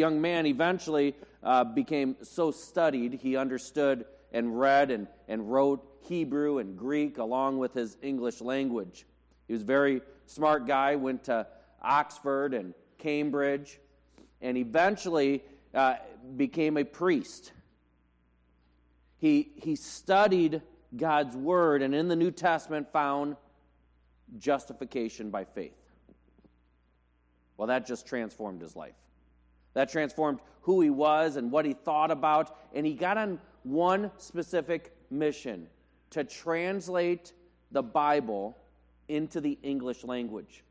young 0.00 0.20
man 0.20 0.46
eventually 0.46 1.14
uh, 1.42 1.62
became 1.62 2.16
so 2.22 2.50
studied, 2.50 3.20
he 3.22 3.36
understood 3.36 4.06
and 4.32 4.58
read 4.58 4.90
and, 4.90 5.06
and 5.28 5.52
wrote 5.52 5.86
Hebrew 6.08 6.58
and 6.58 6.76
Greek 6.76 7.18
along 7.18 7.58
with 7.58 7.74
his 7.74 7.96
English 8.02 8.40
language. 8.40 9.06
He 9.46 9.52
was 9.52 9.62
a 9.62 9.66
very 9.66 10.00
smart 10.26 10.66
guy, 10.66 10.96
went 10.96 11.24
to 11.24 11.46
Oxford 11.82 12.54
and 12.54 12.74
Cambridge, 12.98 13.78
and 14.40 14.56
eventually 14.56 15.42
uh, 15.74 15.96
became 16.36 16.76
a 16.76 16.84
priest. 16.84 17.52
He, 19.18 19.50
he 19.56 19.76
studied 19.76 20.62
God's 20.96 21.36
Word 21.36 21.82
and 21.82 21.94
in 21.94 22.08
the 22.08 22.16
New 22.16 22.30
Testament 22.30 22.90
found 22.92 23.36
justification 24.38 25.30
by 25.30 25.44
faith. 25.44 25.76
Well, 27.56 27.68
that 27.68 27.86
just 27.86 28.06
transformed 28.06 28.62
his 28.62 28.74
life. 28.74 28.94
That 29.74 29.90
transformed 29.90 30.40
who 30.62 30.80
he 30.80 30.90
was 30.90 31.36
and 31.36 31.50
what 31.50 31.64
he 31.64 31.72
thought 31.72 32.10
about. 32.10 32.56
And 32.74 32.84
he 32.84 32.94
got 32.94 33.16
on 33.18 33.38
one 33.62 34.10
specific 34.16 34.94
mission 35.10 35.68
to 36.10 36.24
translate 36.24 37.32
the 37.70 37.82
Bible 37.82 38.56
into 39.08 39.40
the 39.40 39.58
English 39.62 40.04
language. 40.04 40.64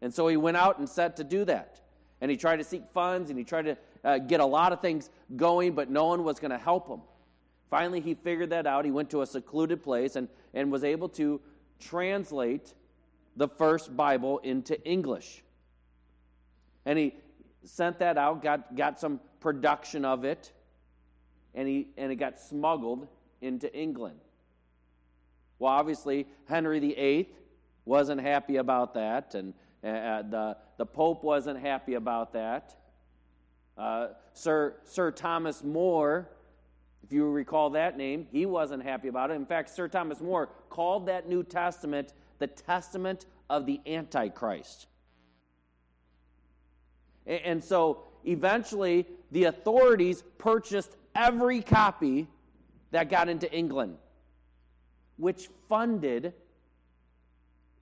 And 0.00 0.12
so 0.12 0.28
he 0.28 0.36
went 0.36 0.56
out 0.56 0.78
and 0.78 0.88
set 0.88 1.16
to 1.16 1.24
do 1.24 1.44
that. 1.46 1.80
And 2.20 2.30
he 2.30 2.36
tried 2.36 2.56
to 2.56 2.64
seek 2.64 2.82
funds 2.92 3.30
and 3.30 3.38
he 3.38 3.44
tried 3.44 3.66
to 3.66 3.78
uh, 4.04 4.18
get 4.18 4.40
a 4.40 4.44
lot 4.44 4.72
of 4.72 4.80
things 4.80 5.10
going, 5.36 5.72
but 5.72 5.90
no 5.90 6.06
one 6.06 6.24
was 6.24 6.38
going 6.38 6.50
to 6.50 6.58
help 6.58 6.88
him. 6.88 7.00
Finally, 7.70 8.00
he 8.00 8.14
figured 8.14 8.50
that 8.50 8.66
out. 8.66 8.84
He 8.84 8.90
went 8.90 9.10
to 9.10 9.22
a 9.22 9.26
secluded 9.26 9.82
place 9.82 10.16
and, 10.16 10.28
and 10.52 10.70
was 10.70 10.84
able 10.84 11.08
to 11.10 11.40
translate 11.80 12.74
the 13.36 13.48
first 13.48 13.96
Bible 13.96 14.38
into 14.38 14.80
English. 14.84 15.42
And 16.86 16.98
he 16.98 17.14
sent 17.64 17.98
that 17.98 18.18
out, 18.18 18.42
got, 18.42 18.76
got 18.76 19.00
some 19.00 19.20
production 19.40 20.04
of 20.04 20.24
it, 20.24 20.52
and, 21.54 21.68
he, 21.68 21.88
and 21.96 22.12
it 22.12 22.16
got 22.16 22.38
smuggled 22.38 23.06
into 23.40 23.72
England. 23.74 24.18
Well, 25.58 25.72
obviously, 25.72 26.26
Henry 26.46 26.80
VIII 26.80 27.28
wasn't 27.84 28.20
happy 28.20 28.56
about 28.56 28.94
that, 28.94 29.34
and 29.34 29.54
uh, 29.82 29.86
uh, 29.86 30.22
the, 30.22 30.56
the 30.78 30.86
Pope 30.86 31.22
wasn't 31.22 31.60
happy 31.60 31.94
about 31.94 32.32
that. 32.32 32.76
Uh, 33.76 34.08
Sir, 34.32 34.76
Sir 34.84 35.10
Thomas 35.10 35.62
More, 35.62 36.28
if 37.02 37.12
you 37.12 37.28
recall 37.30 37.70
that 37.70 37.96
name, 37.96 38.26
he 38.30 38.46
wasn't 38.46 38.82
happy 38.82 39.08
about 39.08 39.30
it. 39.30 39.34
In 39.34 39.46
fact, 39.46 39.70
Sir 39.70 39.88
Thomas 39.88 40.20
More 40.20 40.48
called 40.70 41.06
that 41.06 41.28
New 41.28 41.42
Testament 41.42 42.12
the 42.38 42.46
Testament 42.46 43.26
of 43.48 43.66
the 43.66 43.80
Antichrist. 43.86 44.86
And 47.26 47.62
so 47.62 48.02
eventually, 48.24 49.06
the 49.30 49.44
authorities 49.44 50.22
purchased 50.38 50.96
every 51.14 51.62
copy 51.62 52.28
that 52.90 53.08
got 53.10 53.28
into 53.28 53.50
England, 53.52 53.96
which 55.16 55.48
funded 55.68 56.34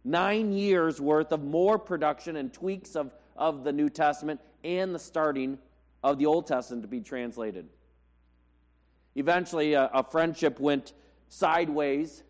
nine 0.04 0.52
years 0.52 1.00
worth 1.00 1.32
of 1.32 1.42
more 1.42 1.78
production 1.78 2.36
and 2.36 2.52
tweaks 2.52 2.96
of, 2.96 3.12
of 3.36 3.64
the 3.64 3.72
New 3.72 3.88
Testament 3.88 4.40
and 4.64 4.94
the 4.94 4.98
starting 4.98 5.58
of 6.02 6.18
the 6.18 6.26
Old 6.26 6.46
Testament 6.46 6.82
to 6.82 6.88
be 6.88 7.00
translated. 7.00 7.68
Eventually, 9.14 9.74
a, 9.74 9.90
a 9.92 10.02
friendship 10.02 10.58
went 10.58 10.92
sideways 11.28 12.22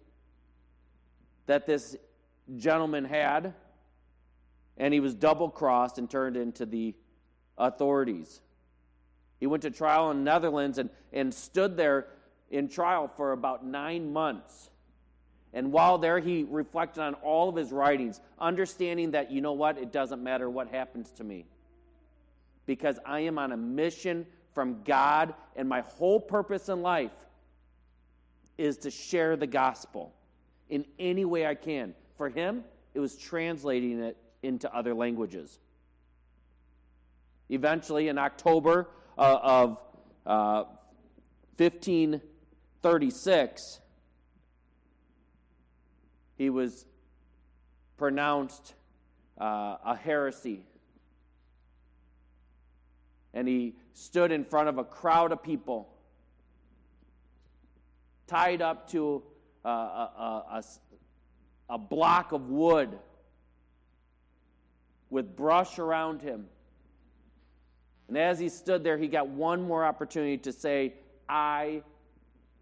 that 1.46 1.66
this 1.66 1.96
gentleman 2.56 3.04
had, 3.04 3.54
and 4.76 4.92
he 4.92 5.00
was 5.00 5.14
double 5.14 5.48
crossed 5.48 5.98
and 5.98 6.10
turned 6.10 6.36
into 6.36 6.66
the 6.66 6.94
authorities. 7.66 8.40
He 9.40 9.46
went 9.46 9.62
to 9.62 9.70
trial 9.70 10.10
in 10.10 10.18
the 10.18 10.24
Netherlands 10.24 10.78
and, 10.78 10.90
and 11.12 11.32
stood 11.32 11.76
there 11.76 12.06
in 12.50 12.68
trial 12.68 13.10
for 13.16 13.32
about 13.32 13.64
nine 13.64 14.12
months. 14.12 14.70
And 15.54 15.72
while 15.72 15.98
there, 15.98 16.18
he 16.18 16.46
reflected 16.48 17.02
on 17.02 17.14
all 17.14 17.48
of 17.48 17.56
his 17.56 17.72
writings, 17.72 18.20
understanding 18.38 19.10
that, 19.12 19.30
you 19.30 19.40
know 19.40 19.52
what, 19.52 19.78
it 19.78 19.92
doesn't 19.92 20.22
matter 20.22 20.48
what 20.48 20.68
happens 20.68 21.10
to 21.12 21.24
me. 21.24 21.46
Because 22.64 22.98
I 23.04 23.20
am 23.20 23.38
on 23.38 23.52
a 23.52 23.56
mission 23.56 24.26
from 24.54 24.82
God, 24.84 25.34
and 25.56 25.68
my 25.68 25.80
whole 25.80 26.20
purpose 26.20 26.68
in 26.68 26.82
life 26.82 27.10
is 28.56 28.78
to 28.78 28.90
share 28.90 29.36
the 29.36 29.46
gospel 29.46 30.14
in 30.70 30.86
any 30.98 31.24
way 31.24 31.46
I 31.46 31.54
can. 31.54 31.94
For 32.16 32.28
him, 32.28 32.64
it 32.94 33.00
was 33.00 33.16
translating 33.16 34.00
it 34.00 34.16
into 34.42 34.74
other 34.74 34.94
languages. 34.94 35.58
Eventually, 37.52 38.08
in 38.08 38.16
October 38.16 38.88
uh, 39.18 39.38
of 39.42 39.76
uh, 40.24 40.64
1536, 41.58 43.80
he 46.38 46.48
was 46.48 46.86
pronounced 47.98 48.72
uh, 49.38 49.76
a 49.84 49.94
heresy. 49.94 50.62
And 53.34 53.46
he 53.46 53.74
stood 53.92 54.32
in 54.32 54.46
front 54.46 54.70
of 54.70 54.78
a 54.78 54.84
crowd 54.84 55.30
of 55.30 55.42
people, 55.42 55.92
tied 58.26 58.62
up 58.62 58.88
to 58.92 59.22
uh, 59.62 59.68
a, 59.68 59.68
a, 59.68 60.62
a 61.68 61.76
block 61.76 62.32
of 62.32 62.48
wood 62.48 62.98
with 65.10 65.36
brush 65.36 65.78
around 65.78 66.22
him. 66.22 66.46
And 68.12 68.18
as 68.18 68.38
he 68.38 68.50
stood 68.50 68.84
there, 68.84 68.98
he 68.98 69.08
got 69.08 69.28
one 69.28 69.62
more 69.62 69.86
opportunity 69.86 70.36
to 70.36 70.52
say, 70.52 70.92
I 71.30 71.82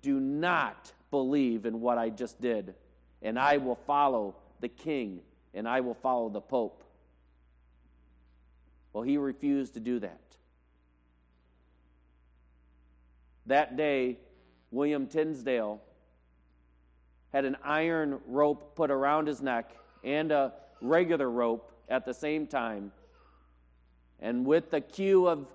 do 0.00 0.20
not 0.20 0.92
believe 1.10 1.66
in 1.66 1.80
what 1.80 1.98
I 1.98 2.08
just 2.08 2.40
did, 2.40 2.76
and 3.20 3.36
I 3.36 3.56
will 3.56 3.74
follow 3.74 4.36
the 4.60 4.68
king, 4.68 5.22
and 5.52 5.66
I 5.66 5.80
will 5.80 5.94
follow 5.94 6.28
the 6.28 6.40
pope. 6.40 6.84
Well, 8.92 9.02
he 9.02 9.16
refused 9.16 9.74
to 9.74 9.80
do 9.80 9.98
that. 9.98 10.20
That 13.46 13.76
day, 13.76 14.18
William 14.70 15.08
Tyndale 15.08 15.82
had 17.32 17.44
an 17.44 17.56
iron 17.64 18.20
rope 18.28 18.76
put 18.76 18.92
around 18.92 19.26
his 19.26 19.42
neck 19.42 19.72
and 20.04 20.30
a 20.30 20.52
regular 20.80 21.28
rope 21.28 21.72
at 21.88 22.06
the 22.06 22.14
same 22.14 22.46
time 22.46 22.92
and 24.20 24.44
with 24.44 24.70
the 24.70 24.80
cue 24.80 25.26
of, 25.26 25.48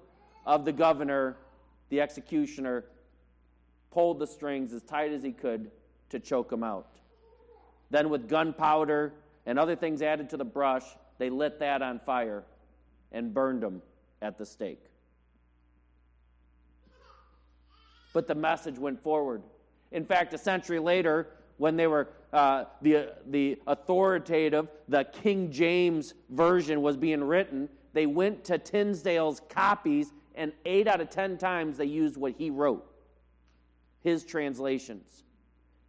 of 0.45 0.65
the 0.65 0.71
governor, 0.71 1.37
the 1.89 2.01
executioner 2.01 2.85
pulled 3.91 4.19
the 4.19 4.27
strings 4.27 4.73
as 4.73 4.81
tight 4.81 5.11
as 5.11 5.23
he 5.23 5.31
could 5.31 5.71
to 6.09 6.19
choke 6.19 6.51
him 6.51 6.63
out. 6.63 6.87
Then, 7.91 8.09
with 8.09 8.27
gunpowder 8.27 9.13
and 9.45 9.59
other 9.59 9.75
things 9.75 10.01
added 10.01 10.29
to 10.31 10.37
the 10.37 10.45
brush, 10.45 10.83
they 11.17 11.29
lit 11.29 11.59
that 11.59 11.81
on 11.81 11.99
fire 11.99 12.43
and 13.11 13.33
burned 13.33 13.63
him 13.63 13.81
at 14.21 14.37
the 14.37 14.45
stake. 14.45 14.83
But 18.13 18.27
the 18.27 18.35
message 18.35 18.77
went 18.77 19.01
forward. 19.03 19.43
In 19.91 20.05
fact, 20.05 20.33
a 20.33 20.37
century 20.37 20.79
later, 20.79 21.27
when 21.57 21.77
they 21.77 21.87
were 21.87 22.09
uh, 22.33 22.65
the, 22.81 23.13
the 23.27 23.59
authoritative, 23.67 24.67
the 24.89 25.03
King 25.03 25.51
James 25.51 26.13
version 26.29 26.81
was 26.81 26.97
being 26.97 27.23
written, 27.23 27.69
they 27.95 28.05
went 28.05 28.43
to 28.43 28.57
Tinsdale's 28.57 29.41
copies, 29.47 30.11
and 30.35 30.51
eight 30.65 30.85
out 30.85 30.99
of 30.99 31.09
ten 31.09 31.37
times 31.37 31.77
they 31.77 31.85
used 31.85 32.17
what 32.17 32.33
he 32.37 32.49
wrote, 32.49 32.85
his 34.03 34.25
translations. 34.25 35.23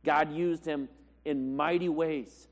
God 0.05 0.33
used 0.33 0.65
him 0.65 0.89
in 1.25 1.57
mighty 1.57 1.89
ways. 1.89 2.47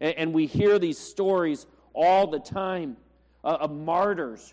And, 0.00 0.14
and 0.16 0.34
we 0.34 0.46
hear 0.46 0.80
these 0.80 0.98
stories 0.98 1.64
all 1.94 2.26
the 2.26 2.40
time 2.40 2.96
uh, 3.44 3.58
of 3.60 3.70
martyrs. 3.70 4.52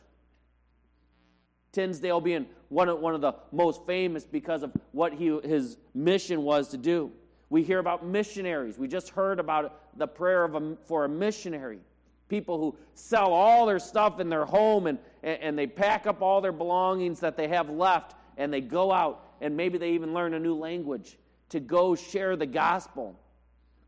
Tinsdale 1.71 2.21
being 2.21 2.45
one 2.67 2.87
of, 2.87 2.99
one 2.99 3.15
of 3.15 3.21
the 3.21 3.33
most 3.51 3.83
famous 3.87 4.25
because 4.25 4.61
of 4.61 4.71
what 4.91 5.11
he, 5.11 5.39
his 5.43 5.77
mission 5.95 6.43
was 6.43 6.67
to 6.67 6.77
do. 6.77 7.11
We 7.49 7.63
hear 7.63 7.79
about 7.79 8.05
missionaries. 8.05 8.77
We 8.77 8.87
just 8.87 9.09
heard 9.09 9.39
about 9.39 9.97
the 9.97 10.05
prayer 10.07 10.43
of 10.43 10.53
a, 10.53 10.77
for 10.85 11.05
a 11.05 11.09
missionary. 11.09 11.79
People 12.29 12.59
who 12.59 12.77
sell 12.93 13.33
all 13.33 13.65
their 13.65 13.79
stuff 13.79 14.19
in 14.19 14.29
their 14.29 14.45
home 14.45 14.87
and, 14.87 14.99
and 15.23 15.57
they 15.57 15.67
pack 15.67 16.07
up 16.07 16.21
all 16.21 16.39
their 16.39 16.51
belongings 16.53 17.19
that 17.19 17.35
they 17.35 17.49
have 17.49 17.69
left 17.69 18.15
and 18.37 18.53
they 18.53 18.61
go 18.61 18.91
out 18.91 19.25
and 19.41 19.57
maybe 19.57 19.77
they 19.77 19.91
even 19.91 20.13
learn 20.13 20.33
a 20.33 20.39
new 20.39 20.55
language 20.55 21.17
to 21.49 21.59
go 21.59 21.95
share 21.95 22.35
the 22.35 22.45
gospel. 22.45 23.19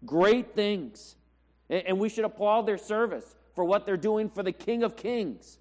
Great 0.06 0.56
things. 0.56 1.16
And 1.70 2.00
we 2.00 2.10
should 2.10 2.26
applaud 2.26 2.64
their 2.64 2.78
service 2.78 3.36
for 3.56 3.64
what 3.64 3.86
they're 3.86 3.96
doing 3.96 4.30
for 4.30 4.44
the 4.44 4.52
King 4.52 4.84
of 4.84 4.98
Kings. 4.98 5.60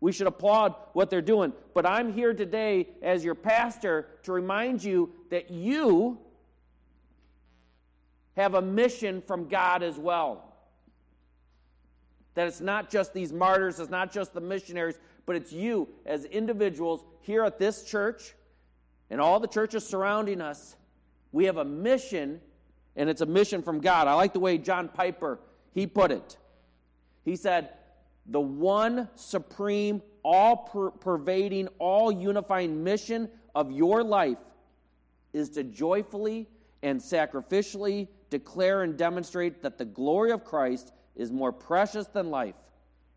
We 0.00 0.10
should 0.10 0.26
applaud 0.26 0.74
what 0.94 1.10
they're 1.10 1.22
doing. 1.22 1.52
But 1.74 1.86
I'm 1.86 2.12
here 2.12 2.34
today 2.34 2.88
as 3.02 3.24
your 3.24 3.36
pastor 3.36 4.08
to 4.24 4.32
remind 4.32 4.82
you 4.82 5.10
that 5.30 5.50
you 5.50 6.18
have 8.36 8.54
a 8.54 8.62
mission 8.62 9.22
from 9.26 9.48
God 9.48 9.82
as 9.82 9.96
well. 9.96 10.51
That 12.34 12.46
it's 12.46 12.60
not 12.60 12.90
just 12.90 13.12
these 13.12 13.32
martyrs, 13.32 13.78
it's 13.78 13.90
not 13.90 14.12
just 14.12 14.32
the 14.32 14.40
missionaries, 14.40 14.98
but 15.26 15.36
it's 15.36 15.52
you 15.52 15.88
as 16.06 16.24
individuals 16.24 17.04
here 17.20 17.44
at 17.44 17.58
this 17.58 17.84
church 17.84 18.34
and 19.10 19.20
all 19.20 19.38
the 19.38 19.48
churches 19.48 19.86
surrounding 19.86 20.40
us. 20.40 20.76
We 21.30 21.44
have 21.44 21.58
a 21.58 21.64
mission, 21.64 22.40
and 22.96 23.08
it's 23.10 23.20
a 23.20 23.26
mission 23.26 23.62
from 23.62 23.80
God. 23.80 24.08
I 24.08 24.14
like 24.14 24.32
the 24.32 24.40
way 24.40 24.58
John 24.58 24.88
Piper 24.88 25.38
he 25.72 25.86
put 25.86 26.10
it. 26.10 26.36
He 27.24 27.36
said, 27.36 27.70
"The 28.26 28.40
one 28.40 29.08
supreme, 29.14 30.02
all 30.22 30.56
pervading, 31.00 31.68
all 31.78 32.10
unifying 32.12 32.82
mission 32.82 33.30
of 33.54 33.70
your 33.70 34.02
life 34.02 34.38
is 35.32 35.50
to 35.50 35.64
joyfully 35.64 36.48
and 36.82 37.00
sacrificially 37.00 38.08
declare 38.30 38.82
and 38.82 38.96
demonstrate 38.96 39.62
that 39.62 39.78
the 39.78 39.84
glory 39.84 40.30
of 40.30 40.44
Christ 40.44 40.92
is 41.16 41.30
more 41.30 41.52
precious 41.52 42.06
than 42.06 42.30
life, 42.30 42.54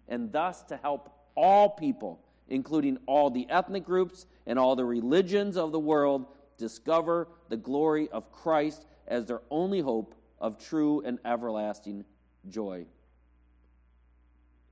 and 0.08 0.32
thus 0.32 0.64
to 0.64 0.78
help 0.78 1.12
all 1.36 1.70
people, 1.70 2.20
including 2.48 2.98
all 3.06 3.30
the 3.30 3.48
ethnic 3.50 3.86
groups 3.86 4.26
and 4.46 4.60
all 4.60 4.76
the 4.76 4.86
religions 4.86 5.58
of 5.58 5.72
the 5.72 5.80
world, 5.80 6.26
discover 6.58 7.28
the 7.50 7.58
glory 7.58 8.10
of 8.10 8.32
Christ 8.32 8.86
as 9.08 9.26
their 9.26 9.42
only 9.50 9.82
hope 9.82 10.16
of 10.40 10.64
true 10.64 11.02
and 11.06 11.20
everlasting 11.26 12.06
joy. 12.50 12.86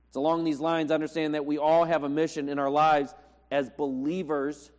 It's 0.08 0.16
along 0.16 0.44
these 0.44 0.60
lines, 0.60 0.90
understand 0.92 1.34
that 1.34 1.44
we 1.44 1.58
all 1.58 1.84
have 1.84 2.04
a 2.04 2.08
mission 2.08 2.48
in 2.48 2.58
our 2.58 2.70
lives 2.70 3.14
as 3.50 3.70
believers, 3.70 4.70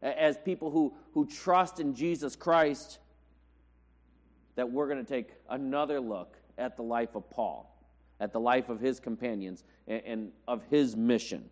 as 0.00 0.38
people 0.38 0.70
who, 0.70 0.94
who 1.12 1.26
trust 1.26 1.80
in 1.80 1.94
Jesus 1.94 2.36
Christ, 2.36 2.98
that 4.54 4.70
we're 4.70 4.88
going 4.88 5.04
to 5.04 5.08
take 5.08 5.30
another 5.48 6.00
look 6.00 6.35
at 6.58 6.76
the 6.76 6.82
life 6.82 7.14
of 7.14 7.28
Paul, 7.30 7.74
at 8.20 8.32
the 8.32 8.40
life 8.40 8.68
of 8.68 8.80
his 8.80 9.00
companions, 9.00 9.64
and, 9.86 10.02
and 10.04 10.32
of 10.48 10.62
his 10.70 10.96
mission. 10.96 11.50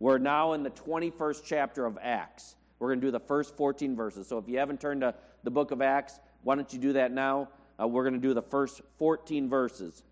We're 0.00 0.18
now 0.18 0.52
in 0.52 0.62
the 0.62 0.70
21st 0.70 1.42
chapter 1.44 1.84
of 1.84 1.98
Acts. 2.00 2.56
We're 2.78 2.88
going 2.88 3.00
to 3.00 3.06
do 3.06 3.10
the 3.10 3.20
first 3.20 3.56
14 3.56 3.96
verses. 3.96 4.28
So 4.28 4.38
if 4.38 4.48
you 4.48 4.58
haven't 4.58 4.80
turned 4.80 5.00
to 5.00 5.14
the 5.42 5.50
book 5.50 5.70
of 5.72 5.82
Acts, 5.82 6.20
why 6.42 6.54
don't 6.54 6.72
you 6.72 6.78
do 6.78 6.92
that 6.94 7.12
now? 7.12 7.48
Uh, 7.80 7.86
we're 7.88 8.04
going 8.04 8.14
to 8.14 8.20
do 8.20 8.34
the 8.34 8.42
first 8.42 8.80
14 8.98 9.48
verses. 9.48 10.02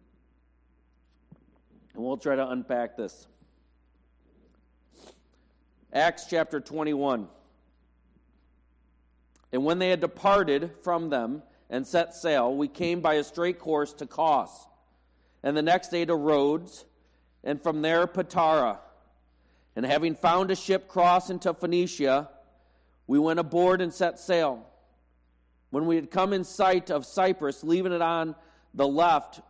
And 1.95 2.05
we'll 2.05 2.17
try 2.17 2.37
to 2.37 2.49
unpack 2.49 2.97
this. 2.97 3.27
Acts 5.93 6.27
chapter 6.29 6.61
21. 6.61 7.29
And 9.53 9.65
when 9.65 9.79
they 9.79 9.89
had 9.89 10.01
departed 10.01 10.71
from 10.83 11.09
them 11.09 11.43
and 11.69 11.87
set 11.87 12.15
sail, 12.15 12.55
we 12.55 12.69
came 12.69 13.01
by 13.01 13.15
a 13.15 13.25
straight 13.25 13.59
course 13.59 13.93
to 13.95 14.07
Cos, 14.07 14.67
and 15.43 15.57
the 15.57 15.63
next 15.63 15.89
day 15.89 16.05
to 16.05 16.15
Rhodes, 16.15 16.85
and 17.45 17.63
from 17.63 17.83
there 17.83 18.07
Patara. 18.07 18.79
And 19.75 19.85
having 19.85 20.15
found 20.15 20.51
a 20.51 20.57
ship 20.57 20.89
cross 20.89 21.29
into 21.29 21.53
Phoenicia, 21.53 22.31
we 23.07 23.19
went 23.19 23.39
aboard 23.39 23.81
and 23.81 23.93
set 23.93 24.19
sail. 24.19 24.67
When 25.71 25.87
we 25.87 25.97
had 25.97 26.11
come 26.11 26.33
in 26.33 26.45
sight 26.45 26.91
of 26.91 27.05
Cyprus, 27.05 27.63
leaving 27.63 27.93
it 27.93 28.01
on 28.01 28.35
the 28.73 28.87
left, 28.87 29.41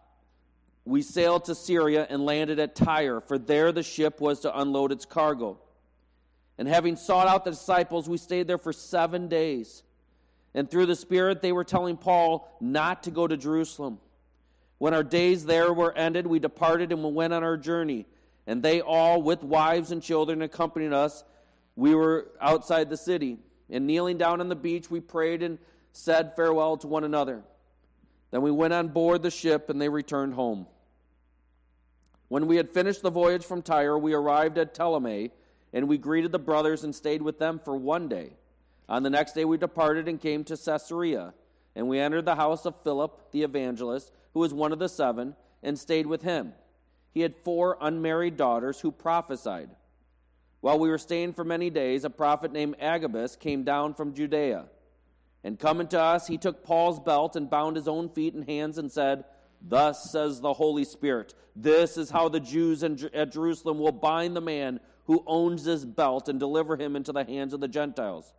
we 0.85 1.03
sailed 1.03 1.45
to 1.47 1.55
Syria 1.55 2.07
and 2.09 2.25
landed 2.25 2.59
at 2.59 2.75
Tyre, 2.75 3.21
for 3.21 3.39
there 3.39 3.73
the 3.73 3.83
ship 3.83 4.21
was 4.21 4.41
to 4.41 4.59
unload 4.59 4.93
its 4.93 5.05
cargo. 5.05 5.59
And 6.59 6.67
having 6.67 6.97
sought 6.97 7.29
out 7.29 7.45
the 7.45 7.51
disciples, 7.51 8.09
we 8.09 8.17
stayed 8.17 8.47
there 8.47 8.59
for 8.59 8.73
seven 8.73 9.29
days. 9.29 9.83
And 10.57 10.71
through 10.71 10.87
the 10.87 10.97
Spirit, 10.97 11.43
they 11.43 11.53
were 11.53 11.65
telling 11.65 11.99
Paul 11.99 12.51
not 12.63 13.03
to 13.03 13.11
go 13.11 13.27
to 13.27 13.37
Jerusalem. 13.37 13.99
When 14.79 14.95
our 14.95 15.05
days 15.05 15.45
there 15.45 15.71
were 15.71 15.97
ended, 15.97 16.27
we 16.27 16.39
departed 16.39 16.93
and 16.93 17.05
we 17.05 17.13
went 17.13 17.35
on 17.35 17.45
our 17.45 17.59
journey. 17.59 18.07
And 18.47 18.63
they 18.63 18.81
all, 18.81 19.21
with 19.21 19.43
wives 19.43 19.93
and 19.93 20.03
children, 20.03 20.41
accompanied 20.41 20.95
us. 20.95 21.25
We 21.77 21.95
were 21.95 22.29
outside 22.41 22.89
the 22.89 22.97
city. 22.97 23.37
And 23.69 23.87
kneeling 23.87 24.17
down 24.17 24.41
on 24.41 24.49
the 24.49 24.57
beach, 24.57 24.91
we 24.91 24.99
prayed 25.01 25.43
and 25.43 25.59
said 25.93 26.35
farewell 26.37 26.79
to 26.79 26.87
one 26.87 27.05
another. 27.05 27.43
Then 28.31 28.41
we 28.41 28.51
went 28.51 28.73
on 28.73 28.89
board 28.89 29.23
the 29.23 29.31
ship 29.31 29.69
and 29.69 29.81
they 29.81 29.91
returned 29.91 30.33
home. 30.35 30.67
When 32.29 32.47
we 32.47 32.57
had 32.57 32.71
finished 32.71 33.03
the 33.03 33.11
voyage 33.11 33.45
from 33.45 33.61
Tyre, 33.61 33.99
we 33.99 34.15
arrived 34.15 34.57
at 34.57 34.75
Ptolemais 34.75 35.33
and 35.75 35.87
we 35.87 35.99
greeted 35.99 36.33
the 36.33 36.39
brothers 36.39 36.83
and 36.83 36.95
stayed 36.95 37.21
with 37.21 37.39
them 37.39 37.61
for 37.63 37.77
one 37.77 38.09
day. 38.09 38.33
On 38.89 39.03
the 39.03 39.11
next 39.11 39.33
day, 39.33 39.45
we 39.45 39.59
departed 39.59 40.09
and 40.09 40.21
came 40.21 40.45
to 40.45 40.57
Caesarea. 40.57 41.35
And 41.75 41.89
we 41.89 41.99
entered 41.99 42.25
the 42.25 42.37
house 42.37 42.65
of 42.65 42.83
Philip 42.83 43.33
the 43.33 43.43
evangelist, 43.43 44.11
who 44.33 44.41
was 44.41 44.55
one 44.55 44.73
of 44.73 44.79
the 44.79 44.89
seven, 44.89 45.37
and 45.63 45.79
stayed 45.79 46.07
with 46.07 46.23
him. 46.23 46.53
He 47.13 47.21
had 47.21 47.35
four 47.35 47.77
unmarried 47.81 48.37
daughters 48.37 48.81
who 48.81 48.91
prophesied. 48.91 49.71
While 50.61 50.79
we 50.79 50.89
were 50.89 50.99
staying 50.99 51.35
for 51.35 51.45
many 51.45 51.71
days, 51.71 52.05
a 52.05 52.11
prophet 52.11 52.53
named 52.53 52.77
Agabus 52.81 53.37
came 53.37 53.63
down 53.63 53.95
from 53.95 54.15
Judea 54.15 54.67
and 55.47 55.61
coming 55.61 55.87
to 55.89 56.01
us, 56.01 56.27
he 56.27 56.39
took 56.39 56.65
Paul's 56.65 56.99
belt 56.99 57.37
and 57.37 57.49
bound 57.49 57.77
his 57.77 57.87
own 57.87 58.09
feet 58.09 58.35
and 58.35 58.45
hands 58.49 58.79
and 58.79 58.91
said, 58.91 59.23
Thus 59.63 60.11
says 60.11 60.41
the 60.41 60.53
Holy 60.53 60.85
Spirit, 60.85 61.35
this 61.55 61.97
is 61.97 62.11
how 62.11 62.29
the 62.29 62.41
Jews 62.41 62.83
at 62.83 63.31
Jerusalem 63.33 63.79
will 63.79 63.93
bind 63.93 64.35
the 64.35 64.41
man 64.41 64.81
who 65.05 65.23
owns 65.25 65.63
this 65.63 65.85
belt 65.85 66.29
and 66.29 66.41
deliver 66.41 66.77
him 66.77 66.97
into 66.97 67.13
the 67.13 67.23
hands 67.23 67.55
of 67.55 67.61
the 67.61 67.69
Gentiles. 67.69 68.35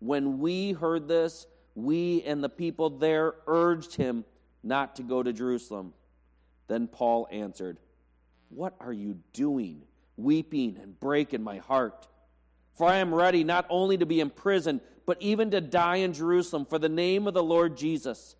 When 0.00 0.38
we 0.38 0.72
heard 0.72 1.06
this, 1.06 1.46
we 1.74 2.22
and 2.24 2.42
the 2.42 2.48
people 2.48 2.90
there 2.90 3.34
urged 3.46 3.94
him 3.94 4.24
not 4.62 4.96
to 4.96 5.02
go 5.02 5.22
to 5.22 5.32
Jerusalem. 5.32 5.94
Then 6.68 6.88
Paul 6.88 7.28
answered, 7.30 7.78
What 8.48 8.74
are 8.80 8.92
you 8.92 9.18
doing, 9.32 9.82
weeping 10.16 10.78
and 10.82 10.98
breaking 10.98 11.42
my 11.42 11.58
heart? 11.58 12.08
For 12.74 12.86
I 12.86 12.96
am 12.96 13.14
ready 13.14 13.44
not 13.44 13.66
only 13.68 13.98
to 13.98 14.06
be 14.06 14.20
imprisoned, 14.20 14.80
but 15.04 15.20
even 15.20 15.50
to 15.50 15.60
die 15.60 15.96
in 15.96 16.12
Jerusalem 16.12 16.64
for 16.64 16.78
the 16.78 16.88
name 16.88 17.26
of 17.26 17.34
the 17.34 17.42
Lord 17.42 17.76
Jesus. 17.76 18.36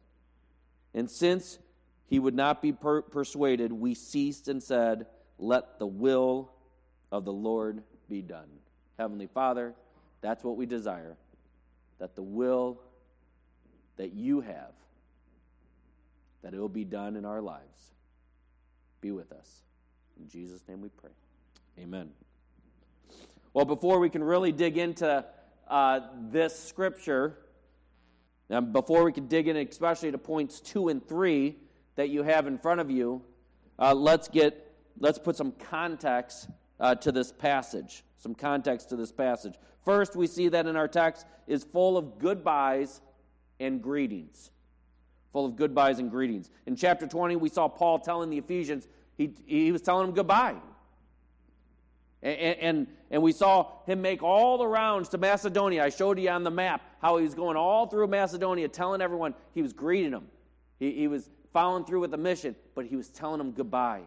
And 0.95 1.11
since 1.11 1.59
he 2.07 2.19
would 2.19 2.35
not 2.35 2.63
be 2.63 2.73
per- 2.73 3.03
persuaded, 3.03 3.73
we 3.73 3.95
ceased 3.95 4.49
and 4.49 4.63
said, 4.63 5.07
Let 5.39 5.79
the 5.79 5.87
will 5.87 6.53
of 7.13 7.25
the 7.25 7.33
Lord 7.33 7.83
be 8.09 8.23
done. 8.23 8.49
Heavenly 8.99 9.27
Father, 9.27 9.75
that's 10.21 10.45
what 10.45 10.57
we 10.57 10.67
desire. 10.67 11.17
That 12.01 12.17
the 12.17 12.23
will 12.23 12.81
that 13.97 14.13
you 14.13 14.41
have, 14.41 14.73
that 16.43 16.55
it 16.55 16.59
will 16.59 16.69
be 16.69 16.85
done 16.85 17.17
in 17.17 17.25
our 17.25 17.41
lives. 17.41 17.93
Be 19.01 19.13
with 19.13 19.31
us. 19.31 19.63
In 20.19 20.29
Jesus' 20.29 20.63
name 20.67 20.81
we 20.81 20.89
pray. 20.89 21.11
Amen. 21.79 22.11
Well, 23.53 23.65
before 23.65 24.01
we 24.01 24.11
can 24.11 24.25
really 24.25 24.53
dig 24.53 24.79
into 24.79 25.25
uh, 25.69 26.01
this 26.31 26.59
scripture, 26.59 27.37
and 28.49 28.73
before 28.73 29.05
we 29.05 29.13
can 29.13 29.27
dig 29.27 29.49
in, 29.49 29.57
especially 29.57 30.11
to 30.11 30.19
points 30.19 30.61
two 30.61 30.89
and 30.89 31.07
three 31.07 31.57
that 31.97 32.09
you 32.09 32.23
have 32.23 32.47
in 32.47 32.59
front 32.59 32.81
of 32.81 32.91
you, 32.91 33.23
uh, 33.79 33.95
let's 33.95 34.29
get 34.29 34.73
let's 34.99 35.19
put 35.19 35.37
some 35.37 35.53
context 35.53 36.49
uh, 36.81 36.95
to 36.97 37.13
this 37.13 37.31
passage. 37.31 38.03
Some 38.17 38.35
context 38.35 38.89
to 38.89 38.97
this 38.97 39.13
passage. 39.13 39.55
First, 39.85 40.17
we 40.17 40.27
see 40.27 40.49
that 40.49 40.67
in 40.67 40.77
our 40.77 40.89
text 40.89 41.27
is 41.47 41.65
full 41.65 41.97
of 41.97 42.19
goodbyes 42.19 43.01
and 43.59 43.83
greetings. 43.83 44.51
Full 45.33 45.47
of 45.47 45.57
goodbyes 45.57 45.99
and 45.99 46.11
greetings. 46.11 46.51
In 46.67 46.77
chapter 46.77 47.07
20, 47.07 47.37
we 47.37 47.49
saw 47.49 47.69
Paul 47.69 47.99
telling 47.99 48.31
the 48.31 48.39
Ephesians, 48.39 48.89
he, 49.17 49.31
he 49.47 49.71
was 49.71 49.83
telling 49.83 50.07
them 50.07 50.15
goodbye. 50.15 50.57
And, 52.23 52.37
and, 52.37 52.87
and, 53.11 53.23
we 53.23 53.33
saw 53.33 53.83
him 53.87 54.03
make 54.03 54.23
all 54.23 54.59
the 54.59 54.67
rounds 54.67 55.09
to 55.11 55.19
Macedonia. 55.19 55.85
I 55.85 55.89
showed 55.89 56.19
you 56.19 56.29
on 56.29 56.45
the 56.45 56.51
map 56.51 56.83
how 57.01 57.17
he 57.17 57.25
was 57.25 57.35
going 57.35 57.57
all 57.57 57.87
through 57.87 58.09
Macedonia, 58.09 58.69
telling 58.69 59.01
everyone 59.01 59.35
he 59.55 59.63
was 59.63 59.73
greeting 59.73 60.11
them. 60.11 60.27
He, 60.79 60.93
he 60.93 61.09
was 61.09 61.31
following 61.55 61.87
through 61.87 62.01
with 62.01 62.11
the 62.11 62.19
mission, 62.19 62.55
but 62.75 62.85
he 62.85 62.97
was 62.97 63.09
telling 63.09 63.39
them 63.39 63.53
goodbye. 63.53 64.03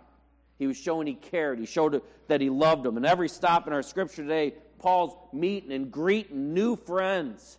He 0.57 0.67
was 0.67 0.77
showing 0.77 1.07
he 1.07 1.15
cared. 1.15 1.59
He 1.59 1.65
showed 1.65 2.01
that 2.27 2.41
he 2.41 2.49
loved 2.49 2.83
them. 2.83 2.97
And 2.97 3.05
every 3.05 3.29
stop 3.29 3.67
in 3.67 3.73
our 3.73 3.83
scripture 3.83 4.23
today, 4.23 4.53
Paul's 4.79 5.15
meeting 5.31 5.71
and 5.71 5.91
greeting 5.91 6.53
new 6.53 6.75
friends. 6.75 7.57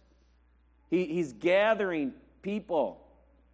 He, 0.91 1.07
he's 1.07 1.33
gathering 1.33 2.13
people 2.43 3.01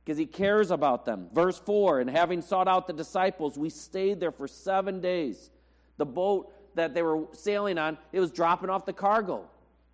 because 0.05 0.19
he 0.19 0.27
cares 0.27 0.71
about 0.71 1.05
them. 1.05 1.29
Verse 1.33 1.59
4 1.59 2.01
And 2.01 2.11
having 2.11 2.43
sought 2.43 2.69
out 2.69 2.87
the 2.87 2.93
disciples, 2.93 3.57
we 3.57 3.71
stayed 3.71 4.21
there 4.21 4.33
for 4.33 4.49
seven 4.49 5.01
days. 5.01 5.51
The 5.97 6.07
boat 6.07 6.53
that 6.75 6.95
they 6.95 7.03
were 7.03 7.25
sailing 7.33 7.79
on, 7.79 7.99
it 8.13 8.21
was 8.21 8.31
dropping 8.31 8.71
off 8.71 8.87
the 8.87 8.93
cargo. 8.93 9.49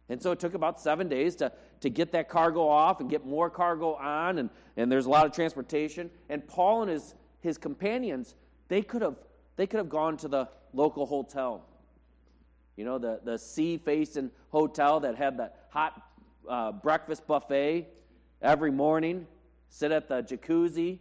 And 0.09 0.23
so 0.23 0.31
it 0.31 0.39
took 0.39 0.55
about 0.55 0.81
seven 0.81 1.09
days 1.09 1.35
to, 1.37 1.53
to 1.81 1.91
get 1.91 2.13
that 2.13 2.29
cargo 2.29 2.69
off 2.69 3.01
and 3.01 3.11
get 3.11 3.27
more 3.27 3.51
cargo 3.51 3.95
on, 3.95 4.39
and, 4.39 4.51
and 4.77 4.91
there's 4.91 5.07
a 5.07 5.11
lot 5.11 5.27
of 5.27 5.33
transportation. 5.33 6.11
And 6.29 6.47
Paul 6.47 6.83
and 6.83 6.91
his, 6.91 7.15
his 7.41 7.59
companions, 7.59 8.35
they 8.69 8.83
could 8.83 9.03
have 9.03 9.17
they 9.57 9.67
could 9.67 9.79
have 9.79 9.89
gone 9.89 10.17
to 10.19 10.29
the 10.29 10.49
local 10.73 11.07
hotel. 11.07 11.65
You 12.77 12.85
know, 12.85 12.99
the, 12.99 13.21
the 13.25 13.39
sea 13.39 13.79
facing 13.79 14.31
hotel 14.51 15.01
that 15.01 15.17
had 15.17 15.39
that 15.39 15.67
hot 15.71 16.03
uh, 16.49 16.73
breakfast 16.73 17.27
buffet 17.27 17.89
every 18.43 18.71
morning, 18.71 19.27
sit 19.69 19.93
at 19.93 20.09
the 20.09 20.23
jacuzzi. 20.23 20.99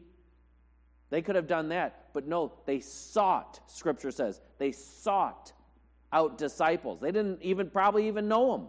They 1.10 1.22
could 1.22 1.36
have 1.36 1.48
done 1.48 1.70
that. 1.70 2.08
But 2.14 2.28
no, 2.28 2.54
they 2.66 2.80
sought, 2.80 3.60
Scripture 3.68 4.12
says, 4.12 4.40
they 4.58 4.72
sought 4.72 5.52
out 6.12 6.38
disciples. 6.38 7.02
They 7.02 7.12
didn't 7.12 7.42
even 7.42 7.70
probably 7.70 8.08
even 8.08 8.28
know 8.28 8.52
them. 8.54 8.68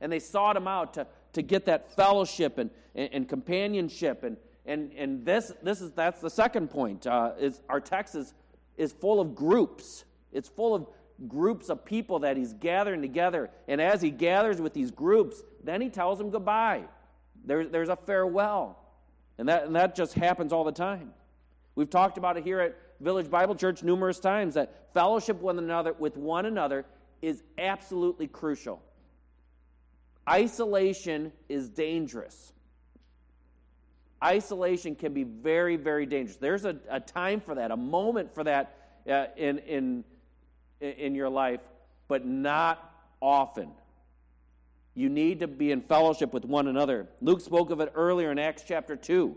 And 0.00 0.12
they 0.12 0.18
sought 0.18 0.54
them 0.54 0.66
out 0.66 0.94
to, 0.94 1.06
to 1.34 1.42
get 1.42 1.66
that 1.66 1.94
fellowship 1.94 2.58
and, 2.58 2.70
and, 2.94 3.10
and 3.12 3.28
companionship. 3.28 4.24
And, 4.24 4.36
and, 4.66 4.92
and 4.92 5.24
this, 5.24 5.52
this 5.62 5.80
is, 5.80 5.92
that's 5.92 6.20
the 6.20 6.30
second 6.30 6.70
point. 6.70 7.06
Uh, 7.06 7.32
is 7.38 7.60
our 7.68 7.80
text 7.80 8.16
is, 8.16 8.34
is 8.76 8.92
full 8.92 9.20
of 9.20 9.34
groups. 9.34 10.04
It's 10.32 10.48
full 10.48 10.74
of 10.74 10.86
groups 11.28 11.68
of 11.68 11.84
people 11.84 12.20
that 12.20 12.36
he's 12.36 12.52
gathering 12.52 13.02
together. 13.02 13.50
And 13.68 13.80
as 13.80 14.02
he 14.02 14.10
gathers 14.10 14.60
with 14.60 14.74
these 14.74 14.90
groups, 14.90 15.42
then 15.62 15.80
he 15.80 15.88
tells 15.88 16.18
them 16.18 16.30
goodbye. 16.30 16.84
There, 17.44 17.66
there's 17.66 17.88
a 17.88 17.96
farewell. 17.96 18.78
And 19.38 19.48
that, 19.48 19.66
and 19.66 19.76
that 19.76 19.94
just 19.94 20.14
happens 20.14 20.52
all 20.52 20.64
the 20.64 20.72
time. 20.72 21.12
We've 21.74 21.90
talked 21.90 22.18
about 22.18 22.36
it 22.36 22.44
here 22.44 22.60
at 22.60 22.76
Village 23.00 23.28
Bible 23.28 23.54
Church 23.54 23.82
numerous 23.82 24.18
times 24.18 24.54
that 24.54 24.92
fellowship 24.94 25.40
with 25.40 25.58
another, 25.58 25.92
with 25.92 26.16
one 26.16 26.46
another 26.46 26.84
is 27.20 27.42
absolutely 27.58 28.28
crucial. 28.28 28.80
Isolation 30.28 31.32
is 31.48 31.68
dangerous. 31.68 32.53
Isolation 34.24 34.94
can 34.94 35.12
be 35.12 35.24
very, 35.24 35.76
very 35.76 36.06
dangerous. 36.06 36.36
There's 36.38 36.64
a, 36.64 36.76
a 36.88 37.00
time 37.00 37.40
for 37.40 37.54
that, 37.56 37.70
a 37.70 37.76
moment 37.76 38.34
for 38.34 38.44
that 38.44 38.76
uh, 39.08 39.26
in, 39.36 39.58
in, 39.58 40.04
in 40.80 41.14
your 41.14 41.28
life, 41.28 41.60
but 42.08 42.24
not 42.24 42.90
often. 43.20 43.70
You 44.94 45.08
need 45.08 45.40
to 45.40 45.48
be 45.48 45.72
in 45.72 45.82
fellowship 45.82 46.32
with 46.32 46.44
one 46.44 46.68
another. 46.68 47.08
Luke 47.20 47.40
spoke 47.40 47.70
of 47.70 47.80
it 47.80 47.92
earlier 47.94 48.30
in 48.30 48.38
Acts 48.38 48.64
chapter 48.66 48.96
2. 48.96 49.36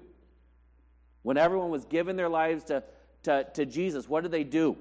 When 1.24 1.38
everyone 1.38 1.72
was 1.72 1.84
giving 1.86 2.15
their 2.15 2.29
lives 2.29 2.63
to, 2.65 2.84
to, 3.24 3.46
to 3.56 3.65
Jesus, 3.65 4.08
what 4.08 4.22
did 4.22 4.32
they 4.32 4.44
do? 4.44 4.77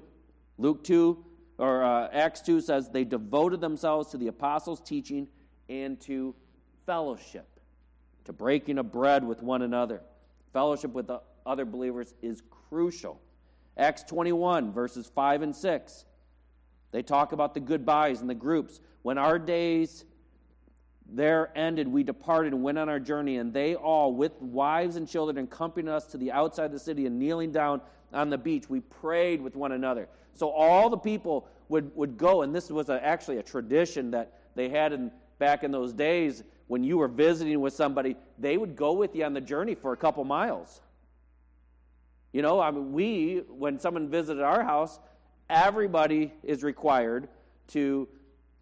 Luke 0.57 0.83
2 0.83 1.25
or 1.57 1.83
uh, 1.83 2.09
Acts 2.11 2.41
2 2.41 2.61
says 2.61 2.89
they 2.89 3.03
devoted 3.03 3.61
themselves 3.61 4.09
to 4.11 4.17
the 4.17 4.27
apostles' 4.27 4.81
teaching 4.81 5.27
and 5.69 5.99
to 6.01 6.35
fellowship, 6.85 7.56
to 8.27 8.33
breaking 8.33 8.77
of 8.77 8.91
bread 8.91 9.23
with 9.23 9.41
one 9.41 9.61
another. 9.61 10.01
Fellowship 10.53 10.91
with 10.91 11.07
the 11.07 11.21
other 11.45 11.65
believers 11.65 12.13
is 12.21 12.43
crucial. 12.69 13.21
Acts 13.77 14.03
21, 14.03 14.73
verses 14.73 15.09
5 15.15 15.41
and 15.43 15.55
6. 15.55 16.05
They 16.91 17.01
talk 17.01 17.31
about 17.31 17.53
the 17.53 17.61
goodbyes 17.61 18.19
and 18.19 18.29
the 18.29 18.35
groups. 18.35 18.81
When 19.01 19.17
our 19.17 19.39
days 19.39 20.03
there 21.09 21.51
ended, 21.55 21.87
we 21.87 22.03
departed 22.03 22.51
and 22.51 22.63
went 22.63 22.77
on 22.77 22.89
our 22.89 22.99
journey, 22.99 23.37
and 23.37 23.53
they 23.53 23.75
all, 23.75 24.13
with 24.13 24.33
wives 24.41 24.97
and 24.97 25.07
children, 25.07 25.37
accompanied 25.37 25.89
us 25.89 26.05
to 26.07 26.17
the 26.17 26.33
outside 26.33 26.65
of 26.65 26.71
the 26.73 26.79
city, 26.79 27.05
and 27.05 27.17
kneeling 27.17 27.53
down 27.53 27.79
on 28.11 28.29
the 28.29 28.37
beach, 28.37 28.69
we 28.69 28.81
prayed 28.81 29.41
with 29.41 29.55
one 29.55 29.71
another. 29.71 30.09
So 30.33 30.49
all 30.49 30.89
the 30.89 30.97
people 30.97 31.47
would, 31.69 31.95
would 31.95 32.17
go, 32.17 32.41
and 32.41 32.53
this 32.53 32.69
was 32.69 32.89
a, 32.89 33.03
actually 33.03 33.37
a 33.37 33.43
tradition 33.43 34.11
that 34.11 34.33
they 34.55 34.67
had 34.67 34.91
in, 34.91 35.11
back 35.39 35.63
in 35.63 35.71
those 35.71 35.93
days 35.93 36.43
when 36.67 36.83
you 36.83 36.97
were 36.97 37.07
visiting 37.07 37.61
with 37.61 37.73
somebody, 37.73 38.15
they 38.37 38.57
would 38.57 38.75
go 38.75 38.93
with 38.93 39.15
you 39.15 39.23
on 39.23 39.33
the 39.33 39.41
journey 39.41 39.75
for 39.75 39.93
a 39.93 39.97
couple 39.97 40.23
miles. 40.23 40.81
You 42.33 42.41
know, 42.41 42.59
I 42.59 42.71
mean, 42.71 42.91
we, 42.91 43.43
when 43.47 43.79
someone 43.79 44.09
visited 44.09 44.43
our 44.43 44.63
house, 44.63 44.99
everybody 45.49 46.33
is 46.43 46.63
required 46.63 47.29
to 47.69 48.07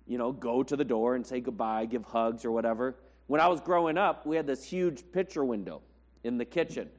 you 0.08 0.18
know, 0.18 0.32
go 0.32 0.64
to 0.64 0.76
the 0.76 0.84
door 0.84 1.16
and 1.16 1.26
say 1.26 1.40
goodbye, 1.40 1.86
give 1.86 2.04
hugs 2.04 2.46
or 2.46 2.52
whatever. 2.52 2.96
When 3.28 3.42
I 3.42 3.48
was 3.48 3.60
growing 3.60 3.98
up, 3.98 4.26
we 4.26 4.36
had 4.36 4.46
this 4.46 4.64
huge 4.64 5.04
picture 5.12 5.44
window 5.44 5.82
in 6.24 6.38
the 6.38 6.46
kitchen. 6.46 6.90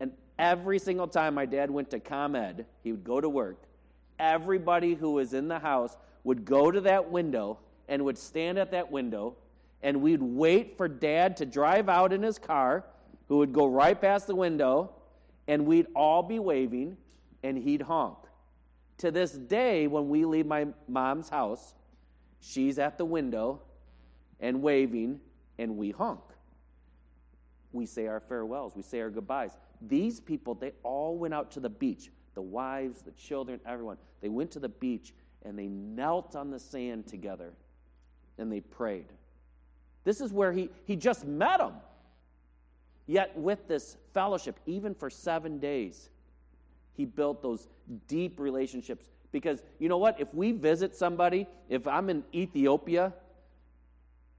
And 0.00 0.12
every 0.38 0.78
single 0.78 1.06
time 1.06 1.34
my 1.34 1.46
dad 1.46 1.70
went 1.70 1.90
to 1.90 2.00
ComEd, 2.00 2.64
he 2.82 2.92
would 2.92 3.04
go 3.04 3.20
to 3.20 3.28
work, 3.28 3.64
everybody 4.18 4.94
who 4.94 5.12
was 5.12 5.34
in 5.34 5.48
the 5.48 5.58
house 5.58 5.96
would 6.24 6.44
go 6.44 6.70
to 6.70 6.80
that 6.82 7.10
window 7.10 7.58
and 7.92 8.04
would 8.04 8.16
stand 8.16 8.58
at 8.58 8.72
that 8.72 8.90
window, 8.90 9.36
and 9.82 10.00
we'd 10.00 10.22
wait 10.22 10.76
for 10.76 10.88
dad 10.88 11.36
to 11.36 11.46
drive 11.46 11.88
out 11.88 12.12
in 12.12 12.22
his 12.22 12.38
car, 12.38 12.84
who 13.28 13.38
would 13.38 13.52
go 13.52 13.66
right 13.66 14.00
past 14.00 14.26
the 14.26 14.34
window, 14.34 14.90
and 15.46 15.66
we'd 15.66 15.86
all 15.94 16.22
be 16.22 16.38
waving, 16.38 16.96
and 17.44 17.56
he'd 17.58 17.82
honk. 17.82 18.18
To 18.98 19.10
this 19.10 19.32
day, 19.32 19.86
when 19.86 20.08
we 20.08 20.24
leave 20.24 20.46
my 20.46 20.66
mom's 20.88 21.28
house, 21.28 21.74
She's 22.42 22.80
at 22.80 22.98
the 22.98 23.04
window 23.04 23.60
and 24.40 24.62
waving, 24.62 25.20
and 25.58 25.76
we 25.76 25.92
honk. 25.92 26.20
We 27.70 27.86
say 27.86 28.08
our 28.08 28.18
farewells, 28.18 28.74
we 28.74 28.82
say 28.82 29.00
our 29.00 29.10
goodbyes. 29.10 29.52
These 29.80 30.20
people, 30.20 30.56
they 30.56 30.72
all 30.82 31.16
went 31.16 31.34
out 31.34 31.52
to 31.52 31.60
the 31.60 31.70
beach 31.70 32.10
the 32.34 32.42
wives, 32.42 33.02
the 33.02 33.10
children, 33.12 33.60
everyone. 33.66 33.98
They 34.22 34.30
went 34.30 34.50
to 34.52 34.58
the 34.58 34.68
beach 34.70 35.12
and 35.42 35.58
they 35.58 35.68
knelt 35.68 36.34
on 36.34 36.50
the 36.50 36.58
sand 36.58 37.06
together 37.06 37.52
and 38.42 38.52
they 38.52 38.60
prayed. 38.60 39.06
This 40.04 40.20
is 40.20 40.32
where 40.32 40.52
he, 40.52 40.68
he 40.84 40.96
just 40.96 41.24
met 41.24 41.58
them. 41.58 41.74
Yet, 43.06 43.36
with 43.36 43.66
this 43.68 43.96
fellowship, 44.12 44.60
even 44.66 44.94
for 44.94 45.08
seven 45.08 45.58
days, 45.58 46.10
he 46.94 47.04
built 47.04 47.42
those 47.42 47.68
deep 48.06 48.38
relationships 48.38 49.08
because 49.32 49.62
you 49.78 49.88
know 49.88 49.98
what? 49.98 50.20
If 50.20 50.32
we 50.34 50.52
visit 50.52 50.94
somebody, 50.94 51.46
if 51.68 51.88
I'm 51.88 52.10
in 52.10 52.22
Ethiopia, 52.34 53.12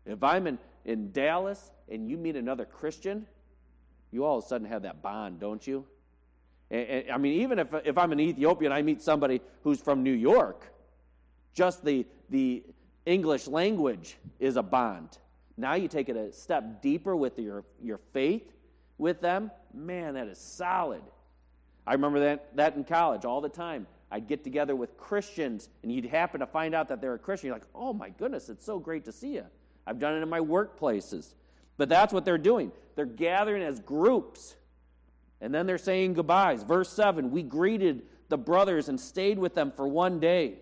if 0.06 0.24
I'm 0.24 0.48
in, 0.48 0.60
in 0.86 1.12
Dallas 1.12 1.72
and 1.90 2.10
you 2.10 2.18
meet 2.18 2.36
another 2.36 2.66
Christian, 2.66 3.26
you 4.12 4.24
all 4.24 4.38
of 4.38 4.46
a 4.46 4.48
sudden 4.48 4.68
have 4.68 4.84
that 4.84 5.02
bond, 5.02 5.40
don't 5.40 5.66
you? 5.66 5.86
And, 6.70 6.88
and, 6.88 7.12
I 7.12 7.18
mean, 7.18 7.42
even 7.42 7.60
if, 7.60 7.74
if 7.84 7.98
I'm 7.98 8.12
in 8.12 8.20
Ethiopia 8.20 8.68
and 8.68 8.74
I 8.74 8.82
meet 8.82 9.02
somebody 9.02 9.42
who's 9.64 9.82
from 9.82 10.04
New 10.04 10.14
York, 10.14 10.72
just 11.54 11.84
the, 11.84 12.06
the 12.30 12.64
English 13.06 13.48
language 13.48 14.18
is 14.40 14.56
a 14.56 14.64
bond. 14.64 15.10
Now 15.58 15.76
you 15.76 15.88
take 15.88 16.10
it 16.10 16.16
a 16.16 16.32
step 16.32 16.82
deeper 16.82 17.16
with 17.16 17.38
your, 17.38 17.64
your 17.82 18.00
faith 18.14 18.52
with 18.98 19.22
them. 19.22 19.52
Man, 19.74 20.16
that 20.16 20.28
is 20.28 20.40
solid. 20.40 21.02
I 21.86 21.94
remember 21.94 22.22
that, 22.22 22.56
that 22.56 22.76
in 22.76 22.84
college 22.84 23.26
all 23.26 23.42
the 23.42 23.50
time. 23.50 23.88
I'd 24.10 24.28
get 24.28 24.44
together 24.44 24.76
with 24.76 24.96
Christians, 24.98 25.70
and 25.82 25.92
you'd 25.92 26.06
happen 26.06 26.40
to 26.40 26.46
find 26.46 26.76
out 26.76 26.90
that 26.90 27.02
they're 27.02 27.16
a 27.16 27.20
Christian. 27.20 27.48
You're 27.48 27.56
like, 27.56 27.68
oh 27.74 27.94
my 27.94 28.10
goodness, 28.10 28.48
it's 28.48 28.66
so 28.66 28.80
great 28.80 29.06
to 29.06 29.12
see 29.12 29.34
you. 29.34 29.46
I've 29.86 30.00
done 30.00 30.14
it 30.16 30.22
in 30.22 30.30
my 30.30 30.40
workplaces. 30.40 31.34
But 31.78 31.90
that's 31.90 32.14
what 32.14 32.24
they're 32.24 32.38
doing. 32.38 32.72
They're 32.96 33.06
gathering 33.06 33.64
as 33.64 33.80
groups, 33.80 34.56
and 35.42 35.54
then 35.54 35.66
they're 35.66 35.80
saying 35.80 36.14
goodbyes. 36.14 36.64
Verse 36.64 36.90
7 36.90 37.32
We 37.32 37.42
greeted 37.42 38.04
the 38.30 38.38
brothers 38.38 38.88
and 38.88 39.00
stayed 39.00 39.40
with 39.40 39.56
them 39.56 39.72
for 39.76 39.88
one 39.88 40.20
day. 40.20 40.60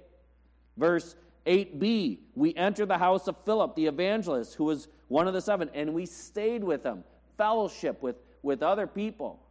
Verse 0.77 1.15
8b 1.45 2.19
We 2.35 2.55
entered 2.55 2.87
the 2.87 2.97
house 2.97 3.27
of 3.27 3.35
Philip 3.45 3.75
the 3.75 3.87
evangelist, 3.87 4.55
who 4.55 4.65
was 4.65 4.87
one 5.07 5.27
of 5.27 5.33
the 5.33 5.41
seven, 5.41 5.69
and 5.73 5.93
we 5.93 6.05
stayed 6.05 6.63
with 6.63 6.83
them, 6.83 7.03
fellowship 7.37 8.01
with, 8.01 8.15
with 8.43 8.63
other 8.63 8.87
people. 8.87 9.41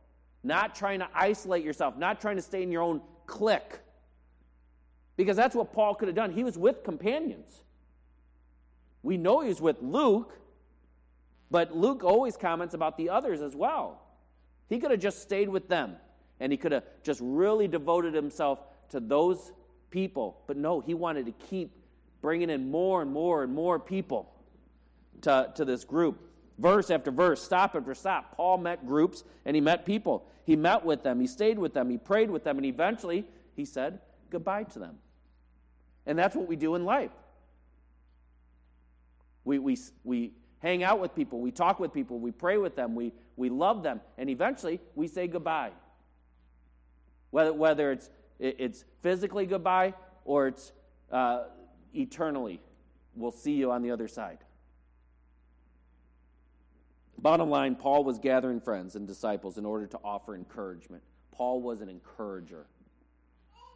Not 0.42 0.74
trying 0.74 1.00
to 1.00 1.08
isolate 1.14 1.64
yourself, 1.64 1.96
not 1.98 2.20
trying 2.20 2.36
to 2.36 2.42
stay 2.42 2.62
in 2.62 2.72
your 2.72 2.82
own 2.82 3.02
clique, 3.26 3.78
because 5.16 5.36
that's 5.36 5.54
what 5.54 5.72
Paul 5.72 5.94
could 5.94 6.08
have 6.08 6.14
done. 6.14 6.32
He 6.32 6.44
was 6.44 6.56
with 6.56 6.82
companions. 6.82 7.62
We 9.02 9.16
know 9.16 9.40
he 9.40 9.48
was 9.48 9.60
with 9.60 9.76
Luke, 9.82 10.38
but 11.50 11.76
Luke 11.76 12.04
always 12.04 12.36
comments 12.36 12.74
about 12.74 12.96
the 12.96 13.10
others 13.10 13.42
as 13.42 13.54
well. 13.54 14.02
He 14.68 14.78
could 14.78 14.90
have 14.90 15.00
just 15.00 15.20
stayed 15.20 15.48
with 15.48 15.68
them 15.68 15.96
and 16.38 16.52
he 16.52 16.56
could 16.56 16.72
have 16.72 16.84
just 17.02 17.20
really 17.22 17.68
devoted 17.68 18.14
himself 18.14 18.60
to 18.90 19.00
those 19.00 19.52
people. 19.90 20.42
But 20.46 20.56
no, 20.56 20.80
he 20.80 20.94
wanted 20.94 21.26
to 21.26 21.32
keep 21.32 21.72
bringing 22.22 22.50
in 22.50 22.70
more 22.70 23.02
and 23.02 23.12
more 23.12 23.42
and 23.42 23.52
more 23.52 23.78
people 23.78 24.32
to, 25.22 25.50
to 25.54 25.64
this 25.64 25.84
group. 25.84 26.20
Verse 26.58 26.90
after 26.90 27.10
verse, 27.10 27.42
stop 27.42 27.74
after 27.74 27.94
stop. 27.94 28.36
Paul 28.36 28.58
met 28.58 28.86
groups 28.86 29.24
and 29.44 29.54
he 29.54 29.60
met 29.60 29.86
people. 29.86 30.26
He 30.44 30.56
met 30.56 30.84
with 30.84 31.02
them, 31.02 31.20
he 31.20 31.26
stayed 31.26 31.58
with 31.58 31.74
them, 31.74 31.90
he 31.90 31.98
prayed 31.98 32.30
with 32.30 32.44
them, 32.44 32.56
and 32.56 32.66
eventually 32.66 33.24
he 33.54 33.64
said 33.64 34.00
goodbye 34.30 34.64
to 34.64 34.78
them. 34.78 34.96
And 36.06 36.18
that's 36.18 36.34
what 36.34 36.48
we 36.48 36.56
do 36.56 36.74
in 36.74 36.84
life. 36.84 37.12
We, 39.44 39.58
we, 39.58 39.78
we 40.02 40.32
hang 40.58 40.82
out 40.82 40.98
with 40.98 41.14
people, 41.14 41.40
we 41.40 41.52
talk 41.52 41.78
with 41.78 41.92
people, 41.92 42.18
we 42.18 42.32
pray 42.32 42.56
with 42.56 42.74
them, 42.74 42.94
we, 42.94 43.12
we 43.36 43.48
love 43.48 43.82
them, 43.82 44.00
and 44.18 44.28
eventually 44.28 44.80
we 44.94 45.06
say 45.06 45.28
goodbye. 45.28 45.70
Whether, 47.30 47.52
whether 47.52 47.92
it's, 47.92 48.10
it's 48.40 48.84
physically 49.02 49.46
goodbye 49.46 49.94
or 50.24 50.48
it's 50.48 50.72
uh, 51.12 51.44
eternally, 51.94 52.60
we'll 53.14 53.30
see 53.30 53.52
you 53.52 53.70
on 53.70 53.82
the 53.82 53.90
other 53.90 54.08
side. 54.08 54.38
Bottom 57.18 57.50
line, 57.50 57.74
Paul 57.74 58.04
was 58.04 58.18
gathering 58.18 58.60
friends 58.60 58.96
and 58.96 59.06
disciples 59.06 59.58
in 59.58 59.66
order 59.66 59.86
to 59.86 59.98
offer 60.02 60.34
encouragement. 60.34 61.02
Paul 61.32 61.60
was 61.60 61.80
an 61.82 61.88
encourager. 61.88 62.66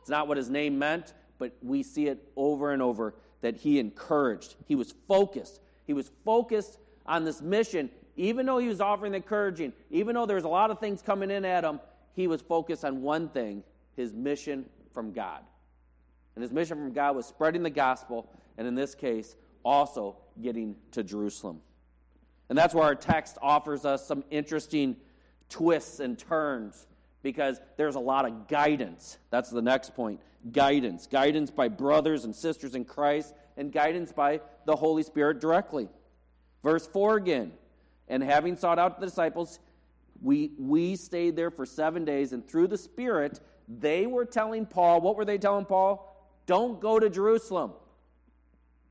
It's 0.00 0.10
not 0.10 0.28
what 0.28 0.36
his 0.36 0.48
name 0.48 0.78
meant, 0.78 1.14
but 1.38 1.52
we 1.62 1.82
see 1.82 2.06
it 2.06 2.26
over 2.36 2.72
and 2.72 2.80
over 2.80 3.14
that 3.42 3.56
he 3.56 3.78
encouraged. 3.78 4.54
He 4.66 4.74
was 4.74 4.94
focused. 5.06 5.60
He 5.86 5.92
was 5.92 6.10
focused 6.24 6.78
on 7.04 7.24
this 7.24 7.42
mission. 7.42 7.90
Even 8.16 8.46
though 8.46 8.58
he 8.58 8.68
was 8.68 8.80
offering 8.80 9.12
the 9.12 9.16
encouraging, 9.16 9.72
even 9.90 10.14
though 10.14 10.24
there 10.24 10.36
was 10.36 10.44
a 10.44 10.48
lot 10.48 10.70
of 10.70 10.78
things 10.78 11.02
coming 11.02 11.30
in 11.30 11.44
at 11.44 11.64
him, 11.64 11.80
he 12.14 12.26
was 12.26 12.40
focused 12.40 12.84
on 12.84 13.02
one 13.02 13.28
thing, 13.28 13.62
his 13.96 14.12
mission 14.12 14.64
from 14.92 15.12
God. 15.12 15.42
And 16.34 16.42
his 16.42 16.52
mission 16.52 16.78
from 16.78 16.92
God 16.92 17.16
was 17.16 17.26
spreading 17.26 17.62
the 17.62 17.70
gospel, 17.70 18.28
and 18.58 18.66
in 18.66 18.74
this 18.74 18.94
case, 18.94 19.36
also 19.64 20.16
getting 20.40 20.76
to 20.92 21.02
Jerusalem. 21.02 21.60
And 22.48 22.58
that's 22.58 22.74
where 22.74 22.84
our 22.84 22.94
text 22.94 23.38
offers 23.40 23.84
us 23.84 24.06
some 24.06 24.24
interesting 24.30 24.96
twists 25.48 26.00
and 26.00 26.18
turns 26.18 26.86
because 27.22 27.60
there's 27.76 27.94
a 27.94 28.00
lot 28.00 28.26
of 28.26 28.48
guidance. 28.48 29.18
That's 29.30 29.50
the 29.50 29.62
next 29.62 29.94
point 29.94 30.20
guidance. 30.52 31.06
Guidance 31.06 31.50
by 31.50 31.68
brothers 31.68 32.24
and 32.24 32.34
sisters 32.34 32.74
in 32.74 32.84
Christ, 32.84 33.34
and 33.56 33.72
guidance 33.72 34.12
by 34.12 34.40
the 34.66 34.76
Holy 34.76 35.02
Spirit 35.02 35.40
directly. 35.40 35.88
Verse 36.62 36.86
4 36.86 37.16
again. 37.16 37.52
And 38.08 38.22
having 38.22 38.56
sought 38.56 38.78
out 38.78 39.00
the 39.00 39.06
disciples, 39.06 39.58
we, 40.20 40.52
we 40.58 40.96
stayed 40.96 41.36
there 41.36 41.50
for 41.50 41.64
seven 41.64 42.04
days, 42.04 42.32
and 42.32 42.46
through 42.46 42.66
the 42.68 42.78
Spirit, 42.78 43.40
they 43.68 44.06
were 44.06 44.24
telling 44.26 44.66
Paul, 44.66 45.00
what 45.00 45.16
were 45.16 45.24
they 45.24 45.38
telling 45.38 45.64
Paul? 45.64 46.13
Don't 46.46 46.80
go 46.80 46.98
to 46.98 47.08
Jerusalem. 47.08 47.72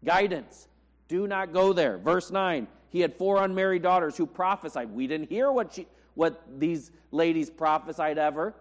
Guidance. 0.03 0.67
Do 1.07 1.27
not 1.27 1.53
go 1.53 1.73
there. 1.73 1.97
Verse 1.97 2.31
9. 2.31 2.67
He 2.89 2.99
had 2.99 3.15
four 3.15 3.43
unmarried 3.43 3.81
daughters 3.81 4.15
who 4.17 4.25
prophesied. 4.25 4.91
We 4.91 5.07
didn't 5.07 5.29
hear 5.29 5.51
what, 5.51 5.73
she, 5.73 5.87
what 6.13 6.41
these 6.59 6.91
ladies 7.11 7.49
prophesied 7.49 8.17
ever. 8.17 8.53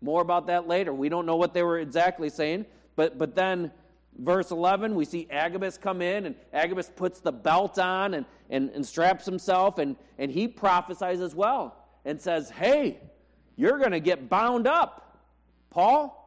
More 0.00 0.22
about 0.22 0.46
that 0.48 0.68
later. 0.68 0.92
We 0.92 1.08
don't 1.08 1.26
know 1.26 1.36
what 1.36 1.54
they 1.54 1.62
were 1.62 1.78
exactly 1.78 2.28
saying. 2.28 2.66
But, 2.94 3.18
but 3.18 3.34
then, 3.34 3.72
verse 4.18 4.50
11, 4.50 4.94
we 4.94 5.04
see 5.04 5.26
Agabus 5.30 5.78
come 5.78 6.02
in, 6.02 6.26
and 6.26 6.34
Agabus 6.52 6.90
puts 6.94 7.20
the 7.20 7.32
belt 7.32 7.78
on 7.78 8.14
and, 8.14 8.26
and, 8.50 8.70
and 8.70 8.86
straps 8.86 9.24
himself, 9.26 9.78
and, 9.78 9.96
and 10.18 10.30
he 10.30 10.46
prophesies 10.46 11.20
as 11.20 11.34
well 11.34 11.76
and 12.04 12.20
says, 12.20 12.50
Hey, 12.50 13.00
you're 13.56 13.78
going 13.78 13.92
to 13.92 14.00
get 14.00 14.28
bound 14.28 14.66
up. 14.66 15.20
Paul, 15.70 16.23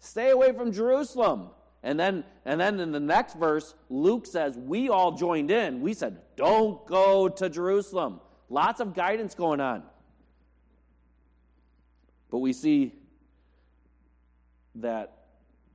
stay 0.00 0.30
away 0.30 0.52
from 0.52 0.72
Jerusalem. 0.72 1.50
And 1.82 1.98
then, 1.98 2.24
and 2.44 2.60
then 2.60 2.78
in 2.80 2.92
the 2.92 3.00
next 3.00 3.36
verse, 3.36 3.74
Luke 3.88 4.26
says, 4.26 4.58
We 4.58 4.88
all 4.88 5.12
joined 5.12 5.50
in. 5.50 5.80
We 5.80 5.94
said, 5.94 6.20
Don't 6.36 6.84
go 6.86 7.28
to 7.28 7.48
Jerusalem. 7.48 8.20
Lots 8.48 8.80
of 8.80 8.94
guidance 8.94 9.34
going 9.34 9.60
on. 9.60 9.84
But 12.30 12.38
we 12.38 12.52
see 12.52 12.94
that 14.76 15.26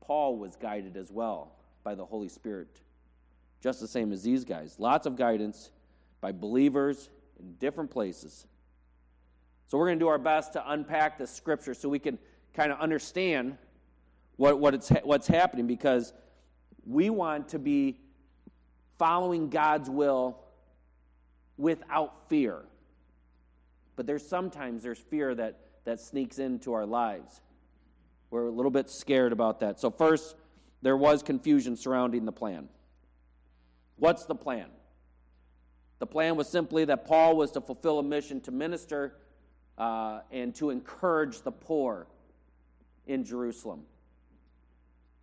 Paul 0.02 0.38
was 0.38 0.56
guided 0.56 0.96
as 0.96 1.12
well 1.12 1.54
by 1.84 1.96
the 1.96 2.06
Holy 2.06 2.30
Spirit, 2.30 2.82
just 3.62 3.80
the 3.80 3.88
same 3.88 4.12
as 4.12 4.24
these 4.24 4.46
guys. 4.46 4.76
Lots 4.78 5.08
of 5.08 5.16
guidance 5.16 5.72
by 6.22 6.32
believers 6.32 7.10
in 7.40 7.54
different 7.56 7.92
places. 7.92 8.46
So 9.68 9.78
we're 9.78 9.88
going 9.88 10.00
to 10.00 10.04
do 10.06 10.10
our 10.10 10.20
best 10.20 10.54
to 10.54 10.72
unpack 10.72 11.18
the 11.18 11.26
scripture 11.28 11.74
so 11.74 11.90
we 11.90 12.00
can 12.00 12.20
kind 12.54 12.72
of 12.72 12.80
understand 12.80 13.58
what, 14.38 14.60
what 14.60 14.74
it's, 14.74 14.90
what's 15.04 15.28
happening 15.28 15.68
because 15.68 16.14
we 16.86 17.10
want 17.10 17.50
to 17.50 17.60
be 17.60 18.00
following 18.98 19.50
God's 19.50 19.90
will 19.90 20.40
without 21.58 22.30
fear. 22.30 22.62
But 23.96 24.06
there's 24.06 24.28
sometimes 24.28 24.84
there's 24.84 25.00
fear 25.00 25.34
that, 25.36 25.60
that 25.86 26.00
sneaks 26.00 26.40
into 26.40 26.74
our 26.74 26.86
lives. 26.86 27.42
We're 28.30 28.48
a 28.48 28.52
little 28.52 28.72
bit 28.72 28.90
scared 28.90 29.32
about 29.32 29.62
that. 29.62 29.80
So, 29.80 29.90
first, 29.90 30.36
there 30.82 30.98
was 30.98 31.24
confusion 31.24 31.78
surrounding 31.78 32.26
the 32.26 32.32
plan. 32.32 32.68
What's 33.98 34.26
the 34.26 34.36
plan? 34.36 34.68
The 36.00 36.08
plan 36.08 36.36
was 36.36 36.52
simply 36.52 36.86
that 36.86 37.06
Paul 37.06 37.38
was 37.38 37.52
to 37.52 37.62
fulfill 37.62 38.00
a 38.00 38.04
mission 38.04 38.42
to 38.42 38.52
minister 38.52 39.16
uh, 39.78 40.20
and 40.32 40.54
to 40.56 40.70
encourage 40.70 41.42
the 41.42 41.52
poor 41.52 42.08
in 43.08 43.24
Jerusalem. 43.24 43.84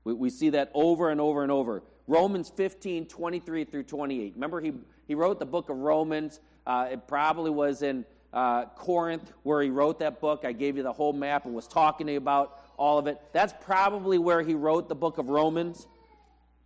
We, 0.05 0.15
we 0.15 0.31
see 0.31 0.51
that 0.51 0.71
over 0.75 1.11
and 1.11 1.21
over 1.21 1.43
and 1.43 1.53
over. 1.53 1.83
Romans 2.07 2.53
15, 2.57 3.07
23 3.07 3.65
through 3.65 3.85
28. 3.85 4.35
Remember, 4.35 4.61
he, 4.61 4.73
he 5.07 5.15
wrote 5.15 5.39
the 5.39 5.47
book 5.47 5.71
of 5.71 5.79
Romans. 5.79 6.41
Uh, 6.67 6.89
it 6.93 7.07
probably 7.07 7.51
was 7.51 7.83
in 7.83 8.05
uh, 8.33 8.67
Corinth 8.77 9.33
where 9.43 9.63
he 9.63 9.71
wrote 9.71 9.99
that 10.01 10.21
book. 10.21 10.45
I 10.45 10.53
gave 10.53 10.77
you 10.77 10.83
the 10.83 10.93
whole 10.93 11.13
map 11.13 11.45
and 11.45 11.55
was 11.55 11.67
talking 11.67 12.07
to 12.07 12.13
you 12.13 12.19
about 12.19 12.61
all 12.77 12.99
of 12.99 13.07
it. 13.07 13.21
That's 13.33 13.55
probably 13.65 14.19
where 14.19 14.43
he 14.43 14.55
wrote 14.55 14.89
the 14.89 14.95
book 14.95 15.19
of 15.19 15.29
Romans. 15.29 15.87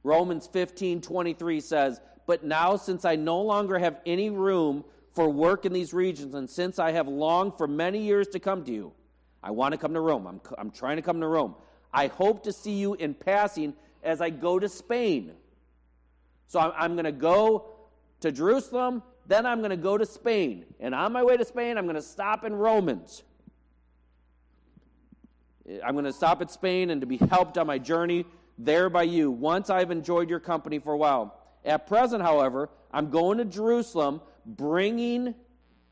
Romans 0.02 0.48
15, 0.52 1.00
23 1.00 1.60
says, 1.60 2.00
But 2.26 2.44
now, 2.44 2.76
since 2.76 3.04
I 3.04 3.16
no 3.16 3.42
longer 3.42 3.78
have 3.78 4.00
any 4.06 4.30
room 4.30 4.84
for 5.14 5.28
work 5.28 5.64
in 5.64 5.72
these 5.72 5.92
regions, 5.92 6.34
and 6.34 6.48
since 6.48 6.78
I 6.78 6.92
have 6.92 7.08
longed 7.08 7.54
for 7.58 7.66
many 7.66 8.02
years 8.02 8.28
to 8.28 8.38
come 8.38 8.64
to 8.64 8.72
you, 8.72 8.92
I 9.42 9.50
want 9.50 9.72
to 9.72 9.78
come 9.78 9.94
to 9.94 10.00
Rome. 10.00 10.26
I'm, 10.26 10.40
I'm 10.58 10.70
trying 10.70 10.96
to 10.96 11.02
come 11.02 11.20
to 11.20 11.26
Rome. 11.26 11.54
I 11.96 12.08
hope 12.08 12.42
to 12.42 12.52
see 12.52 12.74
you 12.74 12.92
in 12.92 13.14
passing 13.14 13.72
as 14.04 14.20
I 14.20 14.28
go 14.28 14.58
to 14.58 14.68
Spain. 14.68 15.32
So 16.46 16.60
I'm, 16.60 16.72
I'm 16.76 16.92
going 16.92 17.06
to 17.06 17.12
go 17.12 17.70
to 18.20 18.30
Jerusalem, 18.30 19.02
then 19.26 19.46
I'm 19.46 19.60
going 19.60 19.70
to 19.70 19.78
go 19.78 19.96
to 19.96 20.04
Spain. 20.04 20.66
And 20.78 20.94
on 20.94 21.12
my 21.12 21.24
way 21.24 21.38
to 21.38 21.44
Spain, 21.44 21.78
I'm 21.78 21.86
going 21.86 21.96
to 21.96 22.02
stop 22.02 22.44
in 22.44 22.54
Romans. 22.54 23.22
I'm 25.82 25.94
going 25.94 26.04
to 26.04 26.12
stop 26.12 26.42
at 26.42 26.50
Spain 26.50 26.90
and 26.90 27.00
to 27.00 27.06
be 27.06 27.16
helped 27.16 27.56
on 27.56 27.66
my 27.66 27.78
journey 27.78 28.26
there 28.58 28.90
by 28.90 29.04
you 29.04 29.30
once 29.30 29.70
I've 29.70 29.90
enjoyed 29.90 30.28
your 30.28 30.38
company 30.38 30.78
for 30.78 30.92
a 30.92 30.98
while. 30.98 31.34
At 31.64 31.86
present, 31.86 32.22
however, 32.22 32.68
I'm 32.92 33.08
going 33.08 33.38
to 33.38 33.44
Jerusalem 33.46 34.20
bringing 34.44 35.34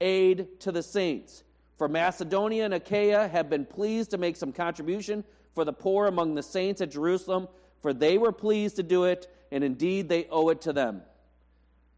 aid 0.02 0.60
to 0.60 0.70
the 0.70 0.82
saints. 0.82 1.44
For 1.78 1.88
Macedonia 1.88 2.66
and 2.66 2.74
Achaia 2.74 3.26
have 3.26 3.48
been 3.48 3.64
pleased 3.64 4.10
to 4.10 4.18
make 4.18 4.36
some 4.36 4.52
contribution 4.52 5.24
for 5.54 5.64
the 5.64 5.72
poor 5.72 6.06
among 6.06 6.34
the 6.34 6.42
saints 6.42 6.80
at 6.80 6.90
Jerusalem, 6.90 7.48
for 7.80 7.92
they 7.92 8.18
were 8.18 8.32
pleased 8.32 8.76
to 8.76 8.82
do 8.82 9.04
it, 9.04 9.30
and 9.52 9.62
indeed 9.62 10.08
they 10.08 10.26
owe 10.30 10.48
it 10.48 10.62
to 10.62 10.72
them. 10.72 11.02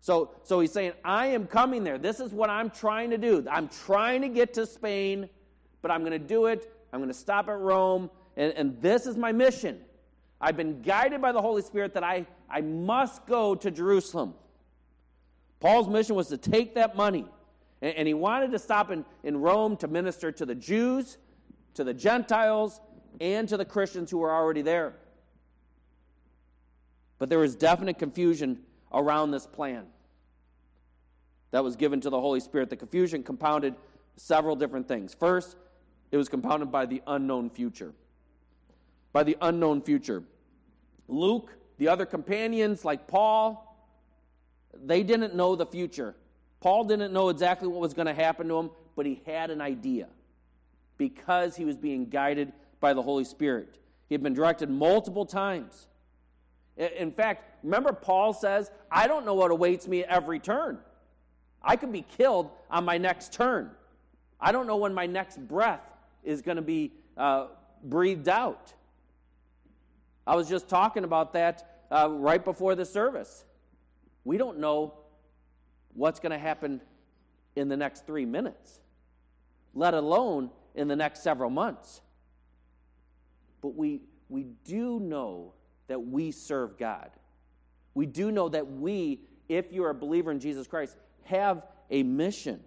So, 0.00 0.30
so 0.44 0.60
he's 0.60 0.72
saying, 0.72 0.92
I 1.04 1.28
am 1.28 1.46
coming 1.46 1.82
there. 1.82 1.98
This 1.98 2.20
is 2.20 2.32
what 2.32 2.50
I'm 2.50 2.70
trying 2.70 3.10
to 3.10 3.18
do. 3.18 3.44
I'm 3.50 3.68
trying 3.68 4.22
to 4.22 4.28
get 4.28 4.54
to 4.54 4.66
Spain, 4.66 5.28
but 5.82 5.90
I'm 5.90 6.00
going 6.00 6.12
to 6.12 6.18
do 6.18 6.46
it. 6.46 6.72
I'm 6.92 7.00
going 7.00 7.08
to 7.08 7.14
stop 7.14 7.48
at 7.48 7.58
Rome, 7.58 8.10
and, 8.36 8.52
and 8.52 8.80
this 8.80 9.06
is 9.06 9.16
my 9.16 9.32
mission. 9.32 9.80
I've 10.40 10.56
been 10.56 10.82
guided 10.82 11.20
by 11.20 11.32
the 11.32 11.40
Holy 11.40 11.62
Spirit 11.62 11.94
that 11.94 12.04
I, 12.04 12.26
I 12.48 12.60
must 12.60 13.26
go 13.26 13.54
to 13.54 13.70
Jerusalem. 13.70 14.34
Paul's 15.60 15.88
mission 15.88 16.14
was 16.14 16.28
to 16.28 16.36
take 16.36 16.74
that 16.74 16.94
money, 16.94 17.26
and, 17.80 17.96
and 17.96 18.06
he 18.06 18.14
wanted 18.14 18.52
to 18.52 18.58
stop 18.58 18.90
in, 18.90 19.04
in 19.24 19.38
Rome 19.38 19.76
to 19.78 19.88
minister 19.88 20.30
to 20.30 20.46
the 20.46 20.54
Jews, 20.54 21.16
to 21.74 21.84
the 21.84 21.94
Gentiles, 21.94 22.80
and 23.20 23.48
to 23.48 23.56
the 23.56 23.64
Christians 23.64 24.10
who 24.10 24.18
were 24.18 24.32
already 24.32 24.62
there. 24.62 24.94
But 27.18 27.30
there 27.30 27.38
was 27.38 27.54
definite 27.54 27.98
confusion 27.98 28.60
around 28.92 29.30
this 29.30 29.46
plan 29.46 29.86
that 31.50 31.64
was 31.64 31.76
given 31.76 32.00
to 32.02 32.10
the 32.10 32.20
Holy 32.20 32.40
Spirit. 32.40 32.70
The 32.70 32.76
confusion 32.76 33.22
compounded 33.22 33.74
several 34.16 34.56
different 34.56 34.88
things. 34.88 35.14
First, 35.14 35.56
it 36.10 36.16
was 36.16 36.28
compounded 36.28 36.70
by 36.70 36.86
the 36.86 37.02
unknown 37.06 37.50
future. 37.50 37.92
By 39.12 39.22
the 39.22 39.36
unknown 39.40 39.82
future. 39.82 40.22
Luke, 41.08 41.52
the 41.78 41.88
other 41.88 42.06
companions 42.06 42.84
like 42.84 43.06
Paul, 43.06 43.62
they 44.74 45.02
didn't 45.02 45.34
know 45.34 45.56
the 45.56 45.66
future. 45.66 46.14
Paul 46.60 46.84
didn't 46.84 47.12
know 47.12 47.28
exactly 47.28 47.68
what 47.68 47.80
was 47.80 47.94
going 47.94 48.06
to 48.06 48.14
happen 48.14 48.48
to 48.48 48.58
him, 48.58 48.70
but 48.94 49.06
he 49.06 49.22
had 49.26 49.50
an 49.50 49.60
idea 49.60 50.08
because 50.98 51.56
he 51.56 51.64
was 51.64 51.76
being 51.76 52.06
guided 52.06 52.52
by 52.80 52.94
the 52.94 53.02
Holy 53.02 53.24
Spirit. 53.24 53.78
He 54.08 54.14
had 54.14 54.22
been 54.22 54.34
directed 54.34 54.70
multiple 54.70 55.26
times. 55.26 55.88
In 56.76 57.10
fact, 57.10 57.64
remember, 57.64 57.92
Paul 57.92 58.32
says, 58.32 58.70
I 58.90 59.08
don't 59.08 59.24
know 59.24 59.34
what 59.34 59.50
awaits 59.50 59.88
me 59.88 60.04
at 60.04 60.10
every 60.10 60.38
turn. 60.38 60.78
I 61.62 61.76
could 61.76 61.90
be 61.90 62.02
killed 62.02 62.50
on 62.70 62.84
my 62.84 62.98
next 62.98 63.32
turn. 63.32 63.70
I 64.40 64.52
don't 64.52 64.66
know 64.66 64.76
when 64.76 64.94
my 64.94 65.06
next 65.06 65.38
breath 65.48 65.80
is 66.22 66.42
going 66.42 66.56
to 66.56 66.62
be 66.62 66.92
uh, 67.16 67.46
breathed 67.82 68.28
out. 68.28 68.74
I 70.26 70.36
was 70.36 70.48
just 70.48 70.68
talking 70.68 71.04
about 71.04 71.32
that 71.32 71.84
uh, 71.90 72.08
right 72.10 72.44
before 72.44 72.74
the 72.74 72.84
service. 72.84 73.44
We 74.24 74.36
don't 74.36 74.58
know 74.58 74.94
what's 75.94 76.20
going 76.20 76.32
to 76.32 76.38
happen 76.38 76.80
in 77.54 77.68
the 77.68 77.76
next 77.76 78.06
three 78.06 78.26
minutes, 78.26 78.80
let 79.74 79.94
alone 79.94 80.50
in 80.74 80.88
the 80.88 80.96
next 80.96 81.22
several 81.22 81.48
months. 81.48 82.02
But 83.60 83.74
we, 83.74 84.02
we 84.28 84.44
do 84.64 85.00
know 85.00 85.54
that 85.88 86.00
we 86.00 86.30
serve 86.30 86.78
God. 86.78 87.10
We 87.94 88.06
do 88.06 88.30
know 88.30 88.48
that 88.48 88.70
we, 88.70 89.20
if 89.48 89.72
you're 89.72 89.90
a 89.90 89.94
believer 89.94 90.30
in 90.30 90.40
Jesus 90.40 90.66
Christ, 90.66 90.96
have 91.24 91.62
a 91.90 92.02
mission. 92.02 92.60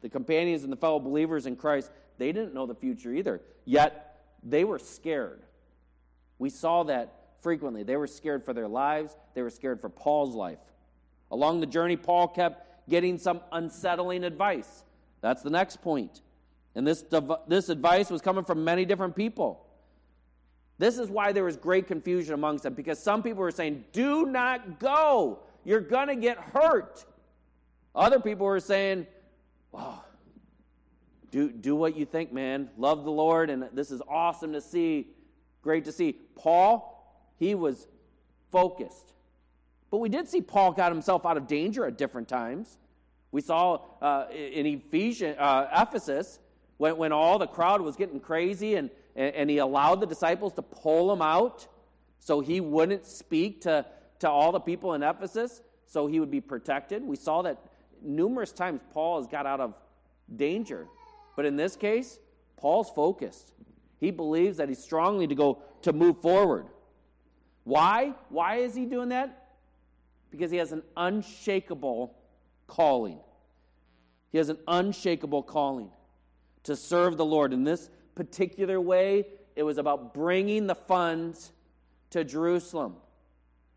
The 0.00 0.08
companions 0.08 0.64
and 0.64 0.72
the 0.72 0.76
fellow 0.76 0.98
believers 0.98 1.46
in 1.46 1.56
Christ, 1.56 1.90
they 2.18 2.32
didn't 2.32 2.54
know 2.54 2.66
the 2.66 2.74
future 2.74 3.12
either. 3.12 3.40
Yet 3.64 4.22
they 4.42 4.64
were 4.64 4.78
scared. 4.78 5.42
We 6.38 6.50
saw 6.50 6.84
that 6.84 7.14
frequently. 7.42 7.82
They 7.82 7.96
were 7.96 8.06
scared 8.06 8.44
for 8.44 8.52
their 8.54 8.68
lives, 8.68 9.16
they 9.34 9.42
were 9.42 9.50
scared 9.50 9.80
for 9.80 9.88
Paul's 9.88 10.34
life. 10.34 10.58
Along 11.30 11.60
the 11.60 11.66
journey, 11.66 11.96
Paul 11.96 12.28
kept 12.28 12.88
getting 12.88 13.18
some 13.18 13.40
unsettling 13.52 14.24
advice. 14.24 14.84
That's 15.20 15.42
the 15.42 15.50
next 15.50 15.80
point. 15.80 16.22
And 16.74 16.86
this, 16.86 17.04
this 17.48 17.68
advice 17.68 18.10
was 18.10 18.20
coming 18.20 18.44
from 18.44 18.64
many 18.64 18.84
different 18.84 19.16
people. 19.16 19.66
This 20.78 20.98
is 20.98 21.10
why 21.10 21.32
there 21.32 21.44
was 21.44 21.56
great 21.56 21.86
confusion 21.86 22.32
amongst 22.32 22.64
them 22.64 22.74
because 22.74 22.98
some 22.98 23.22
people 23.22 23.40
were 23.40 23.50
saying, 23.50 23.84
Do 23.92 24.26
not 24.26 24.80
go. 24.80 25.40
You're 25.64 25.80
going 25.80 26.08
to 26.08 26.16
get 26.16 26.38
hurt. 26.38 27.04
Other 27.94 28.18
people 28.18 28.46
were 28.46 28.60
saying, 28.60 29.06
Oh, 29.74 30.02
do, 31.30 31.50
do 31.50 31.76
what 31.76 31.96
you 31.96 32.06
think, 32.06 32.32
man. 32.32 32.70
Love 32.76 33.04
the 33.04 33.10
Lord, 33.10 33.50
and 33.50 33.68
this 33.72 33.90
is 33.90 34.00
awesome 34.08 34.52
to 34.52 34.60
see. 34.60 35.08
Great 35.62 35.84
to 35.84 35.92
see. 35.92 36.12
Paul, 36.34 37.30
he 37.38 37.54
was 37.54 37.86
focused. 38.50 39.12
But 39.90 39.98
we 39.98 40.08
did 40.08 40.28
see 40.28 40.40
Paul 40.40 40.72
got 40.72 40.92
himself 40.92 41.26
out 41.26 41.36
of 41.36 41.46
danger 41.46 41.84
at 41.84 41.98
different 41.98 42.28
times. 42.28 42.78
We 43.32 43.40
saw 43.42 43.80
uh, 44.00 44.26
in 44.30 44.66
Ephesians, 44.66 45.36
uh, 45.38 45.68
Ephesus, 45.76 46.38
when, 46.80 46.96
when 46.96 47.12
all 47.12 47.38
the 47.38 47.46
crowd 47.46 47.82
was 47.82 47.94
getting 47.94 48.20
crazy 48.20 48.76
and, 48.76 48.88
and 49.14 49.50
he 49.50 49.58
allowed 49.58 50.00
the 50.00 50.06
disciples 50.06 50.54
to 50.54 50.62
pull 50.62 51.12
him 51.12 51.20
out 51.20 51.68
so 52.20 52.40
he 52.40 52.62
wouldn't 52.62 53.04
speak 53.04 53.60
to, 53.60 53.84
to 54.20 54.30
all 54.30 54.50
the 54.50 54.60
people 54.60 54.94
in 54.94 55.02
Ephesus 55.02 55.60
so 55.84 56.06
he 56.06 56.18
would 56.20 56.30
be 56.30 56.40
protected. 56.40 57.02
We 57.02 57.16
saw 57.16 57.42
that 57.42 57.58
numerous 58.00 58.50
times 58.50 58.80
Paul 58.94 59.18
has 59.18 59.26
got 59.26 59.44
out 59.44 59.60
of 59.60 59.74
danger. 60.34 60.86
But 61.36 61.44
in 61.44 61.54
this 61.54 61.76
case, 61.76 62.18
Paul's 62.56 62.88
focused. 62.88 63.52
He 63.98 64.10
believes 64.10 64.56
that 64.56 64.70
he's 64.70 64.82
strongly 64.82 65.26
to 65.26 65.34
go 65.34 65.58
to 65.82 65.92
move 65.92 66.22
forward. 66.22 66.64
Why? 67.64 68.14
Why 68.30 68.56
is 68.56 68.74
he 68.74 68.86
doing 68.86 69.10
that? 69.10 69.50
Because 70.30 70.50
he 70.50 70.56
has 70.56 70.72
an 70.72 70.82
unshakable 70.96 72.16
calling. 72.66 73.18
He 74.32 74.38
has 74.38 74.48
an 74.48 74.58
unshakable 74.66 75.42
calling 75.42 75.90
to 76.64 76.76
serve 76.76 77.16
the 77.16 77.24
Lord. 77.24 77.52
In 77.52 77.64
this 77.64 77.90
particular 78.14 78.80
way, 78.80 79.26
it 79.56 79.62
was 79.62 79.78
about 79.78 80.14
bringing 80.14 80.66
the 80.66 80.74
funds 80.74 81.52
to 82.10 82.24
Jerusalem, 82.24 82.96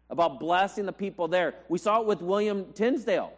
about 0.09 0.39
blessing 0.39 0.85
the 0.85 0.93
people 0.93 1.27
there. 1.27 1.55
We 1.69 1.77
saw 1.77 2.01
it 2.01 2.07
with 2.07 2.21
William 2.21 2.73
Tinsdale. 2.73 3.33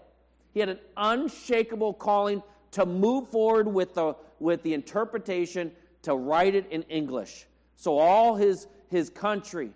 He 0.54 0.60
had 0.60 0.70
an 0.70 0.80
unshakable 0.96 1.94
calling 1.94 2.42
to 2.72 2.86
move 2.86 3.30
forward 3.30 3.68
with 3.68 3.94
the, 3.94 4.16
with 4.40 4.64
the 4.64 4.74
interpretation, 4.74 5.72
to 6.04 6.16
write 6.16 6.56
it 6.56 6.68
in 6.72 6.84
English. 6.84 7.46
So 7.76 7.98
all 7.98 8.36
his, 8.36 8.68
his 8.90 9.10
country 9.10 9.72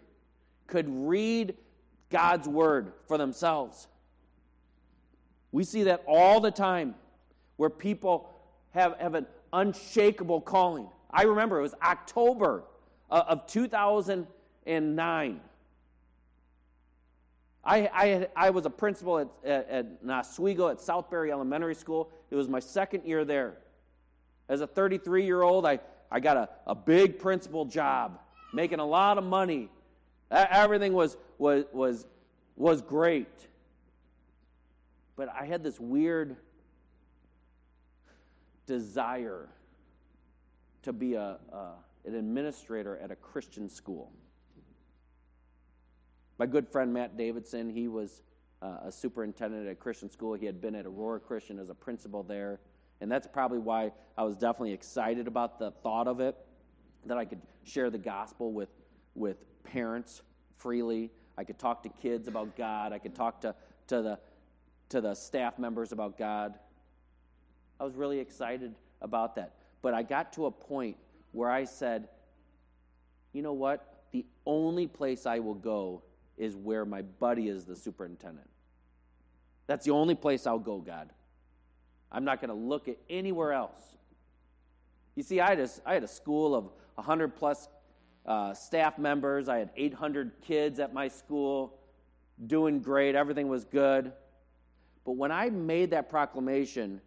could 0.68 0.88
read 0.90 1.56
God's 2.10 2.48
word 2.48 2.94
for 3.08 3.18
themselves. 3.18 3.88
We 5.52 5.64
see 5.64 5.84
that 5.84 6.04
all 6.08 6.40
the 6.40 6.52
time 6.52 6.96
where 7.58 7.70
people 7.70 8.30
have, 8.72 8.96
have 9.00 9.16
an 9.16 9.26
unshakable 9.54 10.42
calling. 10.42 10.88
I 11.12 11.24
remember 11.24 11.60
it 11.60 11.64
was 11.64 11.76
October 11.82 12.64
uh, 13.10 13.24
of 13.28 13.48
2009. 13.48 15.42
I, 17.64 17.90
I, 17.94 18.28
I 18.36 18.50
was 18.52 18.66
a 18.66 18.70
principal 18.70 19.20
at, 19.20 19.28
at, 19.44 19.70
at 19.70 19.86
Oswego 20.10 20.70
at 20.70 20.78
Southbury 20.78 21.32
Elementary 21.32 21.76
School. 21.76 22.10
It 22.32 22.36
was 22.36 22.48
my 22.48 22.60
second 22.60 23.06
year 23.06 23.26
there. 23.26 23.58
As 24.48 24.62
a 24.62 24.68
33 24.68 25.26
year 25.26 25.42
old, 25.42 25.66
I, 25.66 25.80
I 26.12 26.20
got 26.20 26.38
a, 26.38 26.50
a 26.66 26.76
big 26.76 27.20
principal 27.20 27.66
job, 27.66 28.20
making 28.54 28.80
a 28.80 28.86
lot 28.86 29.18
of 29.18 29.24
money. 29.24 29.70
Everything 30.32 30.94
was, 30.94 31.18
was, 31.38 31.66
was, 31.74 32.06
was 32.56 32.82
great. 32.82 33.28
But 35.16 35.30
I 35.30 35.46
had 35.46 35.64
this 35.64 35.80
weird 35.80 36.38
desire 38.70 39.50
to 40.84 40.94
be 40.94 41.16
a, 41.16 41.38
a, 41.52 41.72
an 42.06 42.14
administrator 42.14 43.00
at 43.00 43.10
a 43.10 43.16
Christian 43.16 43.68
school. 43.68 44.12
My 46.38 46.46
good 46.46 46.68
friend 46.68 46.94
Matt 46.94 47.18
Davidson, 47.18 47.68
he 47.72 47.88
was 47.88 48.22
uh, 48.62 48.78
a 48.86 48.92
superintendent 48.92 49.66
at 49.66 49.72
a 49.72 49.76
Christian 49.76 50.08
school. 50.08 50.36
He 50.36 50.46
had 50.46 50.62
been 50.62 50.76
at 50.76 50.86
Aurora 50.86 51.20
Christian 51.20 51.58
as 51.58 51.72
a 51.72 51.74
principal 51.74 52.22
there. 52.22 52.60
And 53.02 53.12
that's 53.12 53.28
probably 53.28 53.58
why 53.58 53.92
I 54.16 54.24
was 54.24 54.36
definitely 54.36 54.74
excited 54.74 55.28
about 55.28 55.58
the 55.58 55.72
thought 55.72 56.08
of 56.08 56.20
it, 56.20 56.38
that 57.08 57.18
I 57.18 57.26
could 57.26 57.42
share 57.64 57.90
the 57.90 57.98
gospel 57.98 58.54
with, 58.54 58.70
with 59.16 59.38
parents 59.64 60.22
freely. 60.58 61.10
I 61.40 61.44
could 61.44 61.58
talk 61.58 61.82
to 61.84 61.90
kids 61.90 62.28
about 62.28 62.56
God. 62.56 62.94
I 62.94 63.00
could 63.00 63.16
talk 63.16 63.42
to, 63.42 63.56
to, 63.88 64.02
the, 64.04 64.20
to 64.90 65.02
the 65.02 65.16
staff 65.16 65.58
members 65.58 65.92
about 65.92 66.20
God. 66.20 66.60
I 67.80 67.84
was 67.84 67.96
really 67.96 68.20
excited 68.20 68.76
about 69.02 69.36
that. 69.36 69.56
But 69.82 69.94
I 69.94 70.04
got 70.04 70.34
to 70.34 70.46
a 70.46 70.52
point 70.52 70.98
where 71.32 71.50
I 71.50 71.64
said, 71.64 72.10
you 73.34 73.42
know 73.42 73.54
what? 73.54 74.04
The 74.12 74.26
only 74.46 74.88
place 74.88 75.26
I 75.26 75.40
will 75.40 75.54
go 75.54 76.04
is 76.38 76.56
where 76.56 76.86
my 76.86 77.02
buddy 77.02 77.48
is 77.48 77.66
the 77.66 77.76
superintendent. 77.76 78.50
That's 79.68 79.86
the 79.86 79.92
only 79.92 80.16
place 80.16 80.48
I'll 80.48 80.58
go, 80.60 80.80
God. 80.80 81.12
I'm 82.12 82.26
not 82.26 82.42
going 82.42 82.50
to 82.50 82.56
look 82.56 82.88
at 82.88 82.98
anywhere 83.10 83.54
else. 83.54 83.80
You 85.16 85.24
see, 85.24 85.40
I 85.40 85.50
had 85.50 85.60
a, 85.60 85.70
I 85.86 85.94
had 85.94 86.04
a 86.04 86.08
school 86.08 86.56
of 86.56 86.72
100 86.96 87.36
plus 87.36 87.68
uh, 88.26 88.54
staff 88.54 88.98
members. 88.98 89.48
I 89.48 89.58
had 89.60 89.70
800 89.76 90.32
kids 90.42 90.80
at 90.80 90.94
my 90.94 91.08
school, 91.08 91.78
doing 92.48 92.80
great. 92.80 93.16
Everything 93.16 93.48
was 93.48 93.66
good. 93.66 94.12
But 95.06 95.14
when 95.14 95.32
I 95.32 95.50
made 95.50 95.92
that 95.92 96.10
proclamation, 96.10 97.02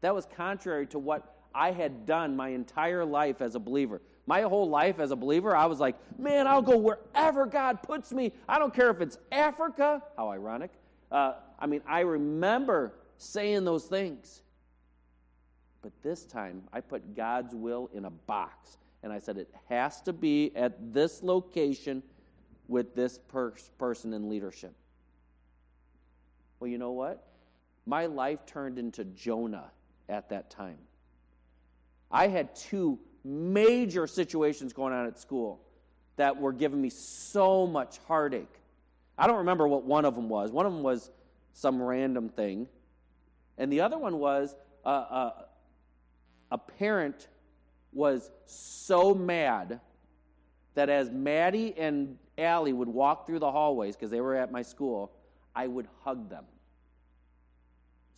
that 0.00 0.14
was 0.14 0.26
contrary 0.36 0.86
to 0.88 0.98
what 0.98 1.36
I 1.54 1.72
had 1.72 2.06
done 2.06 2.36
my 2.36 2.50
entire 2.50 3.04
life 3.04 3.40
as 3.40 3.54
a 3.54 3.58
believer. 3.58 4.00
My 4.26 4.42
whole 4.42 4.68
life 4.68 5.00
as 5.00 5.10
a 5.10 5.16
believer, 5.16 5.56
I 5.56 5.66
was 5.66 5.80
like, 5.80 5.96
man, 6.18 6.46
I'll 6.46 6.62
go 6.62 6.76
wherever 6.76 7.46
God 7.46 7.82
puts 7.82 8.12
me. 8.12 8.32
I 8.48 8.58
don't 8.58 8.72
care 8.72 8.90
if 8.90 9.00
it's 9.00 9.18
Africa. 9.32 10.02
How 10.16 10.28
ironic. 10.28 10.70
Uh, 11.10 11.34
I 11.58 11.66
mean, 11.66 11.82
I 11.86 12.00
remember 12.00 12.94
saying 13.18 13.64
those 13.64 13.84
things. 13.84 14.42
But 15.82 15.92
this 16.02 16.24
time, 16.24 16.62
I 16.72 16.80
put 16.80 17.16
God's 17.16 17.54
will 17.54 17.90
in 17.92 18.04
a 18.04 18.10
box. 18.10 18.78
And 19.02 19.12
I 19.12 19.18
said, 19.18 19.38
it 19.38 19.52
has 19.68 20.00
to 20.02 20.12
be 20.12 20.52
at 20.54 20.92
this 20.92 21.22
location 21.22 22.02
with 22.68 22.94
this 22.94 23.18
per- 23.18 23.54
person 23.78 24.12
in 24.12 24.28
leadership. 24.28 24.74
Well, 26.60 26.68
you 26.68 26.78
know 26.78 26.92
what? 26.92 27.26
My 27.86 28.06
life 28.06 28.44
turned 28.46 28.78
into 28.78 29.04
Jonah 29.04 29.70
at 30.10 30.28
that 30.30 30.50
time. 30.50 30.78
I 32.10 32.28
had 32.28 32.54
two 32.54 32.98
major 33.24 34.06
situations 34.06 34.72
going 34.72 34.92
on 34.92 35.06
at 35.06 35.18
school 35.18 35.60
that 36.16 36.38
were 36.38 36.52
giving 36.52 36.80
me 36.80 36.90
so 36.90 37.66
much 37.66 37.98
heartache. 38.06 38.52
I 39.16 39.26
don't 39.26 39.38
remember 39.38 39.68
what 39.68 39.84
one 39.84 40.04
of 40.04 40.14
them 40.14 40.28
was. 40.28 40.50
One 40.50 40.66
of 40.66 40.72
them 40.72 40.82
was 40.82 41.10
some 41.52 41.80
random 41.80 42.28
thing, 42.28 42.68
and 43.58 43.72
the 43.72 43.80
other 43.80 43.98
one 43.98 44.18
was 44.18 44.54
uh, 44.84 44.88
uh, 44.88 45.32
a 46.50 46.58
parent 46.58 47.28
was 47.92 48.30
so 48.46 49.14
mad 49.14 49.80
that 50.74 50.88
as 50.88 51.10
Maddie 51.10 51.74
and 51.76 52.16
Allie 52.38 52.72
would 52.72 52.88
walk 52.88 53.26
through 53.26 53.40
the 53.40 53.50
hallways 53.50 53.96
because 53.96 54.10
they 54.10 54.20
were 54.20 54.36
at 54.36 54.50
my 54.50 54.62
school, 54.62 55.12
I 55.54 55.66
would 55.66 55.88
hug 56.04 56.30
them. 56.30 56.44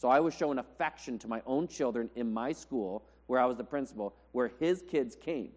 So 0.02 0.08
I 0.08 0.18
was 0.18 0.34
showing 0.34 0.58
affection 0.58 1.16
to 1.20 1.28
my 1.28 1.42
own 1.46 1.68
children 1.68 2.10
in 2.16 2.32
my 2.34 2.50
school, 2.50 3.04
where 3.28 3.38
I 3.38 3.46
was 3.46 3.56
the 3.56 3.62
principal, 3.62 4.16
where 4.32 4.50
his 4.58 4.82
kids 4.82 5.14
came. 5.14 5.50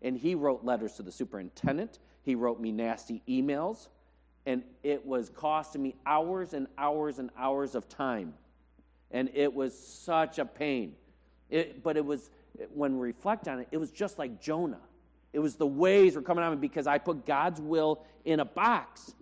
And 0.00 0.16
he 0.16 0.34
wrote 0.34 0.64
letters 0.64 0.94
to 0.94 1.02
the 1.02 1.12
superintendent. 1.12 1.98
He 2.22 2.34
wrote 2.34 2.58
me 2.58 2.72
nasty 2.72 3.20
emails. 3.28 3.88
And 4.46 4.62
it 4.82 5.04
was 5.04 5.28
costing 5.28 5.82
me 5.82 5.94
hours 6.06 6.54
and 6.54 6.68
hours 6.78 7.18
and 7.18 7.28
hours 7.36 7.74
of 7.74 7.86
time. 7.86 8.32
And 9.10 9.28
it 9.34 9.52
was 9.52 9.78
such 9.78 10.38
a 10.38 10.46
pain. 10.46 10.94
It, 11.50 11.82
but 11.82 11.98
it 11.98 12.06
was, 12.06 12.30
when 12.72 12.96
we 12.96 13.08
reflect 13.08 13.46
on 13.46 13.58
it, 13.58 13.68
it 13.72 13.76
was 13.76 13.90
just 13.90 14.18
like 14.18 14.40
Jonah. 14.40 14.80
It 15.34 15.38
was 15.38 15.56
the 15.56 15.66
waves 15.66 16.16
were 16.16 16.22
coming 16.22 16.44
on 16.44 16.52
me 16.52 16.56
because 16.56 16.86
I 16.86 16.96
put 16.96 17.26
God's 17.26 17.60
will 17.60 18.06
in 18.24 18.40
a 18.40 18.46
box. 18.46 19.12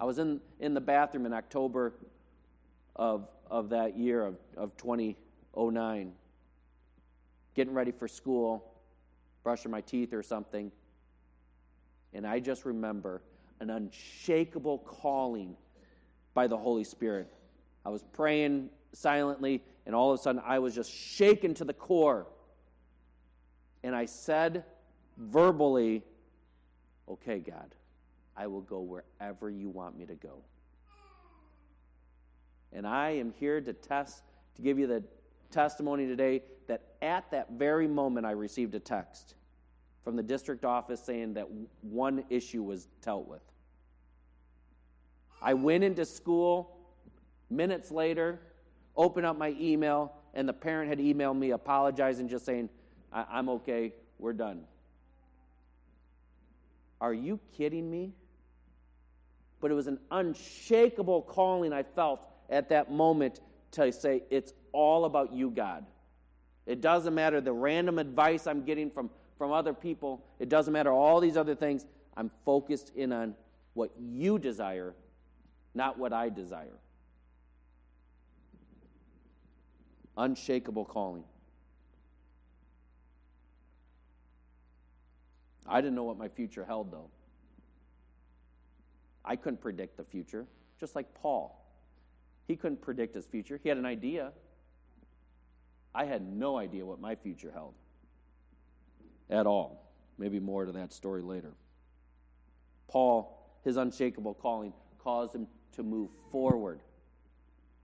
I 0.00 0.06
was 0.06 0.18
in, 0.18 0.40
in 0.58 0.74
the 0.74 0.80
bathroom 0.80 1.24
in 1.24 1.32
October 1.32 1.92
of, 2.98 3.28
of 3.50 3.70
that 3.70 3.96
year 3.96 4.24
of, 4.24 4.36
of 4.56 4.76
2009, 4.76 6.12
getting 7.54 7.74
ready 7.74 7.92
for 7.92 8.08
school, 8.08 8.72
brushing 9.42 9.70
my 9.70 9.80
teeth 9.80 10.12
or 10.12 10.22
something. 10.22 10.72
And 12.12 12.26
I 12.26 12.40
just 12.40 12.64
remember 12.64 13.22
an 13.60 13.70
unshakable 13.70 14.78
calling 14.78 15.56
by 16.34 16.46
the 16.46 16.56
Holy 16.56 16.84
Spirit. 16.84 17.32
I 17.84 17.90
was 17.90 18.02
praying 18.12 18.70
silently, 18.92 19.62
and 19.86 19.94
all 19.94 20.12
of 20.12 20.18
a 20.18 20.22
sudden 20.22 20.42
I 20.44 20.58
was 20.58 20.74
just 20.74 20.92
shaken 20.92 21.54
to 21.54 21.64
the 21.64 21.72
core. 21.72 22.26
And 23.82 23.94
I 23.94 24.06
said 24.06 24.64
verbally, 25.16 26.02
Okay, 27.08 27.38
God, 27.38 27.74
I 28.36 28.46
will 28.46 28.60
go 28.60 28.80
wherever 28.80 29.48
you 29.48 29.70
want 29.70 29.98
me 29.98 30.04
to 30.06 30.14
go. 30.14 30.42
And 32.72 32.86
I 32.86 33.10
am 33.10 33.32
here 33.38 33.60
to 33.60 33.72
test, 33.72 34.22
to 34.56 34.62
give 34.62 34.78
you 34.78 34.86
the 34.86 35.02
testimony 35.50 36.06
today 36.06 36.42
that 36.66 36.82
at 37.00 37.30
that 37.30 37.52
very 37.52 37.88
moment, 37.88 38.26
I 38.26 38.32
received 38.32 38.74
a 38.74 38.80
text 38.80 39.34
from 40.04 40.16
the 40.16 40.22
district 40.22 40.64
office 40.64 41.02
saying 41.02 41.34
that 41.34 41.48
one 41.82 42.24
issue 42.30 42.62
was 42.62 42.86
dealt 43.02 43.26
with. 43.26 43.42
I 45.40 45.54
went 45.54 45.84
into 45.84 46.04
school 46.04 46.76
minutes 47.50 47.90
later, 47.90 48.40
opened 48.96 49.26
up 49.26 49.38
my 49.38 49.54
email, 49.58 50.12
and 50.34 50.48
the 50.48 50.52
parent 50.52 50.88
had 50.88 50.98
emailed 50.98 51.38
me 51.38 51.50
apologizing, 51.50 52.28
just 52.28 52.44
saying, 52.44 52.68
I'm 53.12 53.48
okay, 53.48 53.94
we're 54.18 54.32
done. 54.32 54.64
Are 57.00 57.14
you 57.14 57.38
kidding 57.56 57.90
me? 57.90 58.12
But 59.60 59.70
it 59.70 59.74
was 59.74 59.86
an 59.86 59.98
unshakable 60.10 61.22
calling 61.22 61.72
I 61.72 61.82
felt 61.82 62.26
at 62.48 62.68
that 62.70 62.90
moment 62.90 63.40
to 63.72 63.92
say, 63.92 64.22
It's 64.30 64.52
all 64.72 65.04
about 65.04 65.32
you, 65.32 65.50
God. 65.50 65.86
It 66.66 66.80
doesn't 66.80 67.14
matter 67.14 67.40
the 67.40 67.52
random 67.52 67.98
advice 67.98 68.46
I'm 68.46 68.64
getting 68.64 68.90
from, 68.90 69.10
from 69.38 69.52
other 69.52 69.72
people, 69.72 70.24
it 70.38 70.48
doesn't 70.48 70.72
matter 70.72 70.92
all 70.92 71.20
these 71.20 71.36
other 71.36 71.54
things. 71.54 71.86
I'm 72.16 72.30
focused 72.44 72.92
in 72.96 73.12
on 73.12 73.34
what 73.74 73.92
you 73.98 74.38
desire, 74.38 74.94
not 75.74 75.98
what 75.98 76.12
I 76.12 76.28
desire. 76.28 76.78
Unshakable 80.16 80.84
calling. 80.84 81.22
I 85.64 85.80
didn't 85.80 85.94
know 85.94 86.04
what 86.04 86.18
my 86.18 86.28
future 86.28 86.64
held, 86.64 86.90
though. 86.90 87.10
I 89.24 89.36
couldn't 89.36 89.60
predict 89.60 89.96
the 89.96 90.04
future, 90.04 90.46
just 90.80 90.96
like 90.96 91.14
Paul. 91.14 91.67
He 92.48 92.56
couldn't 92.56 92.80
predict 92.80 93.14
his 93.14 93.26
future. 93.26 93.60
He 93.62 93.68
had 93.68 93.78
an 93.78 93.84
idea. 93.84 94.32
I 95.94 96.06
had 96.06 96.22
no 96.22 96.56
idea 96.56 96.84
what 96.84 96.98
my 96.98 97.14
future 97.14 97.52
held 97.52 97.74
at 99.28 99.46
all. 99.46 99.92
Maybe 100.16 100.40
more 100.40 100.64
to 100.64 100.72
that 100.72 100.92
story 100.92 101.22
later. 101.22 101.52
Paul, 102.88 103.38
his 103.64 103.76
unshakable 103.76 104.34
calling, 104.34 104.72
caused 104.98 105.34
him 105.34 105.46
to 105.72 105.82
move 105.82 106.08
forward 106.32 106.80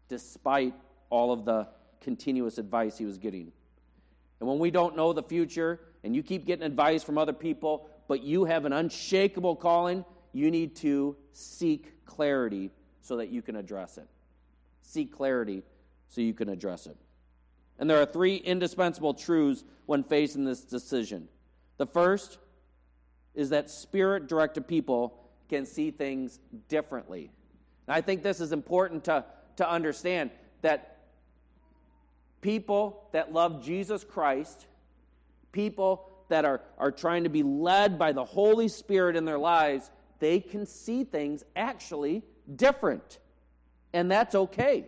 despite 0.09 0.74
all 1.11 1.31
of 1.33 1.44
the 1.44 1.68
continuous 2.00 2.59
advice 2.59 2.96
he 2.98 3.05
was 3.05 3.18
getting. 3.18 3.53
And 4.40 4.48
when 4.48 4.59
we 4.59 4.70
don't 4.70 4.96
know 4.96 5.12
the 5.12 5.22
future 5.22 5.81
and 6.03 6.16
you 6.16 6.22
keep 6.22 6.46
getting 6.46 6.64
advice 6.64 7.03
from 7.03 7.18
other 7.18 7.33
people, 7.33 7.88
but 8.09 8.22
you 8.22 8.44
have 8.44 8.64
an 8.64 8.72
unshakable 8.72 9.57
calling, 9.57 10.05
you 10.33 10.50
need 10.50 10.77
to 10.77 11.16
seek 11.33 12.05
clarity 12.05 12.70
so 13.00 13.16
that 13.18 13.29
you 13.29 13.42
can 13.42 13.57
address 13.57 13.98
it. 13.98 14.09
Seek 14.85 15.12
clarity 15.12 15.62
so 16.09 16.20
you 16.20 16.35
can 16.35 16.49
address 16.49 16.87
it. 16.87 16.97
And 17.79 17.90
there 17.90 18.01
are 18.01 18.07
three 18.07 18.37
indispensable 18.37 19.14
truths 19.14 19.64
when 19.87 20.05
facing 20.05 20.44
this 20.44 20.61
decision. 20.61 21.29
The 21.77 21.87
first 21.87 22.38
is 23.35 23.51
that 23.51 23.68
spirit 23.68 24.29
directed 24.29 24.68
people 24.68 25.18
can 25.49 25.66
see 25.66 25.90
things 25.90 26.38
differently. 26.68 27.31
And 27.87 27.94
I 27.94 28.01
think 28.01 28.23
this 28.23 28.40
is 28.40 28.53
important 28.53 29.05
to, 29.05 29.25
to 29.57 29.68
understand 29.68 30.31
that 30.62 30.99
people 32.40 33.09
that 33.12 33.33
love 33.33 33.64
Jesus 33.64 34.05
Christ, 34.05 34.66
people 35.51 36.09
that 36.29 36.44
are, 36.44 36.61
are 36.79 36.92
trying 36.92 37.25
to 37.25 37.31
be 37.31 37.42
led 37.42 37.99
by 37.99 38.12
the 38.12 38.25
Holy 38.25 38.68
Spirit 38.68 39.16
in 39.16 39.25
their 39.25 39.38
lives, 39.38 39.90
they 40.20 40.40
can 40.40 40.64
see 40.64 41.05
things 41.05 41.42
actually 41.57 42.23
different. 42.55 43.18
And 43.94 44.11
that's 44.11 44.35
okay. 44.35 44.87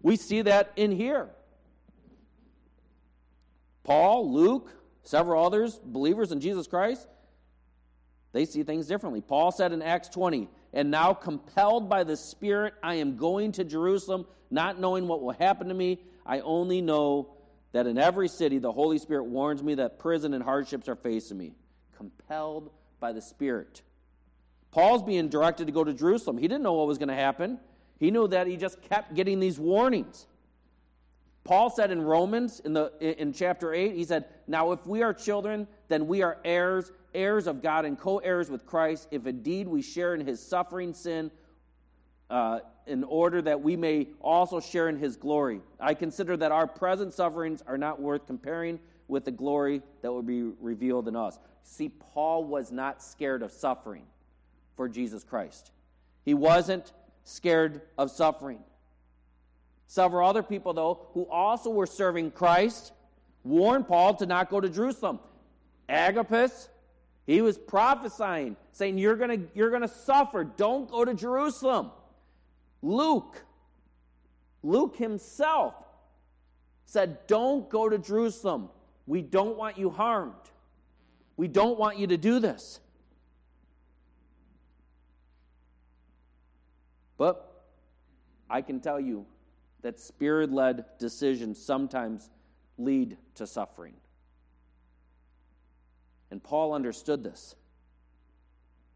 We 0.00 0.16
see 0.16 0.42
that 0.42 0.72
in 0.76 0.92
here. 0.92 1.28
Paul, 3.82 4.32
Luke, 4.32 4.70
several 5.02 5.44
others, 5.44 5.80
believers 5.84 6.30
in 6.30 6.40
Jesus 6.40 6.68
Christ, 6.68 7.08
they 8.32 8.44
see 8.44 8.62
things 8.62 8.86
differently. 8.86 9.20
Paul 9.20 9.50
said 9.50 9.72
in 9.72 9.82
Acts 9.82 10.08
20, 10.10 10.48
And 10.72 10.92
now, 10.92 11.12
compelled 11.12 11.88
by 11.88 12.04
the 12.04 12.16
Spirit, 12.16 12.74
I 12.84 12.94
am 12.94 13.16
going 13.16 13.50
to 13.52 13.64
Jerusalem, 13.64 14.26
not 14.48 14.78
knowing 14.78 15.08
what 15.08 15.20
will 15.20 15.32
happen 15.32 15.66
to 15.66 15.74
me. 15.74 16.00
I 16.24 16.38
only 16.40 16.80
know 16.80 17.34
that 17.72 17.88
in 17.88 17.98
every 17.98 18.28
city 18.28 18.58
the 18.58 18.70
Holy 18.70 18.98
Spirit 18.98 19.24
warns 19.24 19.60
me 19.60 19.74
that 19.74 19.98
prison 19.98 20.34
and 20.34 20.44
hardships 20.44 20.88
are 20.88 20.94
facing 20.94 21.36
me. 21.36 21.54
Compelled 21.96 22.70
by 23.00 23.12
the 23.12 23.20
Spirit. 23.20 23.82
Paul's 24.70 25.02
being 25.02 25.28
directed 25.28 25.66
to 25.66 25.72
go 25.72 25.82
to 25.82 25.92
Jerusalem. 25.92 26.38
He 26.38 26.46
didn't 26.46 26.62
know 26.62 26.74
what 26.74 26.86
was 26.86 26.98
going 26.98 27.08
to 27.08 27.14
happen. 27.14 27.58
He 28.00 28.10
knew 28.10 28.26
that 28.28 28.46
he 28.46 28.56
just 28.56 28.80
kept 28.80 29.14
getting 29.14 29.38
these 29.38 29.60
warnings. 29.60 30.26
Paul 31.44 31.70
said 31.70 31.90
in 31.90 32.02
Romans 32.02 32.60
in 32.60 32.72
the 32.72 32.92
in 33.00 33.32
chapter 33.32 33.72
8, 33.72 33.94
he 33.94 34.04
said, 34.04 34.26
"Now 34.46 34.72
if 34.72 34.86
we 34.86 35.02
are 35.02 35.12
children, 35.12 35.68
then 35.88 36.06
we 36.06 36.22
are 36.22 36.38
heirs, 36.44 36.92
heirs 37.14 37.46
of 37.46 37.62
God 37.62 37.84
and 37.84 37.98
co-heirs 37.98 38.50
with 38.50 38.66
Christ, 38.66 39.08
if 39.10 39.26
indeed 39.26 39.68
we 39.68 39.82
share 39.82 40.14
in 40.14 40.26
his 40.26 40.40
suffering 40.40 40.94
sin, 40.94 41.30
uh, 42.30 42.60
in 42.86 43.04
order 43.04 43.42
that 43.42 43.62
we 43.62 43.76
may 43.76 44.08
also 44.20 44.60
share 44.60 44.88
in 44.88 44.96
his 44.96 45.16
glory. 45.16 45.60
I 45.78 45.94
consider 45.94 46.36
that 46.38 46.52
our 46.52 46.66
present 46.66 47.12
sufferings 47.12 47.62
are 47.66 47.78
not 47.78 48.00
worth 48.00 48.26
comparing 48.26 48.78
with 49.08 49.24
the 49.24 49.30
glory 49.30 49.82
that 50.02 50.12
will 50.12 50.22
be 50.22 50.42
revealed 50.42 51.08
in 51.08 51.16
us." 51.16 51.38
See, 51.62 51.88
Paul 51.88 52.44
was 52.44 52.72
not 52.72 53.02
scared 53.02 53.42
of 53.42 53.50
suffering 53.50 54.06
for 54.76 54.88
Jesus 54.88 55.24
Christ. 55.24 55.72
He 56.24 56.34
wasn't 56.34 56.92
scared 57.24 57.82
of 57.98 58.10
suffering. 58.10 58.60
Several 59.86 60.28
other 60.28 60.42
people, 60.42 60.72
though, 60.72 61.08
who 61.14 61.26
also 61.28 61.70
were 61.70 61.86
serving 61.86 62.30
Christ, 62.30 62.92
warned 63.42 63.88
Paul 63.88 64.14
to 64.14 64.26
not 64.26 64.50
go 64.50 64.60
to 64.60 64.68
Jerusalem. 64.68 65.18
Agabus, 65.88 66.68
he 67.26 67.42
was 67.42 67.58
prophesying, 67.58 68.56
saying, 68.72 68.98
You're 68.98 69.16
going 69.16 69.48
you're 69.54 69.70
going 69.70 69.82
to 69.82 69.88
suffer. 69.88 70.44
Don't 70.44 70.88
go 70.90 71.04
to 71.04 71.14
Jerusalem. 71.14 71.90
Luke, 72.82 73.42
Luke 74.62 74.96
himself 74.96 75.74
said, 76.86 77.26
Don't 77.26 77.68
go 77.68 77.88
to 77.88 77.98
Jerusalem. 77.98 78.68
We 79.06 79.22
don't 79.22 79.56
want 79.56 79.78
you 79.78 79.90
harmed. 79.90 80.34
We 81.36 81.48
don't 81.48 81.78
want 81.78 81.98
you 81.98 82.06
to 82.08 82.16
do 82.16 82.38
this. 82.38 82.80
But 87.20 87.66
I 88.48 88.62
can 88.62 88.80
tell 88.80 88.98
you, 88.98 89.26
that 89.82 90.00
spirit 90.00 90.50
led 90.50 90.86
decisions 90.98 91.62
sometimes 91.62 92.30
lead 92.78 93.18
to 93.34 93.46
suffering. 93.46 93.92
And 96.30 96.42
Paul 96.42 96.72
understood 96.72 97.22
this. 97.22 97.56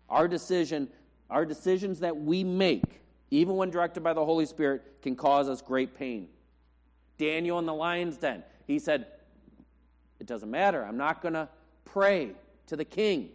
Our 0.08 0.26
decision, 0.26 0.88
our 1.28 1.44
decisions 1.44 2.00
that 2.00 2.16
we 2.16 2.44
make, 2.44 3.02
even 3.30 3.56
when 3.56 3.68
directed 3.68 4.02
by 4.02 4.14
the 4.14 4.24
Holy 4.24 4.46
Spirit, 4.46 5.02
can 5.02 5.16
cause 5.16 5.46
us 5.46 5.60
great 5.60 5.94
pain. 5.94 6.28
Daniel 7.18 7.58
in 7.58 7.66
the 7.66 7.74
lion's 7.74 8.16
den, 8.16 8.42
he 8.66 8.78
said, 8.78 9.06
It 10.18 10.26
doesn't 10.26 10.50
matter. 10.50 10.82
I'm 10.82 10.96
not 10.96 11.20
going 11.20 11.34
to 11.34 11.46
pray 11.84 12.30
to 12.68 12.76
the 12.76 12.86
king. 12.86 13.32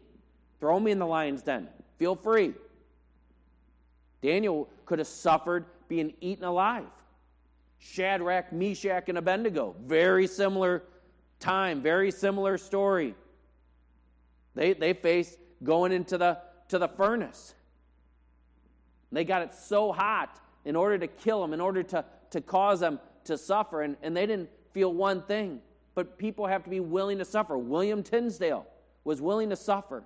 Throw 0.60 0.80
me 0.80 0.90
in 0.90 0.98
the 0.98 1.06
lion's 1.06 1.44
den. 1.44 1.68
Feel 2.00 2.16
free. 2.16 2.56
Daniel 4.22 4.70
could 4.86 5.00
have 5.00 5.08
suffered 5.08 5.66
being 5.88 6.14
eaten 6.22 6.44
alive. 6.44 6.86
Shadrach, 7.80 8.52
Meshach, 8.52 9.08
and 9.08 9.18
Abednego. 9.18 9.76
Very 9.86 10.28
similar 10.28 10.84
time, 11.40 11.82
very 11.82 12.12
similar 12.12 12.58
story. 12.58 13.16
They, 14.56 14.74
they 14.74 14.94
faced 14.94 15.38
going 15.64 15.92
into 15.92 16.18
the, 16.18 16.38
to 16.68 16.78
the 16.78 16.88
furnace. 16.88 17.56
They 19.12 19.24
got 19.24 19.42
it 19.42 19.54
so 19.54 19.92
hot 19.92 20.40
in 20.66 20.76
order 20.76 20.98
to 20.98 21.08
kill 21.08 21.42
them, 21.42 21.54
in 21.54 21.62
order 21.62 21.82
to, 21.84 22.06
to 22.32 22.42
cause 22.42 22.82
them 22.82 23.00
to 23.24 23.38
suffer, 23.38 23.82
and, 23.82 23.96
and 24.04 24.16
they 24.16 24.26
didn't 24.26 24.50
feel 24.74 24.94
one 24.94 25.22
thing. 25.24 25.62
But 25.96 26.18
people 26.18 26.46
have 26.48 26.64
to 26.64 26.70
be 26.70 26.80
willing 26.80 27.18
to 27.18 27.26
suffer. 27.26 27.58
William 27.58 28.04
Tyndale 28.04 28.68
was 29.04 29.22
willing 29.22 29.50
to 29.50 29.56
suffer. 29.56 30.04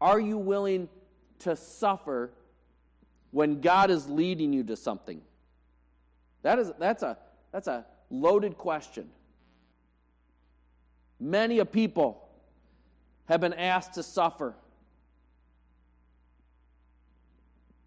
Are 0.00 0.18
you 0.18 0.38
willing 0.38 0.88
to 1.42 1.56
suffer 1.56 2.30
when 3.30 3.60
God 3.60 3.90
is 3.90 4.08
leading 4.08 4.52
you 4.52 4.62
to 4.64 4.76
something? 4.76 5.20
That 6.42 6.58
is, 6.58 6.72
that's, 6.78 7.02
a, 7.02 7.18
that's 7.52 7.68
a 7.68 7.86
loaded 8.10 8.58
question. 8.58 9.08
Many 11.18 11.60
a 11.60 11.64
people 11.64 12.28
have 13.26 13.40
been 13.40 13.54
asked 13.54 13.94
to 13.94 14.02
suffer 14.02 14.54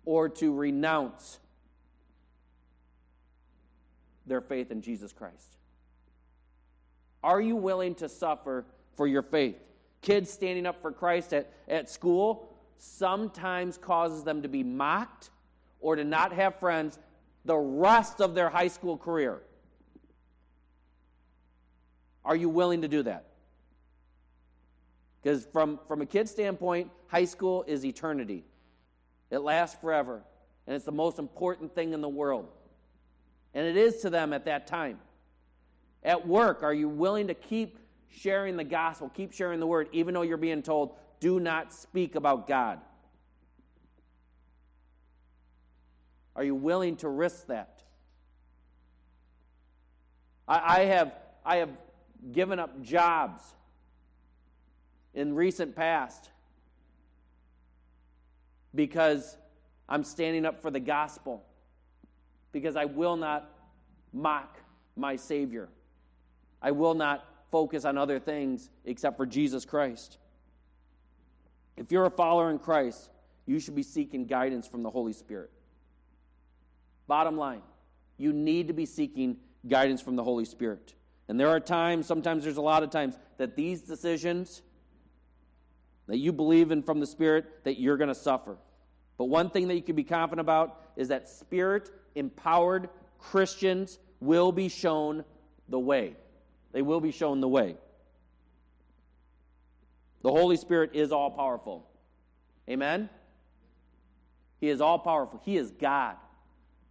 or 0.06 0.30
to 0.30 0.54
renounce 0.54 1.39
their 4.26 4.41
faith 4.41 4.72
in 4.72 4.82
Jesus 4.82 5.12
Christ. 5.12 5.58
Are 7.24 7.41
you 7.41 7.56
willing 7.56 7.96
to 7.96 8.08
suffer 8.08 8.65
for 8.96 9.08
your 9.08 9.24
faith? 9.24 9.58
Kids 10.02 10.30
standing 10.30 10.65
up 10.65 10.82
for 10.82 10.91
Christ 10.91 11.34
at, 11.34 11.52
at 11.68 11.89
school 11.89 12.55
sometimes 12.78 13.78
causes 13.78 14.24
them 14.24 14.42
to 14.42 14.48
be 14.48 14.64
mocked 14.64 15.30
or 15.80 15.96
to 15.96 16.04
not 16.04 16.34
have 16.34 16.60
friends 16.60 17.00
the 17.46 17.56
rest 17.56 18.22
of 18.22 18.36
their 18.36 18.50
high 18.50 18.68
school 18.68 18.98
career. 18.98 19.42
Are 22.24 22.36
you 22.36 22.50
willing 22.50 22.82
to 22.82 22.88
do 22.88 23.04
that? 23.04 23.26
Because 25.22 25.46
from, 25.52 25.80
from 25.88 26.02
a 26.02 26.06
kid's 26.06 26.32
standpoint, 26.32 26.92
high 27.08 27.26
school 27.26 27.64
is 27.68 27.86
eternity. 27.86 28.44
It 29.32 29.40
lasts 29.40 29.78
forever, 29.80 30.24
and 30.66 30.76
it's 30.76 30.86
the 30.86 30.92
most 30.92 31.20
important 31.20 31.74
thing 31.74 31.94
in 31.94 32.02
the 32.02 32.10
world. 32.10 32.48
And 33.54 33.66
it 33.66 33.78
is 33.78 34.02
to 34.02 34.10
them 34.10 34.34
at 34.34 34.46
that 34.46 34.68
time. 34.68 35.00
At 36.04 36.28
work, 36.28 36.62
are 36.62 36.74
you 36.74 36.90
willing 36.90 37.28
to 37.28 37.34
keep 37.34 37.80
sharing 38.10 38.58
the 38.58 38.64
gospel, 38.64 39.10
keep 39.10 39.34
sharing 39.34 39.60
the 39.60 39.68
word, 39.68 39.90
even 39.92 40.14
though 40.14 40.22
you're 40.22 40.38
being 40.38 40.62
told, 40.62 40.96
do 41.26 41.40
not 41.40 41.74
speak 41.74 42.14
about 42.14 42.46
God? 42.46 42.80
Are 46.36 46.44
you 46.44 46.54
willing 46.54 46.98
to 46.98 47.10
risk 47.10 47.48
that? 47.48 47.82
I, 50.48 50.82
I 50.82 50.86
have, 50.86 51.14
I 51.44 51.56
have 51.56 51.72
given 52.32 52.60
up 52.60 52.80
jobs 52.84 53.42
in 55.16 55.34
recent 55.34 55.76
past 55.76 56.30
because 58.76 59.36
I'm 59.90 60.04
standing 60.04 60.46
up 60.46 60.62
for 60.62 60.70
the 60.70 60.80
gospel, 60.80 61.44
because 62.52 62.76
I 62.76 62.86
will 62.86 63.18
not 63.18 63.50
mock 64.14 64.60
my 64.96 65.16
Savior. 65.16 65.70
I 66.62 66.70
will 66.70 66.94
not 66.94 67.26
focus 67.50 67.84
on 67.84 67.98
other 67.98 68.20
things 68.20 68.70
except 68.86 69.18
for 69.18 69.26
Jesus 69.26 69.66
Christ. 69.66 70.20
If 71.78 71.92
you're 71.92 72.06
a 72.06 72.12
follower 72.12 72.50
in 72.52 72.60
Christ, 72.60 73.10
you 73.46 73.60
should 73.60 73.76
be 73.76 73.84
seeking 73.84 74.26
guidance 74.26 74.68
from 74.68 74.84
the 74.84 74.90
Holy 74.90 75.14
Spirit. 75.14 75.52
Bottom 77.08 77.38
line, 77.38 77.62
you 78.18 78.34
need 78.34 78.68
to 78.68 78.74
be 78.74 78.86
seeking 78.86 79.38
guidance 79.68 80.02
from 80.02 80.16
the 80.16 80.24
Holy 80.24 80.46
Spirit. 80.46 80.96
And 81.28 81.40
there 81.40 81.50
are 81.50 81.60
times, 81.60 82.06
sometimes 82.06 82.44
there's 82.44 82.58
a 82.58 82.62
lot 82.62 82.84
of 82.84 82.90
times, 82.90 83.18
that 83.38 83.56
these 83.56 83.82
decisions 83.82 84.62
that 86.08 86.18
you 86.18 86.32
believe 86.32 86.72
in 86.72 86.84
from 86.84 87.00
the 87.00 87.08
Spirit, 87.08 87.64
that 87.64 87.80
you're 87.80 87.98
going 87.98 88.10
to 88.10 88.16
suffer. 88.16 88.58
But 89.18 89.26
one 89.26 89.50
thing 89.50 89.68
that 89.68 89.76
you 89.76 89.82
can 89.82 89.96
be 89.96 90.04
confident 90.04 90.42
about 90.42 90.82
is 90.96 91.08
that 91.08 91.28
Spirit 91.28 91.90
empowered 92.16 92.90
Christians 93.18 93.98
will 94.20 94.52
be 94.52 94.70
shown 94.70 95.24
the 95.68 95.80
way. 95.80 96.16
They 96.74 96.82
will 96.82 97.02
be 97.02 97.12
shown 97.12 97.42
the 97.42 97.48
way. 97.48 97.78
The 100.26 100.32
Holy 100.32 100.58
Spirit 100.58 100.96
is 100.96 101.12
all 101.12 101.30
powerful. 101.30 101.88
Amen? 102.68 103.12
He 104.60 104.70
is 104.70 104.82
all 104.82 104.98
powerful. 104.98 105.40
He 105.46 105.56
is 105.56 105.70
God. 105.70 106.16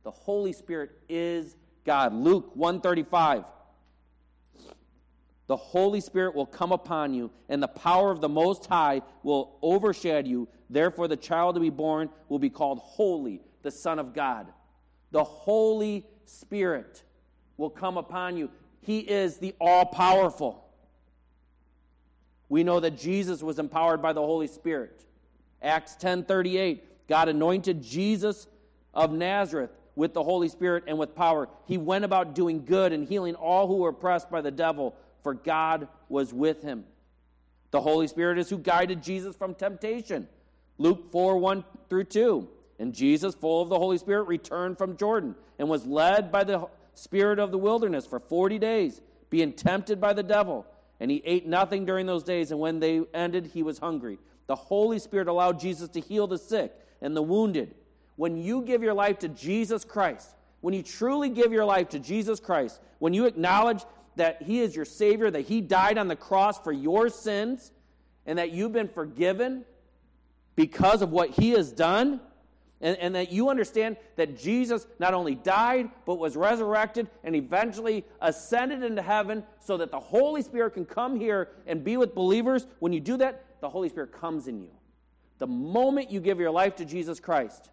The 0.05 0.13
Holy 0.13 0.53
Spirit 0.53 0.93
is 1.09 1.57
God. 1.85 2.15
Luke 2.15 2.53
135. 2.55 3.43
The 5.49 5.57
Holy 5.57 6.01
Spirit 6.01 6.37
will 6.37 6.47
come 6.47 6.71
upon 6.71 7.13
you, 7.13 7.29
and 7.49 7.61
the 7.61 7.67
power 7.67 8.13
of 8.13 8.21
the 8.21 8.29
Most 8.29 8.67
High 8.67 9.03
will 9.25 9.59
overshadow 9.63 10.29
you. 10.29 10.49
Therefore, 10.71 11.09
the 11.09 11.17
child 11.17 11.57
to 11.57 11.61
be 11.61 11.71
born 11.71 12.11
will 12.29 12.39
be 12.39 12.51
called 12.51 12.79
Holy, 12.79 13.41
the 13.63 13.73
Son 13.73 13.99
of 13.99 14.15
God. 14.15 14.47
The 15.11 15.25
Holy 15.25 16.07
Spirit 16.25 17.03
will 17.57 17.71
come 17.71 17.97
upon 17.97 18.37
you. 18.37 18.49
He 18.81 19.01
is 19.01 19.39
the 19.39 19.57
all 19.61 19.87
powerful. 19.87 20.64
We 22.49 22.65
know 22.65 22.81
that 22.81 22.99
Jesus 22.99 23.43
was 23.43 23.59
empowered 23.59 24.03
by 24.03 24.13
the 24.13 24.23
Holy 24.23 24.47
Spirit. 24.47 25.05
Acts 25.63 25.97
10:38 25.97 26.83
God 27.09 27.29
anointed 27.29 27.83
Jesus 27.83 28.47
of 28.93 29.13
Nazareth 29.13 29.71
with 29.97 30.15
the 30.15 30.23
Holy 30.23 30.49
Spirit 30.49 30.85
and 30.87 30.99
with 30.99 31.15
power. 31.15 31.49
He 31.67 31.79
went 31.79 32.05
about 32.05 32.35
doing 32.35 32.65
good 32.65 32.93
and 32.93 33.07
healing 33.07 33.35
all 33.35 33.67
who 33.67 33.77
were 33.77 33.91
oppressed 33.91 34.31
by 34.31 34.41
the 34.41 34.51
devil, 34.51 34.95
for 35.23 35.35
God 35.35 35.89
was 36.09 36.33
with 36.33 36.63
him. 36.63 36.85
The 37.71 37.81
Holy 37.81 38.07
Spirit 38.07 38.39
is 38.39 38.51
who 38.51 38.59
guided 38.59 39.03
Jesus 39.03 39.37
from 39.37 39.55
temptation. 39.55 40.29
Luke 40.79 41.11
4 41.13 41.39
1 41.39 41.65
through 41.89 42.05
2. 42.05 42.49
And 42.79 42.93
Jesus, 42.93 43.35
full 43.35 43.63
of 43.63 43.69
the 43.69 43.79
Holy 43.79 43.99
Spirit, 43.99 44.25
returned 44.25 44.79
from 44.79 44.97
Jordan 44.97 45.37
and 45.59 45.69
was 45.69 45.87
led 45.87 46.33
by 46.33 46.45
the 46.45 46.67
Spirit 46.95 47.39
of 47.39 47.51
the 47.51 47.59
wilderness 47.59 48.07
for 48.07 48.19
40 48.19 48.59
days, 48.59 49.01
being 49.31 49.53
tempted 49.53 50.01
by 50.01 50.13
the 50.13 50.23
devil. 50.23 50.67
And 51.05 51.11
he 51.11 51.21
ate 51.27 51.47
nothing 51.47 51.85
during 51.85 52.07
those 52.07 52.23
days, 52.23 52.51
and 52.51 52.59
when 52.59 52.81
they 52.81 53.03
ended, 53.13 53.51
he 53.53 53.63
was 53.63 53.79
hungry. 53.79 54.19
The 54.47 54.55
Holy 54.55 54.99
Spirit 54.99 55.29
allowed 55.29 55.61
Jesus 55.61 55.91
to 55.91 56.01
heal 56.01 56.27
the 56.27 56.39
sick 56.39 56.73
and 57.03 57.15
the 57.15 57.21
wounded 57.21 57.75
when 58.17 58.39
you 58.39 58.63
give 58.63 58.83
your 58.83 58.95
life 58.95 59.19
to 59.19 59.29
Jesus 59.29 59.85
Christ, 59.85 60.35
when 60.63 60.73
you 60.73 60.83
truly 60.83 61.29
give 61.29 61.53
your 61.53 61.67
life 61.67 61.91
to 61.91 61.99
Jesus 61.99 62.41
Christ, 62.41 62.81
when 63.01 63.13
you 63.13 63.27
acknowledge 63.27 63.85
that 64.17 64.41
He 64.41 64.61
is 64.61 64.75
your 64.75 64.87
Savior, 64.87 65.31
that 65.31 65.43
He 65.43 65.61
died 65.61 65.99
on 65.99 66.09
the 66.09 66.17
cross 66.17 66.59
for 66.59 66.73
your 66.73 67.11
sins, 67.11 67.71
and 68.25 68.39
that 68.39 68.53
you've 68.53 68.73
been 68.73 68.89
forgiven 68.89 69.67
because 70.57 71.03
of 71.03 71.11
what 71.11 71.29
He 71.29 71.51
has 71.51 71.71
done, 71.71 72.19
and, 72.81 72.97
and, 72.99 73.15
that 73.15 73.33
you 73.33 73.49
understand 73.49 73.97
that 74.17 74.37
Jesus 74.37 74.87
not 74.99 75.15
only 75.15 75.35
died, 75.35 75.91
but 76.05 76.17
was 76.17 76.37
resurrected 76.37 77.09
and 77.23 77.35
eventually 77.35 78.05
ascended 78.21 78.83
into 78.83 79.01
heaven 79.01 79.45
so 79.61 79.77
that 79.77 79.91
the 79.91 80.01
Holy 80.01 80.43
Spirit 80.43 80.75
can 80.75 80.85
come 80.85 81.19
here 81.19 81.49
and 81.67 81.85
be 81.85 81.97
with 81.97 82.15
believers. 82.15 82.67
When 82.81 82.93
you 82.93 83.01
do 83.01 83.17
that, 83.19 83.45
the 83.61 83.69
Holy 83.69 83.89
Spirit 83.89 84.13
comes 84.13 84.49
in 84.49 84.61
you. 84.61 84.71
The 85.39 85.47
moment 85.47 86.11
you 86.11 86.21
give 86.21 86.39
your 86.39 86.51
life 86.51 86.77
to 86.77 86.85
Jesus 86.85 87.21
Christ, 87.21 87.71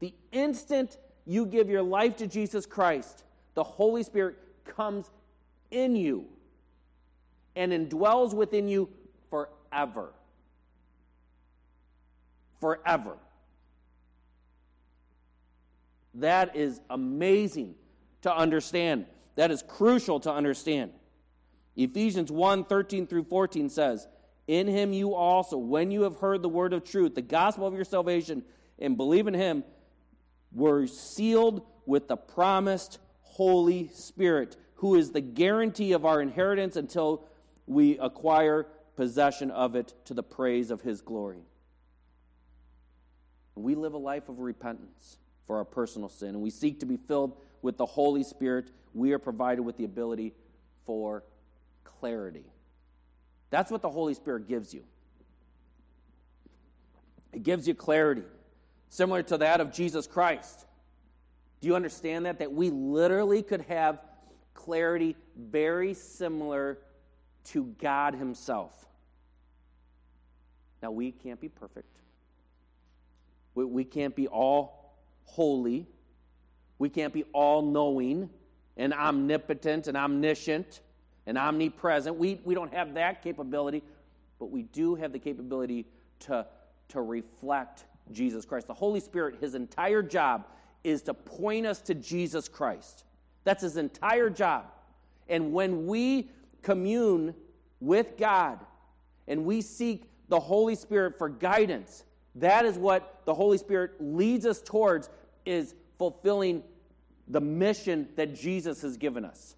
the 0.00 0.12
instant 0.32 0.98
you 1.24 1.46
give 1.46 1.70
your 1.70 1.82
life 1.82 2.16
to 2.16 2.26
Jesus 2.26 2.66
Christ, 2.66 3.24
the 3.54 3.64
Holy 3.64 4.02
Spirit 4.02 4.36
comes 4.64 5.10
in 5.70 5.96
you 5.96 6.26
and 7.56 7.72
indwells 7.72 8.34
within 8.34 8.68
you 8.68 8.88
forever. 9.30 10.12
Forever. 12.60 13.16
That 16.14 16.56
is 16.56 16.80
amazing 16.90 17.74
to 18.22 18.34
understand. 18.34 19.06
That 19.36 19.50
is 19.50 19.62
crucial 19.66 20.20
to 20.20 20.32
understand. 20.32 20.92
Ephesians 21.76 22.30
1 22.30 22.64
13 22.64 23.06
through 23.06 23.24
14 23.24 23.68
says, 23.68 24.06
In 24.46 24.68
him 24.68 24.92
you 24.92 25.14
also, 25.14 25.56
when 25.56 25.90
you 25.90 26.02
have 26.02 26.16
heard 26.16 26.42
the 26.42 26.48
word 26.48 26.72
of 26.72 26.84
truth, 26.84 27.14
the 27.14 27.22
gospel 27.22 27.66
of 27.66 27.74
your 27.74 27.84
salvation, 27.84 28.44
and 28.78 28.96
believe 28.96 29.26
in 29.26 29.34
him, 29.34 29.64
were 30.52 30.86
sealed 30.86 31.66
with 31.84 32.08
the 32.08 32.16
promised 32.16 32.98
Holy 33.22 33.88
Spirit, 33.92 34.56
who 34.76 34.94
is 34.94 35.10
the 35.10 35.20
guarantee 35.20 35.92
of 35.92 36.04
our 36.04 36.20
inheritance 36.20 36.76
until 36.76 37.26
we 37.66 37.98
acquire 37.98 38.68
possession 38.96 39.50
of 39.50 39.74
it 39.74 39.92
to 40.04 40.14
the 40.14 40.22
praise 40.22 40.70
of 40.70 40.82
His 40.82 41.00
glory. 41.00 41.42
We 43.56 43.74
live 43.74 43.94
a 43.94 43.98
life 43.98 44.28
of 44.28 44.38
repentance 44.38 45.18
for 45.46 45.58
our 45.58 45.64
personal 45.64 46.08
sin, 46.08 46.30
and 46.30 46.40
we 46.40 46.50
seek 46.50 46.80
to 46.80 46.86
be 46.86 46.96
filled 46.96 47.36
with 47.62 47.76
the 47.76 47.86
Holy 47.86 48.24
Spirit. 48.24 48.70
We 48.94 49.12
are 49.12 49.18
provided 49.18 49.62
with 49.62 49.76
the 49.76 49.84
ability 49.84 50.32
for 50.86 51.24
clarity. 51.84 52.44
That's 53.50 53.70
what 53.70 53.82
the 53.82 53.90
Holy 53.90 54.14
Spirit 54.14 54.48
gives 54.48 54.72
you. 54.72 54.84
It 57.32 57.42
gives 57.42 57.66
you 57.66 57.74
clarity 57.74 58.22
similar 58.88 59.22
to 59.24 59.38
that 59.38 59.60
of 59.60 59.72
Jesus 59.72 60.06
Christ. 60.06 60.66
Do 61.60 61.68
you 61.68 61.74
understand 61.74 62.26
that? 62.26 62.38
That 62.38 62.52
we 62.52 62.70
literally 62.70 63.42
could 63.42 63.62
have 63.62 63.98
clarity 64.54 65.16
very 65.36 65.94
similar 65.94 66.78
to 67.44 67.64
God 67.80 68.14
Himself. 68.14 68.72
Now, 70.82 70.90
we 70.90 71.12
can't 71.12 71.40
be 71.40 71.48
perfect. 71.48 71.88
We, 73.54 73.64
we 73.64 73.84
can't 73.84 74.14
be 74.14 74.28
all 74.28 74.83
holy. 75.24 75.86
We 76.78 76.88
can't 76.88 77.12
be 77.12 77.24
all 77.32 77.62
knowing 77.62 78.30
and 78.76 78.92
omnipotent 78.92 79.86
and 79.86 79.96
omniscient 79.96 80.80
and 81.26 81.38
omnipresent. 81.38 82.16
We, 82.16 82.40
we 82.44 82.54
don't 82.54 82.72
have 82.72 82.94
that 82.94 83.22
capability, 83.22 83.82
but 84.38 84.50
we 84.50 84.62
do 84.62 84.94
have 84.94 85.12
the 85.12 85.18
capability 85.18 85.86
to, 86.20 86.46
to 86.88 87.00
reflect 87.00 87.84
Jesus 88.12 88.44
Christ. 88.44 88.66
The 88.66 88.74
Holy 88.74 89.00
Spirit, 89.00 89.36
his 89.40 89.54
entire 89.54 90.02
job 90.02 90.46
is 90.82 91.02
to 91.02 91.14
point 91.14 91.66
us 91.66 91.80
to 91.82 91.94
Jesus 91.94 92.48
Christ. 92.48 93.04
That's 93.44 93.62
his 93.62 93.76
entire 93.76 94.30
job. 94.30 94.66
And 95.28 95.52
when 95.52 95.86
we 95.86 96.30
commune 96.62 97.34
with 97.80 98.16
God 98.18 98.58
and 99.26 99.44
we 99.44 99.62
seek 99.62 100.04
the 100.28 100.40
Holy 100.40 100.74
Spirit 100.74 101.16
for 101.16 101.28
guidance, 101.28 102.04
that 102.36 102.64
is 102.64 102.76
what 102.76 103.22
the 103.24 103.34
Holy 103.34 103.58
Spirit 103.58 103.92
leads 104.00 104.46
us 104.46 104.60
towards 104.60 105.08
is 105.44 105.74
fulfilling 105.98 106.62
the 107.28 107.40
mission 107.40 108.08
that 108.16 108.34
Jesus 108.34 108.82
has 108.82 108.96
given 108.96 109.24
us. 109.24 109.56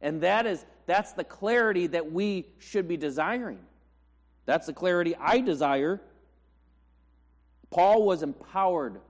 And 0.00 0.22
that 0.22 0.46
is 0.46 0.64
that's 0.86 1.12
the 1.12 1.24
clarity 1.24 1.86
that 1.88 2.10
we 2.10 2.46
should 2.58 2.88
be 2.88 2.96
desiring. 2.96 3.60
That's 4.46 4.66
the 4.66 4.72
clarity 4.72 5.14
I 5.16 5.40
desire 5.40 6.00
Paul 7.70 8.04
was 8.04 8.22
empowered 8.22 9.00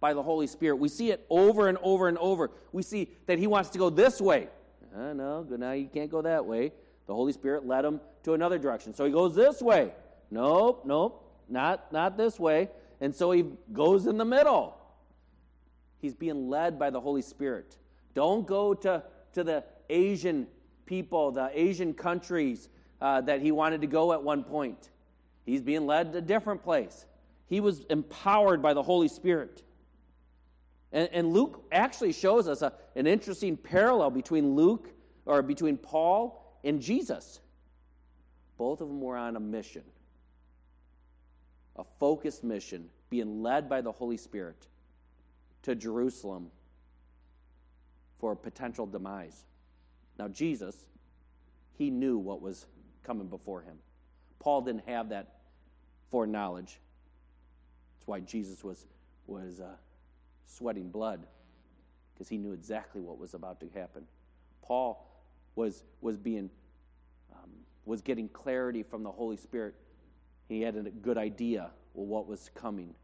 by 0.00 0.14
the 0.14 0.22
Holy 0.22 0.46
Spirit. 0.46 0.76
We 0.76 0.88
see 0.88 1.10
it 1.10 1.24
over 1.30 1.68
and 1.68 1.78
over 1.82 2.08
and 2.08 2.18
over. 2.18 2.50
We 2.72 2.82
see 2.82 3.10
that 3.26 3.38
he 3.38 3.46
wants 3.46 3.70
to 3.70 3.78
go 3.78 3.90
this 3.90 4.20
way. 4.20 4.48
Uh, 4.94 5.14
no, 5.14 5.42
now 5.42 5.72
you 5.72 5.88
can't 5.88 6.10
go 6.10 6.22
that 6.22 6.44
way. 6.44 6.72
The 7.06 7.14
Holy 7.14 7.32
Spirit 7.32 7.66
led 7.66 7.84
him 7.84 8.00
to 8.24 8.34
another 8.34 8.58
direction. 8.58 8.94
So 8.94 9.04
he 9.04 9.12
goes 9.12 9.34
this 9.34 9.62
way. 9.62 9.92
Nope, 10.30 10.82
nope, 10.84 11.21
not, 11.48 11.92
not 11.92 12.16
this 12.16 12.38
way. 12.38 12.68
And 13.00 13.14
so 13.14 13.30
he 13.30 13.44
goes 13.72 14.06
in 14.06 14.18
the 14.18 14.24
middle. 14.24 14.76
He's 15.98 16.14
being 16.14 16.48
led 16.48 16.78
by 16.78 16.90
the 16.90 17.00
Holy 17.00 17.22
Spirit. 17.22 17.76
Don't 18.14 18.46
go 18.46 18.74
to, 18.74 19.02
to 19.34 19.44
the 19.44 19.64
Asian 19.88 20.46
people, 20.86 21.32
the 21.32 21.50
Asian 21.52 21.94
countries 21.94 22.68
uh, 23.00 23.20
that 23.22 23.40
he 23.40 23.52
wanted 23.52 23.80
to 23.80 23.86
go 23.86 24.12
at 24.12 24.22
one 24.22 24.44
point. 24.44 24.90
He's 25.44 25.62
being 25.62 25.86
led 25.86 26.12
to 26.12 26.18
a 26.18 26.20
different 26.22 26.62
place. 26.62 27.06
He 27.46 27.60
was 27.60 27.84
empowered 27.90 28.62
by 28.62 28.74
the 28.74 28.82
Holy 28.82 29.08
Spirit. 29.08 29.62
And, 30.92 31.08
and 31.12 31.32
Luke 31.32 31.64
actually 31.72 32.12
shows 32.12 32.48
us 32.48 32.62
a, 32.62 32.72
an 32.94 33.06
interesting 33.06 33.56
parallel 33.56 34.10
between 34.10 34.54
Luke, 34.54 34.90
or 35.26 35.42
between 35.42 35.76
Paul 35.76 36.58
and 36.64 36.80
Jesus. 36.80 37.40
Both 38.58 38.80
of 38.80 38.88
them 38.88 39.00
were 39.00 39.16
on 39.16 39.36
a 39.36 39.40
mission, 39.40 39.82
a 41.76 41.84
focused 41.98 42.44
mission, 42.44 42.90
being 43.10 43.42
led 43.42 43.68
by 43.68 43.80
the 43.80 43.92
Holy 43.92 44.16
Spirit 44.16 44.66
to 45.62 45.74
Jerusalem 45.74 46.50
for 48.18 48.32
a 48.32 48.36
potential 48.36 48.86
demise. 48.86 49.44
Now, 50.18 50.28
Jesus, 50.28 50.76
he 51.78 51.90
knew 51.90 52.18
what 52.18 52.42
was 52.42 52.66
coming 53.02 53.26
before 53.26 53.62
him. 53.62 53.76
Paul 54.38 54.62
didn't 54.62 54.88
have 54.88 55.08
that 55.10 55.38
foreknowledge. 56.10 56.78
That's 57.96 58.06
why 58.06 58.20
Jesus 58.20 58.62
was, 58.62 58.86
was 59.26 59.60
uh, 59.60 59.76
sweating 60.46 60.90
blood, 60.90 61.26
because 62.12 62.28
he 62.28 62.36
knew 62.36 62.52
exactly 62.52 63.00
what 63.00 63.18
was 63.18 63.34
about 63.34 63.60
to 63.60 63.68
happen. 63.74 64.04
Paul 64.62 65.06
was, 65.54 65.82
was 66.00 66.16
being 66.16 66.50
um, 67.32 67.50
was 67.84 68.00
getting 68.00 68.28
clarity 68.28 68.82
from 68.82 69.02
the 69.02 69.10
Holy 69.10 69.36
Spirit. 69.36 69.74
He 70.52 70.62
had 70.62 70.76
a 70.76 70.82
good 70.82 71.18
idea 71.18 71.70
of 71.96 72.02
what 72.02 72.26
was 72.26 72.50
coming, 72.54 72.94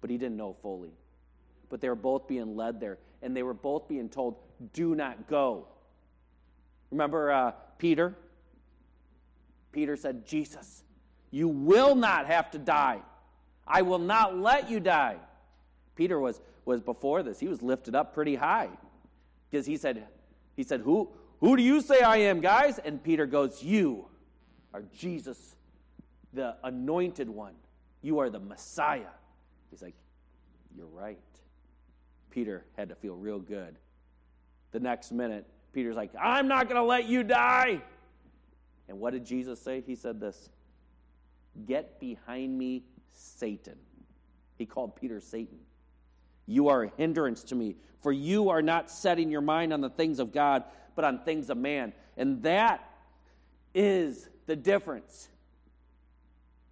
but 0.00 0.10
he 0.10 0.18
didn't 0.18 0.36
know 0.36 0.56
fully. 0.62 0.92
But 1.68 1.80
they 1.80 1.88
were 1.88 1.94
both 1.94 2.28
being 2.28 2.56
led 2.56 2.80
there, 2.80 2.98
and 3.22 3.36
they 3.36 3.42
were 3.42 3.54
both 3.54 3.88
being 3.88 4.08
told, 4.08 4.36
"Do 4.72 4.94
not 4.94 5.28
go." 5.28 5.66
Remember 6.90 7.32
uh, 7.32 7.52
Peter? 7.78 8.14
Peter 9.72 9.96
said, 9.96 10.26
"Jesus, 10.26 10.84
you 11.30 11.48
will 11.48 11.94
not 11.94 12.26
have 12.26 12.50
to 12.52 12.58
die. 12.58 13.00
I 13.66 13.82
will 13.82 13.98
not 13.98 14.38
let 14.38 14.70
you 14.70 14.80
die." 14.80 15.16
Peter 15.96 16.18
was 16.18 16.40
was 16.64 16.80
before 16.80 17.22
this. 17.22 17.40
He 17.40 17.48
was 17.48 17.62
lifted 17.62 17.94
up 17.94 18.14
pretty 18.14 18.36
high 18.36 18.70
because 19.50 19.66
he 19.66 19.76
said, 19.76 20.06
he 20.56 20.62
said, 20.62 20.80
who 20.80 21.10
who 21.40 21.56
do 21.56 21.62
you 21.62 21.80
say 21.80 22.00
I 22.00 22.18
am, 22.18 22.40
guys? 22.40 22.78
And 22.78 23.02
Peter 23.02 23.26
goes, 23.26 23.64
You 23.64 24.06
are 24.72 24.84
Jesus, 24.96 25.56
the 26.32 26.56
anointed 26.64 27.28
one. 27.28 27.54
You 28.00 28.18
are 28.18 28.30
the 28.30 28.40
Messiah. 28.40 29.12
He's 29.70 29.82
like, 29.82 29.94
You're 30.76 30.86
right. 30.86 31.18
Peter 32.30 32.64
had 32.76 32.88
to 32.88 32.94
feel 32.94 33.14
real 33.14 33.38
good. 33.38 33.76
The 34.72 34.80
next 34.80 35.12
minute, 35.12 35.46
Peter's 35.72 35.96
like, 35.96 36.10
I'm 36.18 36.48
not 36.48 36.64
going 36.68 36.80
to 36.80 36.86
let 36.86 37.06
you 37.06 37.22
die. 37.22 37.82
And 38.88 38.98
what 38.98 39.12
did 39.12 39.24
Jesus 39.24 39.60
say? 39.60 39.82
He 39.86 39.94
said 39.94 40.20
this 40.20 40.48
Get 41.66 42.00
behind 42.00 42.56
me, 42.56 42.84
Satan. 43.12 43.76
He 44.56 44.66
called 44.66 44.96
Peter 44.96 45.20
Satan. 45.20 45.58
You 46.46 46.68
are 46.68 46.84
a 46.84 46.92
hindrance 46.96 47.44
to 47.44 47.54
me, 47.54 47.76
for 48.00 48.12
you 48.12 48.50
are 48.50 48.62
not 48.62 48.90
setting 48.90 49.30
your 49.30 49.40
mind 49.40 49.72
on 49.72 49.80
the 49.80 49.90
things 49.90 50.18
of 50.18 50.32
God, 50.32 50.64
but 50.94 51.04
on 51.04 51.24
things 51.24 51.50
of 51.50 51.56
man. 51.56 51.92
And 52.16 52.42
that 52.42 52.88
is 53.74 54.28
the 54.46 54.56
difference. 54.56 55.28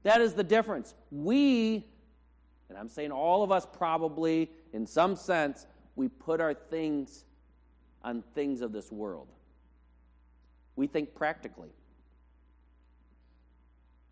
That 0.02 0.20
is 0.20 0.34
the 0.34 0.44
difference. 0.44 0.94
We, 1.10 1.84
and 2.68 2.78
I'm 2.78 2.88
saying 2.88 3.12
all 3.12 3.42
of 3.42 3.52
us 3.52 3.66
probably, 3.70 4.50
in 4.72 4.86
some 4.86 5.16
sense, 5.16 5.66
we 5.96 6.08
put 6.08 6.40
our 6.40 6.54
things 6.54 7.24
on 8.02 8.24
things 8.34 8.62
of 8.62 8.72
this 8.72 8.90
world. 8.90 9.28
We 10.76 10.86
think 10.86 11.14
practically. 11.14 11.68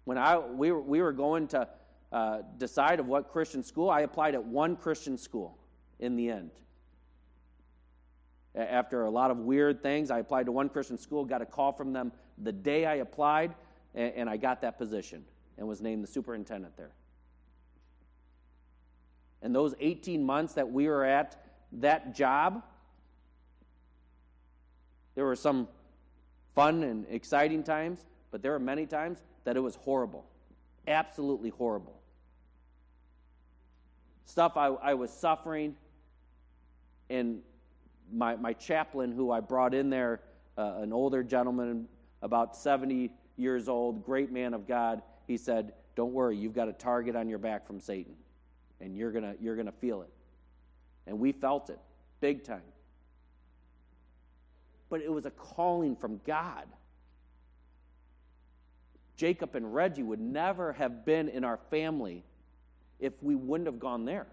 When 0.05 0.19
I, 0.19 0.39
we, 0.39 0.73
were, 0.73 0.81
we 0.81 1.01
were 1.01 1.13
going 1.13 1.49
to 1.49 1.69
uh, 2.13 2.39
decide 2.59 3.01
of 3.01 3.07
what 3.07 3.31
Christian 3.31 3.63
school, 3.63 3.89
I 3.89 4.01
applied 4.01 4.35
at 4.35 4.45
one 4.45 4.77
Christian 4.77 5.17
school 5.17 5.57
in 5.99 6.17
the 6.17 6.31
end. 6.31 6.51
After 8.55 9.05
a 9.05 9.11
lot 9.11 9.31
of 9.31 9.39
weird 9.39 9.83
things, 9.83 10.11
I 10.11 10.19
applied 10.19 10.47
to 10.47 10.53
one 10.53 10.69
Christian 10.69 10.99
school, 10.99 11.25
got 11.25 11.43
a 11.43 11.47
call 11.47 11.73
from 11.73 11.93
them 11.93 12.13
the 12.37 12.53
day 12.53 12.85
I 12.87 12.97
applied, 12.97 13.55
and 13.95 14.29
I 14.29 14.37
got 14.37 14.63
that 14.63 14.79
position 14.79 15.25
and 15.59 15.67
was 15.67 15.81
named 15.81 16.03
the 16.03 16.09
superintendent 16.09 16.77
there. 16.77 16.93
And 19.43 19.55
those 19.55 19.75
18 19.79 20.25
months 20.25 20.55
that 20.55 20.71
we 20.71 20.89
were 20.89 21.05
at 21.05 21.37
that 21.73 22.15
job, 22.15 22.63
there 25.15 25.25
were 25.25 25.37
some 25.37 25.69
fun 26.55 26.83
and 26.83 27.07
exciting 27.11 27.63
times, 27.63 28.05
but 28.31 28.43
there 28.43 28.53
were 28.53 28.59
many 28.59 28.87
times 28.87 29.23
that 29.45 29.57
it 29.57 29.61
was 29.61 29.77
horrible. 29.77 30.25
Absolutely 30.87 31.51
horrible. 31.51 32.01
Stuff 34.25 34.57
I, 34.57 34.67
I 34.67 34.95
was 34.95 35.11
suffering, 35.11 35.77
and 37.11 37.41
my, 38.13 38.37
my 38.37 38.53
chaplain, 38.53 39.13
who 39.13 39.31
I 39.31 39.41
brought 39.41 39.75
in 39.75 39.91
there, 39.91 40.21
uh, 40.57 40.79
an 40.79 40.93
older 40.93 41.23
gentleman, 41.23 41.89
about 42.23 42.57
70 42.57 43.11
years 43.37 43.69
old, 43.69 44.05
great 44.05 44.33
man 44.33 44.53
of 44.53 44.67
God, 44.67 45.03
he 45.29 45.37
said, 45.37 45.75
Don't 45.95 46.13
worry, 46.13 46.37
you've 46.37 46.55
got 46.55 46.69
a 46.69 46.73
target 46.73 47.15
on 47.15 47.29
your 47.29 47.39
back 47.39 47.67
from 47.67 47.79
Satan, 47.79 48.15
and 48.81 48.97
you're 48.97 49.13
going 49.13 49.37
you're 49.41 49.55
going 49.55 49.67
to 49.67 49.73
feel 49.73 50.03
it. 50.03 50.11
And 51.07 51.21
we 51.21 51.31
felt 51.31 51.71
it 51.71 51.79
big 52.21 52.43
time. 52.43 52.63
But 54.91 55.03
it 55.03 55.13
was 55.13 55.27
a 55.27 55.31
calling 55.31 55.95
from 55.95 56.21
God. 56.27 56.65
Jacob 59.17 59.55
and 59.55 59.75
Reggie 59.75 60.03
would 60.03 60.21
never 60.21 60.73
have 60.73 61.05
been 61.05 61.29
in 61.29 61.45
our 61.45 61.59
family 61.71 62.25
if 62.99 63.23
we 63.23 63.35
wouldn't 63.35 63.67
have 63.67 63.79
gone 63.79 64.05
there. 64.05 64.27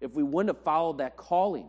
If 0.00 0.14
we 0.14 0.22
wouldn't 0.22 0.56
have 0.56 0.64
followed 0.64 0.98
that 0.98 1.16
calling. 1.16 1.68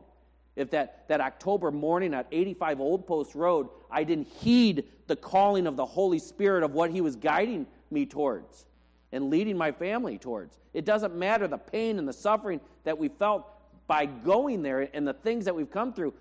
If 0.55 0.71
that, 0.71 1.07
that 1.09 1.19
October 1.19 1.71
morning 1.71 2.13
at 2.13 2.27
85 2.31 2.79
Old 2.79 3.07
Post 3.07 3.35
Road, 3.35 3.67
I 3.91 4.03
didn't 4.03 4.27
heed 4.27 4.85
the 5.07 5.15
calling 5.15 5.67
of 5.67 5.75
the 5.75 5.85
Holy 5.85 6.19
Spirit 6.19 6.63
of 6.63 6.71
what 6.73 6.91
He 6.91 7.01
was 7.01 7.15
guiding 7.15 7.67
me 7.91 8.05
towards 8.05 8.65
and 9.11 9.29
leading 9.29 9.57
my 9.57 9.71
family 9.71 10.17
towards. 10.17 10.57
It 10.73 10.85
doesn't 10.85 11.15
matter 11.15 11.47
the 11.47 11.57
pain 11.57 11.99
and 11.99 12.07
the 12.07 12.13
suffering 12.13 12.59
that 12.83 12.97
we 12.97 13.09
felt 13.09 13.45
by 13.87 14.05
going 14.05 14.61
there 14.61 14.89
and 14.93 15.07
the 15.07 15.13
things 15.13 15.45
that 15.45 15.55
we've 15.55 15.71
come 15.71 15.93
through. 15.93 16.13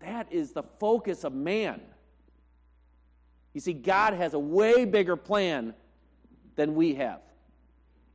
That 0.00 0.32
is 0.32 0.52
the 0.52 0.62
focus 0.62 1.24
of 1.24 1.34
man. 1.34 1.80
You 3.52 3.60
see, 3.60 3.72
God 3.72 4.14
has 4.14 4.34
a 4.34 4.38
way 4.38 4.84
bigger 4.84 5.16
plan 5.16 5.74
than 6.56 6.74
we 6.74 6.94
have. 6.94 7.20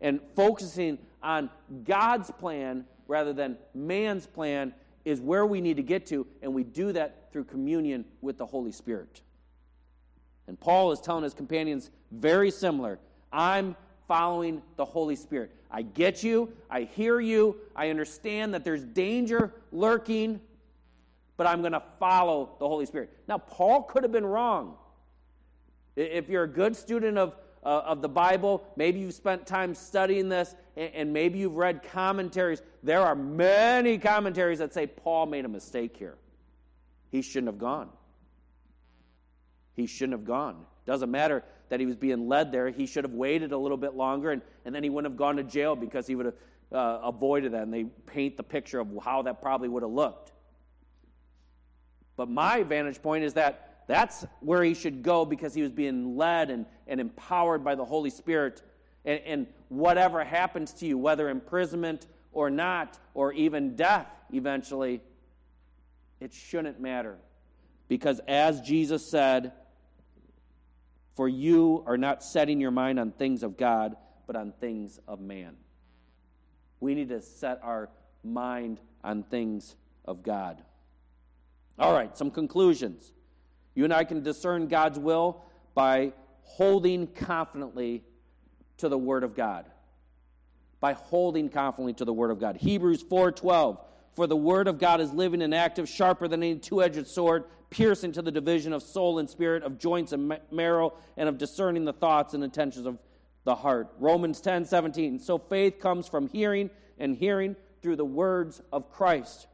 And 0.01 0.19
focusing 0.35 0.97
on 1.21 1.49
God's 1.83 2.31
plan 2.31 2.85
rather 3.07 3.33
than 3.33 3.57
man's 3.73 4.25
plan 4.25 4.73
is 5.05 5.21
where 5.21 5.45
we 5.45 5.61
need 5.61 5.77
to 5.77 5.83
get 5.83 6.07
to, 6.07 6.25
and 6.41 6.53
we 6.53 6.63
do 6.63 6.91
that 6.91 7.31
through 7.31 7.45
communion 7.45 8.03
with 8.21 8.37
the 8.37 8.45
Holy 8.45 8.71
Spirit. 8.71 9.21
And 10.47 10.59
Paul 10.59 10.91
is 10.91 10.99
telling 10.99 11.23
his 11.23 11.33
companions 11.33 11.89
very 12.11 12.51
similar 12.51 12.99
I'm 13.31 13.75
following 14.07 14.61
the 14.75 14.85
Holy 14.85 15.15
Spirit. 15.15 15.51
I 15.69 15.81
get 15.81 16.23
you, 16.23 16.53
I 16.69 16.83
hear 16.83 17.19
you, 17.19 17.57
I 17.75 17.89
understand 17.89 18.53
that 18.53 18.63
there's 18.63 18.83
danger 18.83 19.53
lurking, 19.71 20.39
but 21.37 21.47
I'm 21.47 21.61
going 21.61 21.73
to 21.73 21.83
follow 21.99 22.51
the 22.59 22.67
Holy 22.67 22.85
Spirit. 22.85 23.11
Now, 23.27 23.37
Paul 23.37 23.83
could 23.83 24.03
have 24.03 24.11
been 24.11 24.25
wrong. 24.25 24.75
If 25.95 26.29
you're 26.29 26.43
a 26.43 26.47
good 26.47 26.75
student 26.75 27.17
of, 27.17 27.35
uh, 27.65 27.81
of 27.85 28.01
the 28.01 28.09
Bible, 28.09 28.63
maybe 28.75 28.99
you've 28.99 29.15
spent 29.15 29.47
time 29.47 29.73
studying 29.73 30.29
this, 30.29 30.55
and, 30.77 30.93
and 30.93 31.13
maybe 31.13 31.39
you've 31.39 31.55
read 31.55 31.81
commentaries. 31.91 32.61
There 32.83 33.01
are 33.01 33.15
many 33.15 33.97
commentaries 33.97 34.59
that 34.59 34.73
say 34.73 34.85
Paul 34.85 35.25
made 35.25 35.45
a 35.45 35.49
mistake 35.49 35.97
here. 35.97 36.15
He 37.11 37.21
shouldn't 37.21 37.47
have 37.47 37.57
gone. 37.57 37.89
He 39.73 39.87
shouldn't 39.87 40.13
have 40.13 40.25
gone. 40.25 40.65
Doesn't 40.85 41.09
matter 41.09 41.43
that 41.69 41.79
he 41.79 41.87
was 41.87 41.95
being 41.95 42.27
led 42.27 42.51
there. 42.51 42.69
He 42.69 42.85
should 42.85 43.03
have 43.03 43.13
waited 43.13 43.51
a 43.51 43.57
little 43.57 43.77
bit 43.77 43.95
longer, 43.95 44.31
and, 44.31 44.43
and 44.63 44.75
then 44.75 44.83
he 44.83 44.89
wouldn't 44.89 45.11
have 45.11 45.17
gone 45.17 45.37
to 45.37 45.43
jail 45.43 45.75
because 45.75 46.05
he 46.05 46.15
would 46.15 46.27
have 46.27 46.35
uh, 46.71 46.99
avoided 47.03 47.53
that. 47.53 47.63
And 47.63 47.73
they 47.73 47.85
paint 48.05 48.37
the 48.37 48.43
picture 48.43 48.79
of 48.79 48.87
how 49.03 49.23
that 49.23 49.41
probably 49.41 49.69
would 49.69 49.81
have 49.81 49.91
looked. 49.91 50.31
But 52.15 52.29
my 52.29 52.61
vantage 52.63 53.01
point 53.01 53.23
is 53.23 53.33
that 53.33 53.74
that's 53.87 54.25
where 54.39 54.63
he 54.63 54.73
should 54.73 55.03
go 55.03 55.25
because 55.25 55.53
he 55.53 55.61
was 55.61 55.71
being 55.71 56.17
led 56.17 56.49
and, 56.49 56.65
and 56.87 56.99
empowered 56.99 57.63
by 57.63 57.75
the 57.75 57.85
Holy 57.85 58.09
Spirit. 58.09 58.61
And, 59.03 59.21
and 59.25 59.47
whatever 59.69 60.23
happens 60.23 60.73
to 60.73 60.87
you, 60.87 60.97
whether 60.97 61.29
imprisonment 61.29 62.07
or 62.31 62.49
not, 62.49 62.99
or 63.13 63.31
even 63.33 63.75
death 63.75 64.07
eventually, 64.33 65.01
it 66.19 66.33
shouldn't 66.33 66.79
matter 66.79 67.17
Because 67.87 68.19
as 68.27 68.61
Jesus 68.61 69.09
said, 69.09 69.53
for 71.15 71.29
you 71.29 71.83
are 71.85 71.97
not 71.97 72.23
setting 72.23 72.59
your 72.59 72.71
mind 72.71 72.99
on 72.99 73.11
things 73.11 73.43
of 73.43 73.57
God, 73.57 73.95
but 74.27 74.35
on 74.35 74.51
things 74.59 74.99
of 75.07 75.21
man. 75.21 75.55
We 76.79 76.93
need 76.93 77.09
to 77.09 77.21
set 77.21 77.59
our 77.63 77.89
mind 78.23 78.81
on 79.03 79.23
things 79.23 79.75
of 80.03 80.23
God. 80.23 80.61
All 81.79 81.93
right, 81.93 82.17
some 82.17 82.31
conclusions. 82.31 83.13
You 83.75 83.83
and 83.83 83.93
I 83.93 84.05
can 84.05 84.23
discern 84.23 84.67
God's 84.67 84.97
will 84.97 85.43
by 85.73 86.13
holding 86.41 87.07
confidently 87.07 88.03
to 88.77 88.89
the 88.89 88.97
Word 88.97 89.23
of 89.23 89.35
God. 89.35 89.65
By 90.79 90.93
holding 90.93 91.49
confidently 91.49 91.93
to 91.95 92.05
the 92.05 92.13
Word 92.13 92.31
of 92.31 92.39
God. 92.39 92.57
Hebrews 92.57 93.03
4:12. 93.03 93.79
For 94.13 94.27
the 94.27 94.35
Word 94.35 94.69
of 94.69 94.79
God 94.79 95.01
is 95.01 95.13
living 95.13 95.41
and 95.41 95.53
active, 95.53 95.89
sharper 95.89 96.29
than 96.29 96.41
any 96.41 96.57
two-edged 96.57 97.05
sword, 97.05 97.43
piercing 97.69 98.13
to 98.13 98.21
the 98.21 98.31
division 98.31 98.71
of 98.71 98.81
soul 98.81 99.19
and 99.19 99.29
spirit, 99.29 99.61
of 99.63 99.77
joints 99.77 100.13
and 100.13 100.39
marrow, 100.51 100.93
and 101.17 101.27
of 101.27 101.37
discerning 101.37 101.83
the 101.83 101.91
thoughts 101.91 102.33
and 102.33 102.41
intentions 102.41 102.85
of 102.85 102.97
the 103.43 103.55
heart. 103.55 103.93
Romans 103.99 104.39
10:17. 104.39 105.19
So 105.19 105.37
faith 105.37 105.79
comes 105.79 106.07
from 106.07 106.27
hearing, 106.29 106.69
and 106.97 107.15
hearing 107.15 107.57
through 107.81 107.97
the 107.97 108.05
words 108.05 108.61
of 108.71 108.89
Christ. 108.89 109.47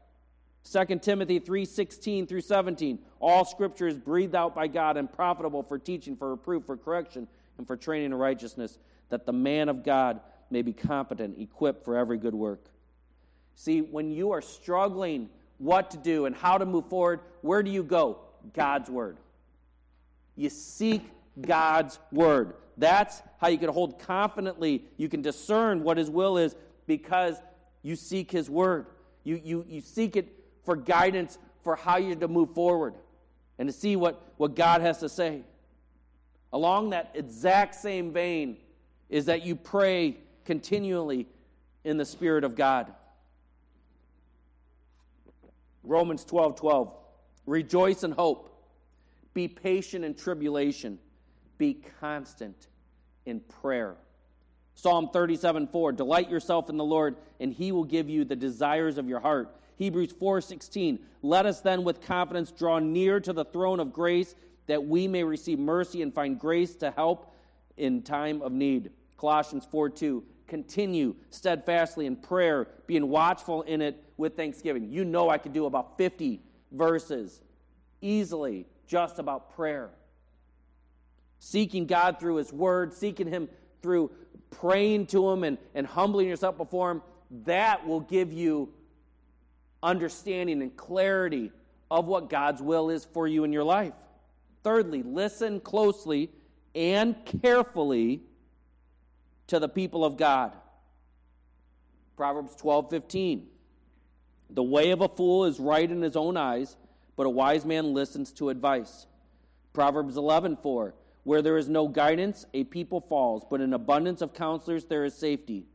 2 0.64 1.02
Timothy 1.02 1.40
3:16 1.40 2.26
through 2.26 2.40
17 2.40 2.98
All 3.20 3.44
scripture 3.44 3.88
is 3.88 3.98
breathed 3.98 4.34
out 4.34 4.54
by 4.54 4.68
God 4.68 4.96
and 4.96 5.12
profitable 5.12 5.62
for 5.62 5.78
teaching 5.78 6.16
for 6.16 6.30
reproof 6.30 6.64
for 6.64 6.76
correction 6.76 7.26
and 7.58 7.66
for 7.66 7.76
training 7.76 8.06
in 8.06 8.14
righteousness 8.14 8.78
that 9.08 9.26
the 9.26 9.32
man 9.32 9.68
of 9.68 9.82
God 9.82 10.20
may 10.50 10.62
be 10.62 10.72
competent 10.72 11.38
equipped 11.38 11.84
for 11.84 11.96
every 11.96 12.16
good 12.16 12.34
work. 12.34 12.70
See 13.54 13.80
when 13.80 14.10
you 14.10 14.30
are 14.32 14.40
struggling 14.40 15.28
what 15.58 15.90
to 15.92 15.96
do 15.96 16.26
and 16.26 16.34
how 16.34 16.58
to 16.58 16.66
move 16.66 16.88
forward 16.88 17.20
where 17.40 17.62
do 17.62 17.70
you 17.70 17.82
go? 17.82 18.18
God's 18.54 18.88
word. 18.88 19.18
You 20.36 20.48
seek 20.48 21.02
God's 21.40 21.98
word. 22.10 22.54
That's 22.78 23.22
how 23.38 23.48
you 23.48 23.58
can 23.58 23.68
hold 23.68 23.98
confidently. 23.98 24.84
You 24.96 25.08
can 25.08 25.22
discern 25.22 25.82
what 25.82 25.98
his 25.98 26.08
will 26.08 26.38
is 26.38 26.54
because 26.86 27.36
you 27.82 27.96
seek 27.96 28.30
his 28.30 28.48
word. 28.48 28.86
You, 29.24 29.40
you, 29.42 29.64
you 29.68 29.80
seek 29.80 30.16
it 30.16 30.41
for 30.64 30.76
guidance 30.76 31.38
for 31.62 31.76
how 31.76 31.96
you're 31.96 32.16
to 32.16 32.28
move 32.28 32.54
forward 32.54 32.94
and 33.58 33.68
to 33.68 33.72
see 33.72 33.96
what, 33.96 34.32
what 34.36 34.54
God 34.54 34.80
has 34.80 34.98
to 34.98 35.08
say. 35.08 35.42
Along 36.52 36.90
that 36.90 37.12
exact 37.14 37.74
same 37.74 38.12
vein 38.12 38.56
is 39.08 39.26
that 39.26 39.44
you 39.44 39.56
pray 39.56 40.16
continually 40.44 41.26
in 41.84 41.96
the 41.96 42.04
Spirit 42.04 42.44
of 42.44 42.54
God. 42.54 42.92
Romans 45.82 46.24
12 46.24 46.56
12. 46.56 46.94
Rejoice 47.46 48.04
in 48.04 48.12
hope. 48.12 48.48
Be 49.34 49.48
patient 49.48 50.04
in 50.04 50.14
tribulation. 50.14 50.98
Be 51.58 51.74
constant 52.00 52.68
in 53.26 53.40
prayer. 53.40 53.96
Psalm 54.74 55.10
37 55.12 55.68
4. 55.68 55.92
Delight 55.92 56.30
yourself 56.30 56.68
in 56.68 56.76
the 56.76 56.84
Lord, 56.84 57.16
and 57.40 57.52
he 57.52 57.72
will 57.72 57.84
give 57.84 58.08
you 58.08 58.24
the 58.24 58.36
desires 58.36 58.98
of 58.98 59.08
your 59.08 59.20
heart. 59.20 59.54
Hebrews 59.76 60.12
4:16 60.12 61.00
Let 61.22 61.46
us 61.46 61.60
then 61.60 61.84
with 61.84 62.00
confidence 62.00 62.50
draw 62.50 62.78
near 62.78 63.20
to 63.20 63.32
the 63.32 63.44
throne 63.44 63.80
of 63.80 63.92
grace 63.92 64.34
that 64.66 64.84
we 64.84 65.08
may 65.08 65.24
receive 65.24 65.58
mercy 65.58 66.02
and 66.02 66.14
find 66.14 66.38
grace 66.38 66.76
to 66.76 66.90
help 66.90 67.34
in 67.76 68.02
time 68.02 68.42
of 68.42 68.52
need. 68.52 68.90
Colossians 69.16 69.66
4:2 69.66 70.22
Continue 70.46 71.14
steadfastly 71.30 72.06
in 72.06 72.16
prayer, 72.16 72.68
being 72.86 73.08
watchful 73.08 73.62
in 73.62 73.80
it 73.80 74.02
with 74.16 74.36
thanksgiving. 74.36 74.90
You 74.90 75.04
know 75.04 75.30
I 75.30 75.38
could 75.38 75.52
do 75.52 75.64
about 75.64 75.96
50 75.96 76.42
verses 76.70 77.40
easily 78.00 78.66
just 78.86 79.18
about 79.18 79.54
prayer. 79.54 79.90
Seeking 81.38 81.86
God 81.86 82.20
through 82.20 82.36
his 82.36 82.52
word, 82.52 82.92
seeking 82.92 83.26
him 83.26 83.48
through 83.80 84.10
praying 84.60 85.06
to 85.06 85.30
him 85.30 85.44
and, 85.44 85.58
and 85.74 85.86
humbling 85.86 86.28
yourself 86.28 86.56
before 86.56 86.90
him, 86.90 87.02
that 87.44 87.86
will 87.86 88.00
give 88.00 88.32
you 88.32 88.72
understanding 89.82 90.62
and 90.62 90.76
clarity 90.76 91.50
of 91.90 92.06
what 92.06 92.30
God's 92.30 92.62
will 92.62 92.90
is 92.90 93.04
for 93.04 93.26
you 93.26 93.44
in 93.44 93.52
your 93.52 93.64
life. 93.64 93.94
Thirdly, 94.62 95.02
listen 95.02 95.60
closely 95.60 96.30
and 96.74 97.16
carefully 97.42 98.22
to 99.48 99.58
the 99.58 99.68
people 99.68 100.04
of 100.04 100.16
God. 100.16 100.52
Proverbs 102.16 102.54
12 102.56 102.90
15. 102.90 103.48
The 104.50 104.62
way 104.62 104.90
of 104.90 105.00
a 105.00 105.08
fool 105.08 105.46
is 105.46 105.58
right 105.58 105.90
in 105.90 106.02
his 106.02 106.14
own 106.14 106.36
eyes, 106.36 106.76
but 107.16 107.26
a 107.26 107.30
wise 107.30 107.64
man 107.64 107.94
listens 107.94 108.32
to 108.32 108.50
advice. 108.50 109.06
Proverbs 109.72 110.16
11 110.16 110.58
4. 110.62 110.94
Where 111.24 111.42
there 111.42 111.56
is 111.56 111.68
no 111.68 111.88
guidance, 111.88 112.46
a 112.52 112.64
people 112.64 113.00
falls, 113.00 113.44
but 113.48 113.60
in 113.60 113.72
abundance 113.72 114.22
of 114.22 114.34
counselors 114.34 114.86
there 114.86 115.04
is 115.04 115.14
safety. 115.14 115.66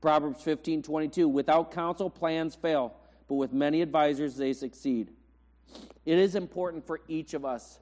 Proverbs 0.00 0.42
15 0.42 0.82
22. 0.82 1.28
Without 1.28 1.72
counsel, 1.72 2.10
plans 2.10 2.54
fail 2.54 2.94
but 3.28 3.36
with 3.36 3.52
many 3.52 3.80
advisors, 3.82 4.36
they 4.36 4.52
succeed. 4.52 5.10
It 6.04 6.18
is 6.18 6.34
important 6.34 6.86
for 6.86 7.00
each 7.08 7.34
of 7.34 7.44
us 7.44 7.78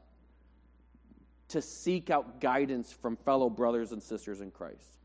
to 1.48 1.60
seek 1.60 2.10
out 2.10 2.40
guidance 2.40 2.92
from 2.92 3.16
fellow 3.16 3.50
brothers 3.50 3.92
and 3.92 4.02
sisters 4.02 4.40
in 4.40 4.50
Christ. 4.50 4.98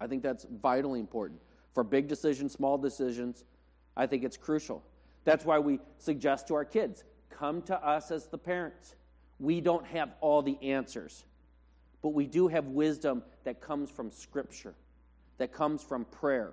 I 0.00 0.06
think 0.06 0.22
that's 0.22 0.46
vitally 0.50 1.00
important. 1.00 1.40
For 1.72 1.84
big 1.84 2.08
decisions, 2.08 2.52
small 2.52 2.76
decisions, 2.76 3.44
I 3.96 4.06
think 4.06 4.24
it's 4.24 4.36
crucial. 4.36 4.82
That's 5.24 5.44
why 5.44 5.58
we 5.58 5.78
suggest 5.98 6.48
to 6.48 6.54
our 6.54 6.64
kids 6.64 7.04
come 7.28 7.62
to 7.62 7.86
us 7.86 8.10
as 8.10 8.26
the 8.26 8.38
parents. 8.38 8.96
We 9.40 9.60
don't 9.60 9.86
have 9.86 10.10
all 10.20 10.42
the 10.42 10.58
answers, 10.62 11.24
but 12.02 12.10
we 12.10 12.26
do 12.26 12.46
have 12.48 12.66
wisdom 12.66 13.22
that 13.44 13.60
comes 13.60 13.90
from 13.90 14.10
Scripture, 14.10 14.74
that 15.38 15.52
comes 15.52 15.82
from 15.82 16.04
prayer. 16.04 16.52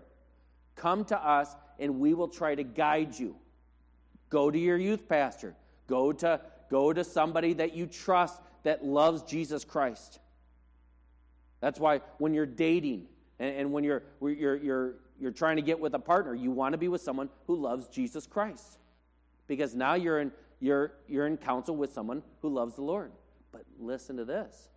Come 0.76 1.04
to 1.06 1.18
us 1.18 1.54
and 1.80 2.00
we 2.00 2.14
will 2.14 2.30
try 2.30 2.56
to 2.56 2.64
guide 2.64 3.20
you. 3.20 3.36
Go 4.30 4.50
to 4.50 4.58
your 4.58 4.78
youth 4.78 5.08
pastor. 5.08 5.54
Go 5.88 6.12
to, 6.14 6.40
go 6.72 6.94
to 6.94 7.04
somebody 7.04 7.54
that 7.54 7.76
you 7.76 7.88
trust 7.88 8.40
that 8.64 8.86
loves 8.86 9.24
Jesus 9.24 9.64
Christ. 9.64 10.20
That's 11.60 11.80
why 11.80 12.02
when 12.18 12.34
you're 12.34 12.46
dating 12.46 13.08
and, 13.40 13.56
and 13.56 13.72
when 13.74 13.84
you're, 13.84 14.04
you're, 14.22 14.56
you're, 14.56 14.96
you're 15.20 15.32
trying 15.32 15.58
to 15.58 15.62
get 15.62 15.80
with 15.80 15.94
a 15.94 16.00
partner, 16.00 16.34
you 16.36 16.52
want 16.52 16.74
to 16.74 16.78
be 16.78 16.88
with 16.88 17.02
someone 17.02 17.30
who 17.48 17.56
loves 17.56 17.88
Jesus 17.88 18.26
Christ. 18.26 18.78
Because 19.48 19.74
now 19.76 19.96
you're 19.96 20.20
in, 20.20 20.32
you're, 20.60 20.94
you're 21.08 21.28
in 21.28 21.38
counsel 21.38 21.76
with 21.76 21.94
someone 21.94 22.24
who 22.42 22.50
loves 22.50 22.76
the 22.76 22.82
Lord. 22.82 23.12
But 23.52 23.64
listen 23.80 24.18
to 24.18 24.26
this 24.26 24.70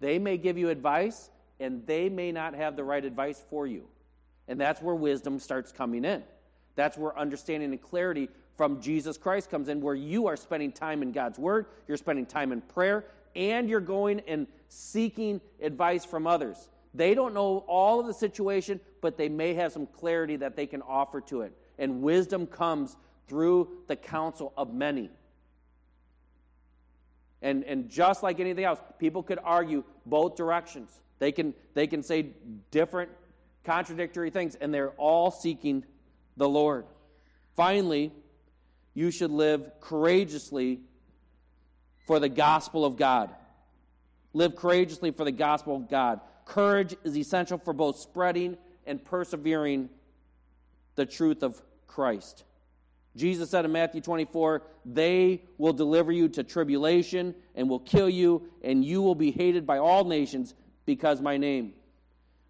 they 0.00 0.18
may 0.18 0.36
give 0.36 0.58
you 0.58 0.68
advice, 0.68 1.30
and 1.60 1.86
they 1.86 2.08
may 2.08 2.32
not 2.32 2.54
have 2.54 2.76
the 2.76 2.84
right 2.84 3.04
advice 3.04 3.42
for 3.48 3.66
you. 3.66 3.84
And 4.48 4.60
that's 4.60 4.82
where 4.82 4.96
wisdom 4.96 5.38
starts 5.38 5.70
coming 5.70 6.04
in. 6.04 6.22
That's 6.74 6.98
where 6.98 7.16
understanding 7.16 7.70
and 7.70 7.80
clarity 7.80 8.28
from 8.56 8.80
Jesus 8.80 9.16
Christ 9.16 9.50
comes 9.50 9.68
in, 9.68 9.80
where 9.80 9.94
you 9.94 10.26
are 10.26 10.36
spending 10.36 10.72
time 10.72 11.02
in 11.02 11.12
God's 11.12 11.38
Word, 11.38 11.66
you're 11.86 11.96
spending 11.96 12.26
time 12.26 12.52
in 12.52 12.60
prayer, 12.60 13.04
and 13.34 13.68
you're 13.68 13.80
going 13.80 14.20
and 14.26 14.46
seeking 14.68 15.40
advice 15.60 16.04
from 16.04 16.26
others. 16.26 16.68
They 16.94 17.14
don't 17.14 17.32
know 17.32 17.64
all 17.66 18.00
of 18.00 18.06
the 18.06 18.14
situation, 18.14 18.80
but 19.00 19.16
they 19.16 19.28
may 19.28 19.54
have 19.54 19.72
some 19.72 19.86
clarity 19.86 20.36
that 20.36 20.56
they 20.56 20.66
can 20.66 20.82
offer 20.82 21.20
to 21.22 21.42
it. 21.42 21.56
And 21.78 22.02
wisdom 22.02 22.46
comes 22.46 22.96
through 23.28 23.68
the 23.86 23.96
counsel 23.96 24.52
of 24.56 24.72
many. 24.72 25.10
And, 27.40 27.64
and 27.64 27.90
just 27.90 28.22
like 28.22 28.38
anything 28.38 28.64
else, 28.64 28.78
people 28.98 29.22
could 29.22 29.40
argue 29.42 29.84
both 30.06 30.36
directions. 30.36 30.90
They 31.18 31.32
can, 31.32 31.54
they 31.74 31.86
can 31.86 32.02
say 32.02 32.28
different 32.70 33.10
contradictory 33.64 34.30
things, 34.30 34.54
and 34.54 34.72
they're 34.72 34.90
all 34.90 35.30
seeking 35.30 35.84
the 36.36 36.48
Lord. 36.48 36.84
Finally, 37.56 38.12
you 38.94 39.10
should 39.10 39.30
live 39.30 39.70
courageously 39.80 40.80
for 42.06 42.18
the 42.18 42.28
gospel 42.28 42.84
of 42.84 42.96
God. 42.96 43.30
Live 44.32 44.56
courageously 44.56 45.10
for 45.10 45.24
the 45.24 45.32
gospel 45.32 45.76
of 45.76 45.88
God. 45.88 46.20
Courage 46.44 46.96
is 47.04 47.16
essential 47.16 47.58
for 47.58 47.72
both 47.72 47.98
spreading 47.98 48.56
and 48.86 49.04
persevering 49.04 49.88
the 50.94 51.06
truth 51.06 51.42
of 51.42 51.60
Christ. 51.86 52.44
Jesus 53.16 53.50
said 53.50 53.64
in 53.64 53.72
Matthew 53.72 54.00
24, 54.00 54.62
They 54.86 55.42
will 55.58 55.72
deliver 55.72 56.12
you 56.12 56.28
to 56.30 56.42
tribulation 56.42 57.34
and 57.54 57.68
will 57.68 57.80
kill 57.80 58.08
you, 58.08 58.48
and 58.62 58.84
you 58.84 59.02
will 59.02 59.14
be 59.14 59.30
hated 59.30 59.66
by 59.66 59.78
all 59.78 60.04
nations 60.04 60.54
because 60.86 61.20
my 61.20 61.36
name. 61.36 61.74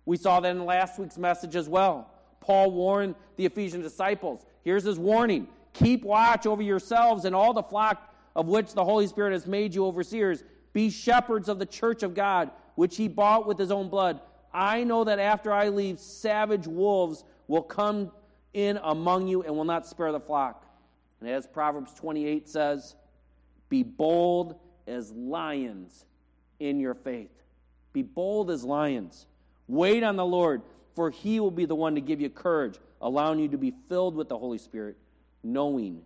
We 0.04 0.16
saw 0.16 0.40
that 0.40 0.50
in 0.50 0.64
last 0.64 0.98
week's 0.98 1.18
message 1.18 1.56
as 1.56 1.68
well. 1.68 2.10
Paul 2.40 2.72
warned 2.72 3.14
the 3.36 3.46
Ephesian 3.46 3.82
disciples. 3.82 4.44
Here's 4.62 4.84
his 4.84 4.98
warning 4.98 5.48
Keep 5.74 6.04
watch 6.04 6.46
over 6.46 6.62
yourselves 6.62 7.24
and 7.24 7.34
all 7.34 7.54
the 7.54 7.62
flock 7.62 8.14
of 8.36 8.46
which 8.46 8.74
the 8.74 8.84
Holy 8.84 9.06
Spirit 9.06 9.32
has 9.32 9.46
made 9.46 9.74
you 9.74 9.86
overseers. 9.86 10.44
Be 10.72 10.90
shepherds 10.90 11.48
of 11.48 11.58
the 11.58 11.66
church 11.66 12.02
of 12.02 12.14
God, 12.14 12.50
which 12.74 12.96
he 12.96 13.08
bought 13.08 13.46
with 13.46 13.58
his 13.58 13.70
own 13.70 13.88
blood. 13.88 14.20
I 14.52 14.84
know 14.84 15.04
that 15.04 15.18
after 15.18 15.52
I 15.52 15.68
leave, 15.68 15.98
savage 15.98 16.66
wolves 16.66 17.24
will 17.48 17.62
come 17.62 18.10
in 18.54 18.78
among 18.82 19.28
you 19.28 19.42
and 19.42 19.56
will 19.56 19.64
not 19.64 19.86
spare 19.86 20.12
the 20.12 20.20
flock. 20.20 20.66
And 21.20 21.28
as 21.28 21.46
Proverbs 21.46 21.94
28 21.94 22.48
says, 22.48 22.94
be 23.68 23.82
bold 23.82 24.56
as 24.86 25.12
lions 25.12 26.04
in 26.60 26.78
your 26.78 26.94
faith. 26.94 27.30
Be 27.92 28.02
bold 28.02 28.50
as 28.50 28.64
lions. 28.64 29.26
Wait 29.68 30.02
on 30.02 30.16
the 30.16 30.26
Lord, 30.26 30.62
for 30.94 31.10
he 31.10 31.40
will 31.40 31.50
be 31.50 31.64
the 31.64 31.74
one 31.74 31.94
to 31.94 32.00
give 32.00 32.20
you 32.20 32.28
courage, 32.28 32.78
allowing 33.00 33.38
you 33.38 33.48
to 33.48 33.58
be 33.58 33.72
filled 33.88 34.14
with 34.14 34.28
the 34.28 34.36
Holy 34.36 34.58
Spirit, 34.58 34.96
knowing 35.42 36.02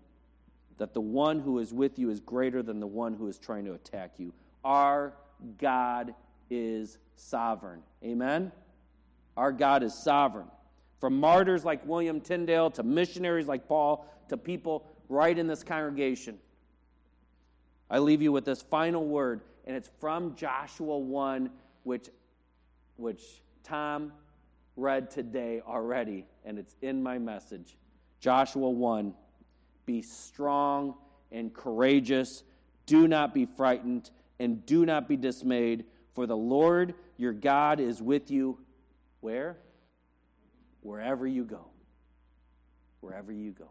that 0.78 0.94
the 0.94 1.01
one 1.01 1.40
who 1.40 1.59
is 1.59 1.72
with 1.72 1.99
you 1.99 2.11
is 2.11 2.20
greater 2.20 2.62
than 2.62 2.80
the 2.80 2.86
one 2.86 3.14
who 3.14 3.26
is 3.28 3.38
trying 3.38 3.64
to 3.64 3.72
attack 3.72 4.12
you. 4.18 4.32
Our 4.64 5.12
God 5.59 6.14
is 6.51 6.99
sovereign. 7.16 7.82
Amen? 8.05 8.53
Our 9.36 9.53
God 9.53 9.82
is 9.82 9.94
sovereign. 9.94 10.47
From 11.01 11.20
martyrs 11.20 11.64
like 11.64 11.86
William 11.86 12.20
Tyndale 12.20 12.70
to 12.72 12.82
missionaries 12.82 13.47
like 13.47 13.68
Paul 13.68 14.07
to 14.28 14.36
people 14.36 14.86
right 15.09 15.36
in 15.36 15.47
this 15.47 15.62
congregation, 15.62 16.38
I 17.90 17.99
leave 17.99 18.22
you 18.22 18.32
with 18.32 18.44
this 18.44 18.62
final 18.62 19.05
word, 19.07 19.42
and 19.64 19.76
it's 19.76 19.90
from 20.01 20.34
Joshua 20.34 20.99
1, 20.99 21.51
which, 21.84 22.09
which 22.97 23.22
Tom 23.62 24.12
read 24.76 25.11
today 25.11 25.62
already, 25.66 26.26
and 26.44 26.59
it's 26.59 26.74
in 26.82 27.03
my 27.03 27.18
message. 27.18 27.76
Joshua 28.20 28.70
1 28.70 29.14
Be 29.84 30.03
strong 30.03 30.94
and 31.30 31.53
courageous, 31.53 32.42
do 32.86 33.07
not 33.07 33.34
be 33.34 33.47
frightened, 33.47 34.11
and 34.38 34.64
do 34.66 34.84
not 34.84 35.09
be 35.09 35.16
dismayed, 35.16 35.84
for 36.14 36.26
the 36.26 36.36
Lord 36.36 36.94
your 37.16 37.32
God 37.32 37.80
is 37.80 38.03
with 38.03 38.30
you. 38.30 38.59
Where? 39.20 39.59
Wherever 40.87 41.26
you 41.26 41.43
go. 41.43 41.66
Wherever 43.01 43.32
you 43.32 43.51
go. 43.51 43.66